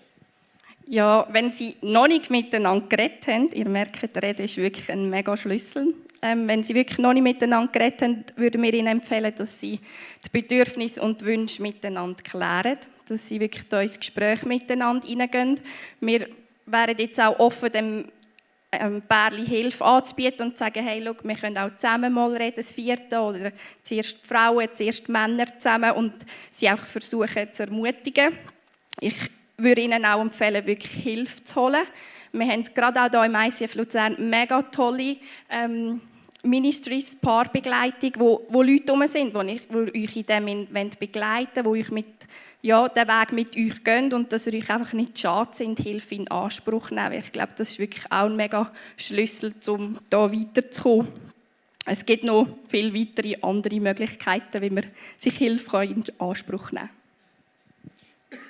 Ja, 0.86 1.28
wenn 1.30 1.52
sie 1.52 1.76
noch 1.82 2.08
nicht 2.08 2.30
miteinander 2.30 2.86
geredet 2.88 3.26
haben, 3.26 3.48
ihr 3.52 3.68
merkt, 3.68 4.02
Reden 4.22 4.46
ist 4.46 4.56
wirklich 4.56 4.90
ein 4.90 5.10
mega 5.10 5.36
Schlüssel. 5.36 5.92
Ähm, 6.22 6.48
wenn 6.48 6.62
sie 6.62 6.74
wirklich 6.74 7.00
noch 7.00 7.12
nicht 7.12 7.22
miteinander 7.22 7.70
geredet 7.70 8.00
haben, 8.00 8.24
würden 8.36 8.62
wir 8.62 8.72
ihnen 8.72 8.86
empfehlen, 8.86 9.34
dass 9.36 9.60
sie 9.60 9.78
die 10.24 10.30
Bedürfnisse 10.32 11.02
und 11.02 11.22
Wünsche 11.22 11.60
miteinander 11.60 12.22
klären, 12.22 12.78
dass 13.08 13.28
sie 13.28 13.40
wirklich 13.40 13.68
da 13.68 13.80
ins 13.80 13.98
Gespräch 13.98 14.44
miteinander 14.44 15.06
hineingehen. 15.06 15.60
Wir 16.00 16.28
wären 16.66 16.98
jetzt 16.98 17.20
auch 17.20 17.38
offen, 17.38 17.72
dem 17.72 18.04
ähm, 18.72 19.02
Pärchen 19.02 19.46
Hilfe 19.46 19.84
anzubieten 19.84 20.46
und 20.46 20.52
zu 20.52 20.64
sagen, 20.64 20.84
hey, 20.84 21.02
schau, 21.04 21.14
wir 21.22 21.36
können 21.36 21.58
auch 21.58 21.76
zusammen 21.76 22.12
mal 22.12 22.34
reden, 22.34 22.56
das 22.56 22.72
vierte, 22.72 23.20
oder 23.20 23.52
zuerst 23.82 24.22
die 24.22 24.26
Frauen, 24.26 24.68
zuerst 24.74 25.08
die 25.08 25.12
Männer 25.12 25.46
zusammen 25.46 25.92
und 25.92 26.12
sie 26.50 26.70
auch 26.70 26.78
versuchen 26.78 27.52
zu 27.52 27.62
ermutigen. 27.62 28.36
Ich 29.00 29.14
würde 29.56 29.82
Ihnen 29.82 30.04
auch 30.04 30.20
empfehlen, 30.20 30.66
wirklich 30.66 30.92
Hilfe 30.92 31.44
zu 31.44 31.56
holen. 31.56 31.84
Wir 32.32 32.48
haben 32.48 32.64
gerade 32.64 33.00
auch 33.00 33.10
hier 33.10 33.24
im 33.24 33.34
ICF 33.34 33.74
Luzern 33.76 34.16
mega 34.18 34.60
tolle 34.62 35.16
ähm, 35.48 36.00
Ministries, 36.44 37.16
Paarbegleitung, 37.16 38.12
wo, 38.16 38.46
wo 38.48 38.62
Leute 38.62 38.86
herum 38.86 39.06
sind, 39.06 39.34
die, 39.34 40.04
euch 40.04 40.16
in 40.16 40.26
dem 40.26 40.90
begleiten 40.98 41.62
die 41.62 41.68
euch 41.68 41.90
mit, 41.90 42.08
ja, 42.62 42.88
den 42.88 43.08
Weg 43.08 43.32
mit 43.32 43.56
euch 43.56 43.82
gehen 43.82 44.12
und 44.12 44.32
dass 44.32 44.46
ihr 44.46 44.54
euch 44.54 44.70
einfach 44.70 44.92
nicht 44.92 45.18
schade 45.18 45.50
sind, 45.52 45.78
Hilfe 45.78 46.14
in 46.14 46.30
Anspruch 46.30 46.90
nehmen. 46.90 47.14
Ich 47.14 47.32
glaube, 47.32 47.52
das 47.56 47.70
ist 47.70 47.78
wirklich 47.78 48.04
auch 48.06 48.26
ein 48.26 48.36
mega 48.36 48.70
Schlüssel, 48.96 49.54
um 49.68 49.98
da 50.10 50.30
weiterzukommen. 50.30 51.08
Es 51.86 52.06
gibt 52.06 52.24
noch 52.24 52.48
viele 52.68 52.94
weitere 52.94 53.36
andere 53.42 53.80
Möglichkeiten, 53.80 54.62
wie 54.62 54.70
man 54.70 54.86
sich 55.18 55.36
Hilfe 55.36 55.84
in 55.84 56.04
Anspruch 56.18 56.72
nehmen 56.72 56.88
kann. 56.88 57.04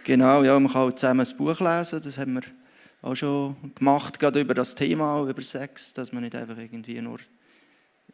Genau, 0.04 0.42
ja, 0.42 0.58
man 0.58 0.70
kann 0.70 0.88
auch 0.88 0.92
zusammen 0.92 1.26
ein 1.26 1.36
Buch 1.36 1.60
lesen, 1.60 2.00
das 2.02 2.18
haben 2.18 2.34
wir 2.34 2.42
auch 3.02 3.14
schon 3.14 3.56
gemacht, 3.74 4.18
gerade 4.18 4.40
über 4.40 4.54
das 4.54 4.74
Thema, 4.74 5.28
über 5.28 5.42
Sex, 5.42 5.92
dass 5.92 6.12
man 6.12 6.22
nicht 6.22 6.34
einfach 6.34 6.56
irgendwie 6.56 7.00
nur 7.00 7.18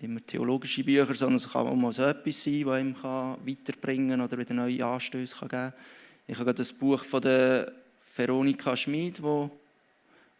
immer 0.01 0.25
theologische 0.27 0.85
Bücher, 0.85 1.15
sondern 1.15 1.37
es 1.37 1.49
kann 1.49 1.67
auch 1.67 1.75
mal 1.75 1.93
so 1.93 2.03
etwas 2.05 2.43
sein, 2.43 2.65
das 2.65 2.75
einem 2.75 2.97
weiterbringen 3.45 4.11
kann 4.11 4.21
oder 4.21 4.39
wieder 4.39 4.55
neue 4.55 4.85
Anstöße 4.85 5.37
geben 5.37 5.49
kann. 5.49 5.73
Ich 6.27 6.37
habe 6.37 6.47
gerade 6.47 6.59
das 6.59 6.73
Buch 6.73 7.05
von 7.05 7.21
der 7.21 7.73
Veronika 8.17 8.77
Schmid, 8.77 9.23
wo, 9.23 9.51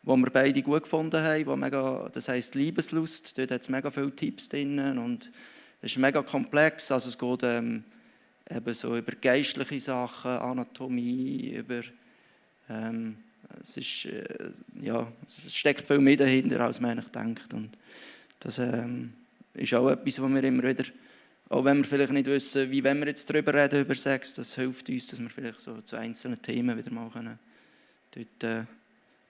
wo 0.03 0.17
wir 0.17 0.31
beide 0.31 0.63
gut 0.63 0.85
gefunden 0.85 1.23
haben, 1.23 1.47
wo 1.47 1.57
mega, 1.57 2.09
das 2.13 2.29
heisst 2.29 2.55
Liebeslust, 2.55 3.37
dort 3.37 3.51
hat 3.51 3.63
es 3.63 3.69
mega 3.69 3.91
viele 3.91 4.15
Tipps 4.15 4.49
drin 4.49 4.79
und 4.99 5.31
es 5.83 5.93
ist 5.93 5.99
mega 5.99 6.23
komplex, 6.23 6.91
also 6.91 7.09
es 7.09 7.19
geht 7.19 7.43
ähm, 7.43 7.85
eben 8.51 8.75
so 8.75 8.97
über 8.97 9.13
geistliche 9.13 9.81
Sachen, 9.81 10.31
Anatomie, 10.31 11.55
über 11.57 11.81
ähm, 12.69 13.17
es, 13.63 13.77
ist, 13.77 14.07
äh, 14.07 14.51
ja, 14.81 15.07
es 15.27 15.55
steckt 15.55 15.87
viel 15.87 15.99
mehr 15.99 16.17
dahinter, 16.17 16.61
als 16.61 16.81
man 16.81 16.93
eigentlich 16.93 17.11
denkt. 17.11 17.53
Und 17.53 17.71
das 18.41 18.59
ähm, 18.59 19.13
ist 19.55 19.75
auch 19.75 19.91
etwas, 19.91 20.21
was 20.21 20.31
wir 20.31 20.45
immer 20.45 20.63
wieder, 20.63 20.85
auch 21.49 21.65
wenn 21.65 21.79
wir 21.79 21.85
vielleicht 21.85 22.13
nicht 22.13 22.27
wissen, 22.27 22.71
wie 22.71 22.83
wenn 22.85 23.01
wir 23.01 23.09
jetzt 23.09 23.29
darüber 23.29 23.53
reden, 23.55 23.81
über 23.81 23.95
Sex, 23.95 24.35
das 24.35 24.55
hilft 24.55 24.89
uns, 24.89 25.09
dass 25.09 25.21
wir 25.21 25.31
vielleicht 25.31 25.61
so 25.61 25.81
zu 25.81 25.97
einzelnen 25.97 26.41
Themen 26.41 26.79
wieder 26.79 26.93
mal 26.93 27.11
können, 27.11 27.39
dort 28.13 28.45
äh, 28.45 28.65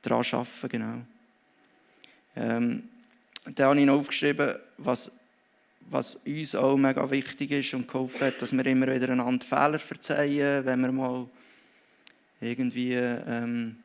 dran 0.03 0.25
arbeiten 0.33 0.69
genau. 0.69 1.03
Ähm, 2.37 2.83
da 3.55 3.69
habe 3.69 3.81
ich 3.81 3.87
noch 3.87 3.99
aufgeschrieben, 3.99 4.57
was, 4.77 5.11
was 5.89 6.17
uns 6.17 6.55
auch 6.55 6.77
mega 6.77 7.11
wichtig 7.11 7.51
ist 7.53 7.75
und 7.75 7.89
geholfen 7.89 8.27
hat, 8.27 8.43
dass 8.43 8.53
wir 8.53 8.67
immer 8.67 8.95
wieder 8.95 9.09
einander 9.09 9.45
Fehler 9.47 9.79
verzeihen, 9.79 10.65
wenn 10.67 10.81
wir 10.81 10.93
mal 10.93 11.27
irgendwie 12.41 12.93
ähm, 12.95 13.77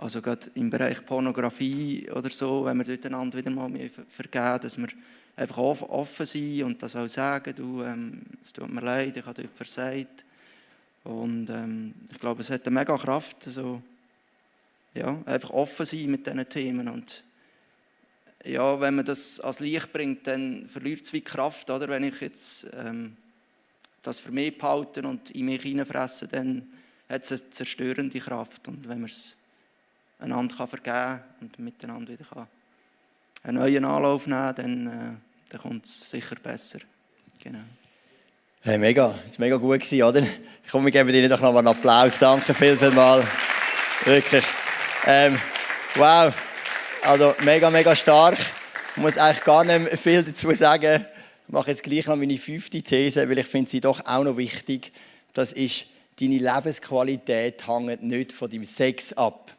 also 0.00 0.22
gerade 0.22 0.50
im 0.54 0.70
Bereich 0.70 1.04
Pornografie 1.04 2.10
oder 2.10 2.30
so, 2.30 2.64
wenn 2.64 2.78
wir 2.78 2.84
dort 2.84 3.04
einander 3.04 3.36
wieder 3.36 3.50
mal 3.50 3.70
vergeben, 4.08 4.60
dass 4.62 4.78
wir 4.78 4.88
einfach 5.36 5.58
offen 5.58 6.24
sind 6.24 6.62
und 6.62 6.82
das 6.82 6.96
auch 6.96 7.06
sagen, 7.06 7.54
du, 7.54 7.82
ähm, 7.82 8.22
es 8.42 8.52
tut 8.52 8.70
mir 8.70 8.80
leid, 8.80 9.18
ich 9.18 9.26
habe 9.26 9.42
dort 9.42 9.54
versagt. 9.54 10.24
Und 11.04 11.50
ähm, 11.50 11.94
ich 12.10 12.18
glaube, 12.18 12.40
es 12.40 12.48
hat 12.48 12.66
eine 12.66 12.78
mega 12.78 12.96
Kraft, 12.96 13.46
also, 13.46 13.82
ja, 14.94 15.18
einfach 15.26 15.50
offen 15.50 15.84
sein 15.84 16.10
mit 16.10 16.26
diesen 16.26 16.48
Themen. 16.48 16.88
Und 16.88 17.22
ja, 18.44 18.80
wenn 18.80 18.94
man 18.96 19.04
das 19.04 19.38
als 19.40 19.60
Licht 19.60 19.92
bringt, 19.92 20.26
dann 20.26 20.66
verliert 20.66 21.02
es 21.02 21.12
wie 21.12 21.20
Kraft, 21.20 21.68
oder? 21.68 21.88
Wenn 21.88 22.04
ich 22.04 22.20
jetzt 22.22 22.66
ähm, 22.72 23.18
das 24.02 24.20
für 24.20 24.32
mich 24.32 24.56
behalte 24.56 25.02
und 25.02 25.30
in 25.32 25.44
mich 25.44 25.60
hineinfresse, 25.60 26.26
dann 26.26 26.66
hat 27.06 27.24
es 27.24 27.32
eine 27.32 27.50
zerstörende 27.50 28.18
Kraft. 28.18 28.66
Und 28.66 28.88
wenn 28.88 29.02
man 29.02 29.10
es 29.10 29.36
einander 30.20 30.56
kann 30.56 30.68
vergeben 30.68 30.94
kann 30.94 31.22
und 31.40 31.58
miteinander 31.58 32.12
wieder 32.12 32.24
kann 32.24 32.46
einen 33.42 33.58
neuen 33.58 33.84
Anlauf 33.84 34.26
nehmen 34.26 34.54
dann, 34.54 34.86
äh, 34.86 35.50
dann 35.50 35.60
kommt 35.60 35.86
es 35.86 36.10
sicher 36.10 36.36
besser. 36.42 36.80
Genau. 37.42 37.60
Hey, 38.62 38.78
mega. 38.78 39.14
Das 39.26 39.38
war 39.38 39.46
mega 39.46 39.56
gut, 39.56 39.80
gewesen, 39.80 40.02
oder? 40.02 40.20
Ich 40.22 40.70
komme, 40.70 40.84
wir 40.84 40.92
geben 40.92 41.08
Ihnen 41.14 41.30
doch 41.30 41.40
noch 41.40 41.52
mal 41.52 41.60
einen 41.60 41.68
Applaus. 41.68 42.18
Danke 42.18 42.52
viel, 42.52 42.76
viel 42.76 42.90
mal. 42.90 43.26
Wirklich. 44.04 44.44
Ähm, 45.06 45.38
wow. 45.94 46.34
Also, 47.02 47.34
mega, 47.42 47.70
mega 47.70 47.96
stark. 47.96 48.36
Ich 48.94 49.02
muss 49.02 49.16
eigentlich 49.16 49.44
gar 49.44 49.64
nicht 49.64 49.98
viel 49.98 50.22
dazu 50.22 50.50
sagen. 50.50 51.06
Ich 51.46 51.52
mache 51.52 51.70
jetzt 51.70 51.82
gleich 51.82 52.06
noch 52.06 52.16
meine 52.16 52.36
fünfte 52.36 52.82
These, 52.82 53.28
weil 53.28 53.38
ich 53.38 53.46
finde 53.46 53.70
sie 53.70 53.80
doch 53.80 54.04
auch 54.04 54.24
noch 54.24 54.36
wichtig. 54.36 54.92
Das 55.32 55.52
ist, 55.52 55.86
deine 56.20 56.36
Lebensqualität 56.36 57.66
hängt 57.66 58.02
nicht 58.02 58.32
von 58.32 58.50
deinem 58.50 58.64
Sex 58.64 59.14
ab. 59.14 59.56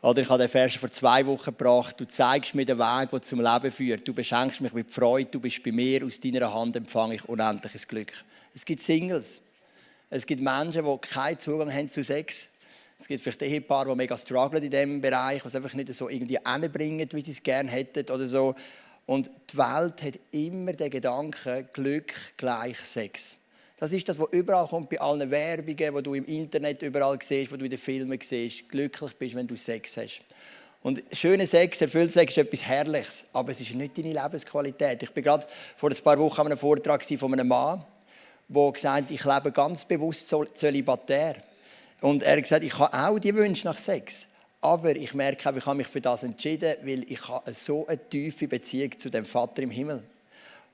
Oder 0.00 0.22
ich 0.22 0.28
habe 0.28 0.44
den 0.44 0.48
Vers 0.48 0.76
vor 0.76 0.90
zwei 0.92 1.26
Wochen 1.26 1.46
gebracht. 1.46 1.98
Du 1.98 2.06
zeigst 2.06 2.54
mir 2.54 2.64
den 2.64 2.78
Weg, 2.78 3.10
der 3.10 3.22
zum 3.22 3.40
Leben 3.40 3.72
führt. 3.72 4.06
Du 4.06 4.14
beschenkst 4.14 4.60
mich 4.60 4.72
mit 4.72 4.92
Freude. 4.92 5.28
Du 5.28 5.40
bist 5.40 5.62
bei 5.64 5.72
mir. 5.72 6.04
Aus 6.04 6.20
deiner 6.20 6.54
Hand 6.54 6.76
empfange 6.76 7.16
ich 7.16 7.28
unendliches 7.28 7.88
Glück. 7.88 8.12
Es 8.54 8.64
gibt 8.64 8.80
Singles. 8.80 9.40
Es 10.08 10.24
gibt 10.24 10.40
Menschen, 10.40 10.84
die 10.84 10.98
keinen 10.98 11.40
Zugang 11.40 11.72
haben 11.72 11.88
zu 11.88 12.04
Sex. 12.04 12.46
Es 12.96 13.08
gibt 13.08 13.22
vielleicht 13.22 13.42
Ehepaare, 13.42 13.90
die 13.90 13.96
mega 13.96 14.16
strugglen 14.16 14.62
in 14.62 14.70
diesem 14.70 15.00
Bereich, 15.00 15.44
was 15.44 15.54
einfach 15.54 15.74
nicht 15.74 15.92
so 15.92 16.08
irgendwie 16.08 16.44
anbringen, 16.44 17.08
wie 17.12 17.22
sie 17.22 17.32
es 17.32 17.42
gerne 17.42 17.68
hätten 17.68 18.10
oder 18.12 18.26
so. 18.26 18.54
Und 19.06 19.30
die 19.52 19.56
Welt 19.56 20.02
hat 20.02 20.20
immer 20.32 20.72
den 20.72 20.90
Gedanken, 20.90 21.68
Glück 21.72 22.12
gleich 22.36 22.78
Sex. 22.80 23.36
Das 23.78 23.92
ist 23.92 24.08
das, 24.08 24.18
was 24.18 24.28
überall 24.32 24.66
kommt, 24.66 24.90
bei 24.90 25.00
allen 25.00 25.30
Werbungen, 25.30 25.94
wo 25.94 26.00
du 26.00 26.14
im 26.14 26.24
Internet 26.24 26.82
überall 26.82 27.16
siehst, 27.22 27.52
wo 27.52 27.56
du 27.56 27.64
in 27.64 27.70
den 27.70 27.78
Filmen 27.78 28.18
siehst. 28.20 28.68
Glücklich 28.68 29.16
bist, 29.16 29.34
wenn 29.36 29.46
du 29.46 29.56
Sex 29.56 29.96
hast. 29.96 30.20
Und 30.82 31.02
schöner 31.12 31.46
Sex, 31.46 31.80
erfüllt 31.80 32.12
Sex 32.12 32.36
ist 32.36 32.38
etwas 32.38 32.62
Herrliches, 32.62 33.24
aber 33.32 33.52
es 33.52 33.60
ist 33.60 33.74
nicht 33.74 33.98
deine 33.98 34.12
Lebensqualität. 34.12 35.02
Ich 35.02 35.10
bin 35.10 35.24
gerade 35.24 35.46
vor 35.76 35.90
ein 35.90 35.96
paar 35.96 36.18
Wochen 36.18 36.40
an 36.40 36.46
einem 36.48 36.58
Vortrag 36.58 37.04
von 37.04 37.32
einem 37.32 37.48
Mann, 37.48 37.84
der 38.48 38.72
gesagt 38.72 39.04
hat, 39.04 39.10
ich 39.10 39.24
lebe 39.24 39.52
ganz 39.52 39.84
bewusst 39.84 40.34
zölibatär. 40.54 41.36
Und 42.00 42.22
er 42.22 42.36
hat 42.36 42.42
gesagt, 42.42 42.64
ich 42.64 42.78
habe 42.78 42.96
auch 42.96 43.18
die 43.18 43.34
Wünsche 43.34 43.66
nach 43.66 43.78
Sex. 43.78 44.28
Aber 44.60 44.94
ich 44.94 45.14
merke, 45.14 45.54
ich 45.56 45.66
habe 45.66 45.76
mich 45.76 45.86
für 45.86 46.00
das 46.00 46.24
entschieden, 46.24 46.74
weil 46.82 47.04
ich 47.10 47.28
habe 47.28 47.52
so 47.52 47.86
eine 47.86 48.08
tiefe 48.08 48.48
Beziehung 48.48 48.98
zu 48.98 49.08
dem 49.08 49.24
Vater 49.24 49.62
im 49.62 49.70
Himmel. 49.70 50.02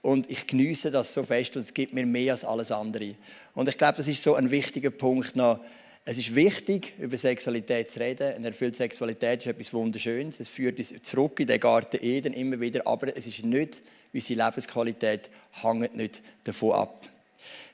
Und 0.04 0.30
ich 0.30 0.46
genieße 0.46 0.90
das 0.90 1.14
so 1.14 1.22
fest 1.22 1.56
und 1.56 1.62
es 1.62 1.72
gibt 1.72 1.94
mir 1.94 2.04
mehr 2.04 2.32
als 2.32 2.44
alles 2.44 2.70
andere. 2.70 3.14
Und 3.54 3.70
ich 3.70 3.78
glaube, 3.78 3.96
das 3.96 4.06
ist 4.06 4.22
so 4.22 4.34
ein 4.34 4.50
wichtiger 4.50 4.90
Punkt 4.90 5.34
noch. 5.34 5.60
Es 6.04 6.18
ist 6.18 6.34
wichtig, 6.34 6.92
über 6.98 7.16
Sexualität 7.16 7.90
zu 7.90 8.00
reden. 8.00 8.34
Eine 8.34 8.48
erfüllte 8.48 8.76
Sexualität 8.76 9.40
ist 9.40 9.46
etwas 9.46 9.72
Wunderschönes. 9.72 10.40
Es 10.40 10.48
führt 10.50 10.78
uns 10.78 10.92
zurück 11.00 11.40
in 11.40 11.46
den 11.46 11.58
Garten 11.58 12.04
Eden 12.04 12.34
immer 12.34 12.60
wieder. 12.60 12.86
Aber 12.86 13.16
es 13.16 13.26
ist 13.26 13.46
nicht, 13.46 13.80
unsere 14.12 14.44
Lebensqualität 14.44 15.30
hängt 15.62 15.96
nicht 15.96 16.20
davon 16.44 16.72
ab. 16.72 17.08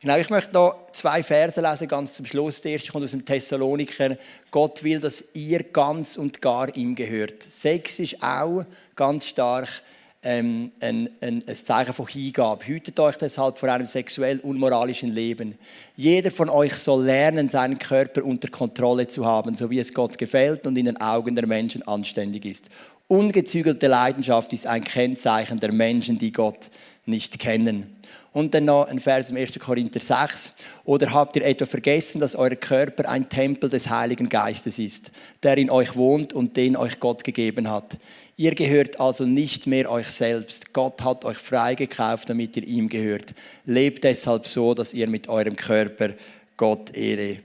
Genau, 0.01 0.17
ich 0.17 0.31
möchte 0.31 0.53
noch 0.53 0.93
zwei 0.93 1.25
Verse 1.25 1.61
lesen, 1.61 1.89
ganz 1.89 2.15
zum 2.15 2.27
Schluss. 2.27 2.61
Der 2.61 2.75
erste 2.75 2.93
kommt 2.93 3.03
aus 3.03 3.11
dem 3.11 3.25
Thessaloniker. 3.25 4.17
Gott 4.53 4.85
will, 4.85 5.01
dass 5.01 5.25
ihr 5.35 5.65
ganz 5.65 6.17
und 6.17 6.41
gar 6.41 6.77
ihm 6.77 6.95
gehört. 6.95 7.43
Sex 7.43 7.99
ist 7.99 8.23
auch 8.23 8.65
ganz 8.95 9.27
stark 9.27 9.83
ähm, 10.23 10.73
ein, 10.81 11.09
ein, 11.21 11.43
ein 11.47 11.57
Zeichen 11.57 11.95
von 11.95 12.07
Hingabe. 12.07 12.67
Hütet 12.67 13.01
euch 13.01 13.17
deshalb 13.17 13.57
vor 13.57 13.71
einem 13.71 13.87
sexuell 13.87 14.39
unmoralischen 14.41 15.13
Leben. 15.13 15.57
Jeder 15.97 16.31
von 16.31 16.51
euch 16.51 16.75
soll 16.75 17.05
lernen, 17.05 17.49
seinen 17.49 17.79
Körper 17.79 18.25
unter 18.25 18.49
Kontrolle 18.49 19.09
zu 19.09 19.25
haben, 19.25 19.55
so 19.55 19.71
wie 19.71 19.79
es 19.79 19.95
Gott 19.95 20.19
gefällt 20.19 20.67
und 20.67 20.77
in 20.77 20.87
den 20.87 21.01
Augen 21.01 21.35
der 21.35 21.47
Menschen 21.47 21.83
anständig 21.83 22.45
ist. 22.45 22.67
Ungezügelte 23.09 23.89
Leidenschaft 23.89 24.53
ist 24.53 24.67
ein 24.67 24.85
Kennzeichen 24.85 25.59
der 25.59 25.73
Menschen, 25.73 26.19
die 26.19 26.33
Gott 26.33 26.71
nicht 27.07 27.39
kennen. 27.39 27.97
Und 28.33 28.55
dann 28.55 28.67
noch 28.67 28.87
ein 28.87 29.01
Vers 29.01 29.31
im 29.31 29.37
1. 29.37 29.59
Korinther 29.59 29.99
6. 29.99 30.53
Oder 30.85 31.13
habt 31.13 31.35
ihr 31.35 31.45
etwa 31.45 31.67
vergessen, 31.67 32.21
dass 32.21 32.37
euer 32.37 32.55
Körper 32.55 33.09
ein 33.09 33.29
Tempel 33.29 33.69
des 33.69 33.91
Heiligen 33.91 34.29
Geistes 34.29 34.79
ist, 34.79 35.11
der 35.43 35.59
in 35.59 35.71
euch 35.71 35.97
wohnt 35.97 36.33
und 36.33 36.57
den 36.57 36.77
euch 36.77 37.01
Gott 37.01 37.25
gegeben 37.25 37.69
hat? 37.69 37.99
Ihr 38.41 38.55
gehört 38.55 38.99
also 38.99 39.27
nicht 39.27 39.67
mehr 39.67 39.91
euch 39.91 40.09
selbst. 40.09 40.73
Gott 40.73 41.03
hat 41.03 41.27
euch 41.27 41.37
freigekauft, 41.37 42.31
damit 42.31 42.57
ihr 42.57 42.67
ihm 42.67 42.89
gehört. 42.89 43.35
Lebt 43.67 44.03
deshalb 44.03 44.47
so, 44.47 44.73
dass 44.73 44.95
ihr 44.95 45.09
mit 45.09 45.29
eurem 45.29 45.57
Körper 45.57 46.15
Gott 46.57 46.97
Ehre 46.97 47.41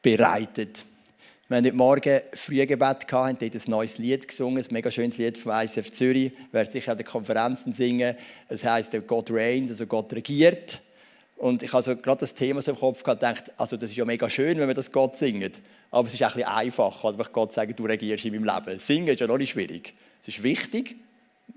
bereitet. 0.00 0.86
Wir 1.46 1.58
haben 1.58 1.66
heute 1.66 1.76
Morgen 1.76 2.20
Frühgebet 2.32 3.06
gehabt, 3.06 3.12
haben 3.12 3.36
dort 3.38 3.54
ein 3.54 3.70
neues 3.70 3.98
Lied 3.98 4.26
gesungen, 4.26 4.64
ein 4.64 4.72
mega 4.72 4.90
schönes 4.90 5.18
Lied 5.18 5.36
vom 5.36 5.52
ICF 5.52 5.92
Zürich. 5.92 6.32
Werde 6.52 6.72
sicher 6.72 6.92
an 6.92 6.96
den 6.96 7.04
Konferenzen 7.04 7.74
singen. 7.74 8.16
Es 8.48 8.64
heisst 8.64 8.96
Gott 9.06 9.30
reigns, 9.30 9.72
also 9.72 9.84
Gott 9.84 10.10
regiert. 10.14 10.80
Und 11.42 11.64
ich 11.64 11.72
habe 11.72 11.82
so 11.82 11.96
gerade 11.96 12.20
das 12.20 12.36
Thema 12.36 12.62
so 12.62 12.70
im 12.70 12.78
Kopf 12.78 13.02
gehabt, 13.02 13.20
gedacht, 13.20 13.50
also 13.56 13.76
das 13.76 13.90
ist 13.90 13.96
ja 13.96 14.04
mega 14.04 14.30
schön, 14.30 14.60
wenn 14.60 14.68
wir 14.68 14.74
das 14.74 14.92
Gott 14.92 15.16
singt. 15.16 15.60
Aber 15.90 16.06
es 16.06 16.14
ist 16.14 16.22
ein 16.22 16.28
bisschen 16.28 16.48
einfacher, 16.48 17.08
einfach 17.08 17.32
Gott 17.32 17.52
sagen, 17.52 17.74
du 17.74 17.84
regierst 17.84 18.24
in 18.24 18.32
meinem 18.32 18.44
Leben. 18.44 18.78
Singen 18.78 19.08
ist 19.08 19.18
ja 19.18 19.26
noch 19.26 19.38
nicht 19.38 19.50
schwierig. 19.50 19.92
Es 20.20 20.28
ist 20.28 20.44
wichtig, 20.44 20.94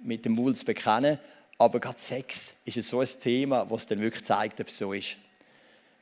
mit 0.02 0.26
dem 0.26 0.32
Mund 0.32 0.58
zu 0.58 0.66
bekennen, 0.66 1.20
aber 1.60 1.80
gerade 1.80 2.00
Sex 2.00 2.56
ist 2.66 2.82
so 2.82 3.00
ein 3.00 3.08
Thema, 3.22 3.70
was 3.70 3.86
dann 3.86 4.02
wirklich 4.02 4.24
zeigt, 4.24 4.60
ob 4.60 4.70
es 4.70 4.78
so 4.80 4.92
ist. 4.92 5.18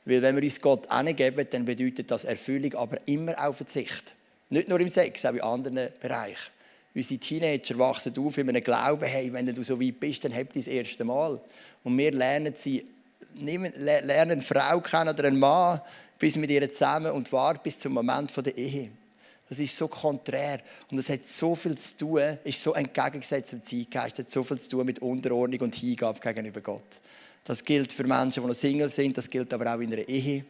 Weil 0.06 0.22
wenn 0.22 0.36
wir 0.36 0.44
uns 0.44 0.62
Gott 0.62 0.90
angeben, 0.90 1.46
dann 1.50 1.66
bedeutet 1.66 2.10
das 2.10 2.24
Erfüllung, 2.24 2.72
aber 2.76 2.96
immer 3.04 3.34
auf 3.46 3.58
Verzicht. 3.58 4.14
Nicht 4.48 4.66
nur 4.66 4.80
im 4.80 4.88
Sex, 4.88 5.26
auch 5.26 5.34
in 5.34 5.42
anderen 5.42 5.90
Bereichen. 6.00 6.50
Unsere 6.94 7.20
Teenager 7.20 7.78
wachsen 7.78 8.16
auf 8.16 8.38
in 8.38 8.48
einem 8.48 8.64
Glauben, 8.64 9.04
hey, 9.04 9.30
wenn 9.30 9.44
du 9.44 9.62
so 9.62 9.78
weit 9.78 10.00
bist, 10.00 10.24
dann 10.24 10.32
habt 10.32 10.56
ihr 10.56 10.62
das 10.62 10.68
erste 10.68 11.04
Mal. 11.04 11.38
Und 11.82 11.98
wir 11.98 12.12
lernen 12.12 12.54
sie, 12.56 12.86
lernen 13.34 14.32
eine 14.32 14.42
Frau 14.42 14.80
kennen 14.80 15.08
oder 15.10 15.24
einen 15.24 15.38
Mann, 15.38 15.80
bis 16.18 16.36
mit 16.36 16.50
ihr 16.50 16.70
zusammen 16.70 17.12
und 17.12 17.30
warten 17.32 17.60
bis 17.62 17.78
zum 17.78 17.92
Moment 17.92 18.34
der 18.36 18.56
Ehe. 18.56 18.90
Das 19.48 19.58
ist 19.58 19.76
so 19.76 19.88
konträr 19.88 20.58
und 20.90 20.98
es 20.98 21.10
hat 21.10 21.24
so 21.26 21.54
viel 21.54 21.76
zu 21.76 21.96
tun, 21.98 22.38
ist 22.44 22.62
so 22.62 22.74
entgegengesetzt 22.74 23.50
zum 23.50 23.62
Zeitgeist, 23.62 24.18
hat 24.18 24.28
so 24.30 24.42
viel 24.42 24.58
zu 24.58 24.70
tun 24.70 24.86
mit 24.86 25.00
Unterordnung 25.00 25.60
und 25.60 25.74
Hingabe 25.74 26.18
gegenüber 26.18 26.60
Gott. 26.60 27.00
Das 27.44 27.62
gilt 27.62 27.92
für 27.92 28.04
Menschen, 28.04 28.42
die 28.42 28.48
noch 28.48 28.54
Single 28.54 28.88
sind, 28.88 29.18
das 29.18 29.28
gilt 29.28 29.52
aber 29.52 29.74
auch 29.74 29.80
in 29.80 29.92
einer 29.92 30.08
Ehe. 30.08 30.44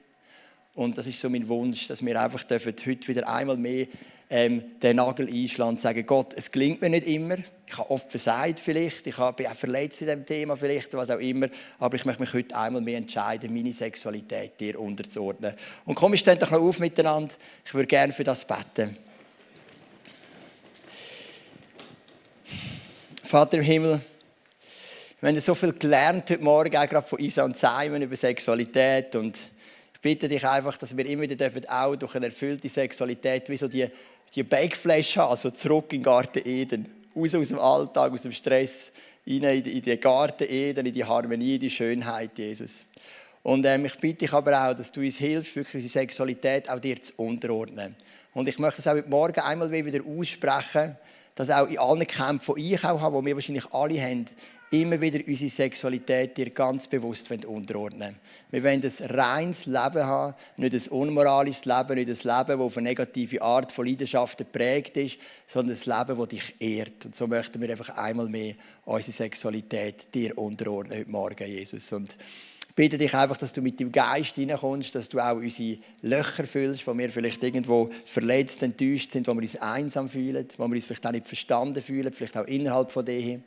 Und 0.74 0.96
das 0.96 1.06
ist 1.06 1.20
so 1.20 1.28
mein 1.28 1.48
Wunsch, 1.48 1.88
dass 1.88 2.04
wir 2.04 2.20
einfach 2.20 2.44
dürfen 2.44 2.74
heute 2.86 3.08
wieder 3.08 3.28
einmal 3.28 3.56
mehr 3.56 3.86
ähm, 4.30 4.80
den 4.80 4.96
Nagel 4.96 5.28
einschlagen 5.28 5.70
und 5.70 5.80
sagen, 5.80 6.04
Gott, 6.06 6.34
es 6.34 6.50
gelingt 6.50 6.80
mir 6.80 6.88
nicht 6.88 7.06
immer. 7.06 7.36
Ich 7.66 7.78
habe 7.78 7.90
oft 7.90 8.10
versagt 8.10 8.60
vielleicht, 8.60 9.06
ich 9.06 9.16
bin 9.16 9.46
auch 9.46 9.54
verletzt 9.54 10.02
in 10.02 10.06
diesem 10.06 10.26
Thema 10.26 10.56
vielleicht, 10.56 10.92
was 10.94 11.10
auch 11.10 11.18
immer. 11.18 11.48
Aber 11.78 11.96
ich 11.96 12.04
möchte 12.04 12.22
mich 12.22 12.32
heute 12.32 12.56
einmal 12.56 12.82
mehr 12.82 12.98
entscheiden, 12.98 13.52
meine 13.52 13.72
Sexualität 13.72 14.58
dir 14.60 14.78
unterzuordnen. 14.78 15.54
Und 15.84 15.94
komm, 15.94 16.14
ich 16.14 16.24
doch 16.24 16.50
noch 16.50 16.60
auf 16.60 16.78
miteinander. 16.78 17.34
Ich 17.64 17.74
würde 17.74 17.86
gerne 17.86 18.12
für 18.12 18.24
das 18.24 18.44
beten. 18.44 18.96
Vater 23.22 23.56
im 23.56 23.64
Himmel, 23.64 24.00
wir 25.20 25.30
haben 25.30 25.40
so 25.40 25.54
viel 25.54 25.72
gelernt 25.72 26.28
heute 26.28 26.44
Morgen, 26.44 26.76
auch 26.76 26.86
gerade 26.86 27.06
von 27.06 27.18
Isa 27.18 27.44
und 27.44 27.56
Simon 27.56 28.02
über 28.02 28.14
Sexualität. 28.14 29.16
Und 29.16 29.34
ich 29.94 30.00
bitte 30.02 30.28
dich 30.28 30.46
einfach, 30.46 30.76
dass 30.76 30.94
wir 30.94 31.06
immer 31.06 31.22
wieder 31.22 31.50
auch 31.68 31.96
durch 31.96 32.14
eine 32.14 32.26
erfüllte 32.26 32.68
Sexualität 32.68 33.48
wie 33.48 33.56
so 33.56 33.66
die, 33.66 33.88
die 34.34 34.42
Backflash 34.42 35.16
haben, 35.16 35.30
also 35.30 35.50
zurück 35.50 35.92
in 35.92 36.00
den 36.00 36.04
Garten 36.04 36.42
Eden. 36.44 36.86
Raus 37.14 37.34
aus 37.34 37.48
dem 37.48 37.58
Alltag, 37.58 38.12
aus 38.12 38.22
dem 38.22 38.32
Stress, 38.32 38.92
in 39.24 39.42
den 39.42 40.00
Garten 40.00 40.46
Eden, 40.48 40.86
in 40.86 40.92
die 40.92 41.04
Harmonie, 41.04 41.54
in 41.54 41.60
die 41.60 41.70
Schönheit, 41.70 42.36
Jesus. 42.36 42.84
Und 43.42 43.64
ähm, 43.66 43.84
ich 43.84 43.96
bitte 43.98 44.20
dich 44.20 44.32
aber 44.32 44.52
auch, 44.52 44.74
dass 44.74 44.90
du 44.90 45.00
uns 45.00 45.18
hilfst, 45.18 45.54
wirklich 45.54 45.74
unsere 45.74 46.00
Sexualität 46.00 46.68
auch 46.68 46.80
dir 46.80 47.00
zu 47.00 47.12
unterordnen. 47.16 47.94
Und 48.32 48.48
ich 48.48 48.58
möchte 48.58 48.80
es 48.80 48.88
auch 48.88 48.94
heute 48.94 49.08
Morgen 49.08 49.40
einmal 49.40 49.70
wieder 49.70 50.00
aussprechen, 50.04 50.96
dass 51.34 51.50
auch 51.50 51.68
in 51.68 51.78
allen 51.78 52.06
Kämpfen, 52.06 52.54
die 52.56 52.74
ich 52.74 52.84
auch 52.84 53.00
habe, 53.00 53.20
die 53.20 53.26
wir 53.26 53.34
wahrscheinlich 53.36 53.72
alle 53.72 54.00
haben, 54.00 54.26
immer 54.80 55.00
wieder 55.00 55.20
unsere 55.26 55.50
Sexualität 55.50 56.36
dir 56.36 56.50
ganz 56.50 56.88
bewusst 56.88 57.30
unterordnen 57.30 58.16
Wir 58.50 58.64
wollen 58.64 58.82
ein 58.82 59.10
reines 59.10 59.66
Leben 59.66 60.04
haben, 60.04 60.34
nicht 60.56 60.74
ein 60.74 60.92
unmoralisches 60.92 61.64
Leben, 61.64 61.94
nicht 61.94 62.08
ein 62.08 62.38
Leben, 62.38 62.58
das 62.58 62.60
auf 62.60 62.76
eine 62.76 62.88
negative 62.88 63.40
Art 63.40 63.70
von 63.70 63.86
Leidenschaft 63.86 64.38
geprägt 64.38 64.96
ist, 64.96 65.18
sondern 65.46 65.76
ein 65.76 65.98
Leben, 65.98 66.18
das 66.18 66.28
dich 66.28 66.56
ehrt. 66.58 67.06
Und 67.06 67.14
so 67.14 67.26
möchten 67.26 67.60
wir 67.60 67.70
einfach 67.70 67.90
einmal 67.90 68.28
mehr 68.28 68.54
unsere 68.84 69.12
Sexualität 69.12 70.12
dir 70.14 70.36
unterordnen 70.36 70.98
heute 70.98 71.10
Morgen, 71.10 71.46
Jesus. 71.48 71.92
Und 71.92 72.16
ich 72.68 72.74
bitte 72.74 72.98
dich 72.98 73.14
einfach, 73.14 73.36
dass 73.36 73.52
du 73.52 73.62
mit 73.62 73.78
dem 73.78 73.92
Geist 73.92 74.34
hineinkommst, 74.34 74.92
dass 74.96 75.08
du 75.08 75.20
auch 75.20 75.36
unsere 75.36 75.78
Löcher 76.00 76.44
füllst, 76.44 76.84
wo 76.88 76.98
wir 76.98 77.10
vielleicht 77.10 77.44
irgendwo 77.44 77.90
verletzt, 78.04 78.64
enttäuscht 78.64 79.12
sind, 79.12 79.28
wo 79.28 79.34
wir 79.34 79.42
uns 79.42 79.54
einsam 79.54 80.08
fühlen, 80.08 80.48
wo 80.56 80.66
wir 80.66 80.74
uns 80.74 80.84
vielleicht 80.84 81.06
auch 81.06 81.12
nicht 81.12 81.28
verstanden 81.28 81.80
fühlen, 81.80 82.12
vielleicht 82.12 82.36
auch 82.36 82.46
innerhalb 82.46 82.90
von 82.90 83.04
dem 83.04 83.44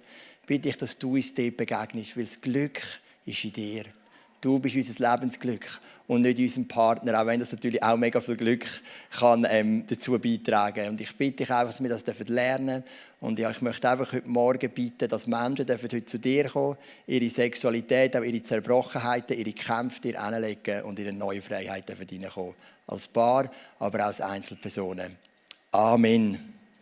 bitte 0.47 0.69
ich, 0.69 0.77
dass 0.77 0.97
du 0.97 1.13
uns 1.13 1.35
dort 1.35 1.57
begegnest, 1.57 2.17
weil 2.17 2.23
das 2.23 2.41
Glück 2.41 2.81
ist 3.25 3.43
in 3.43 3.53
dir. 3.53 3.83
Du 4.39 4.59
bist 4.59 4.75
unser 4.75 5.11
Lebensglück 5.11 5.81
und 6.07 6.21
nicht 6.21 6.39
unser 6.39 6.63
Partner, 6.63 7.19
auch 7.19 7.25
wenn 7.25 7.39
das 7.39 7.51
natürlich 7.51 7.81
auch 7.83 7.97
mega 7.97 8.21
viel 8.21 8.37
Glück 8.37 8.65
kann, 9.11 9.45
ähm, 9.49 9.83
dazu 9.87 10.17
beitragen 10.17 10.89
Und 10.89 11.01
ich 11.01 11.15
bitte 11.15 11.37
dich 11.37 11.51
einfach, 11.51 11.67
dass 11.67 11.81
wir 11.81 11.89
das 11.89 12.05
lernen 12.29 12.67
dürfen. 12.67 12.83
Und 13.19 13.39
ja, 13.39 13.49
ich 13.49 13.61
möchte 13.61 13.89
einfach 13.89 14.13
heute 14.13 14.29
Morgen 14.29 14.69
bitten, 14.69 15.09
dass 15.09 15.25
Menschen 15.25 15.65
dürfen 15.65 15.89
heute 15.91 16.05
zu 16.05 16.19
dir 16.19 16.45
kommen, 16.45 16.77
ihre 17.07 17.29
Sexualität, 17.29 18.15
auch 18.15 18.21
ihre 18.21 18.43
Zerbrochenheiten, 18.43 19.37
ihre 19.37 19.53
Kämpfe 19.53 20.01
dir 20.01 20.23
hinlegen 20.23 20.83
und 20.83 20.99
eine 20.99 21.13
neue 21.13 21.41
Freiheit 21.41 21.89
dürfen 21.89 22.07
Als 22.85 23.07
Paar, 23.07 23.51
aber 23.79 23.99
auch 24.01 24.05
als 24.05 24.21
Einzelpersonen. 24.21 25.15
Amen. 25.71 26.56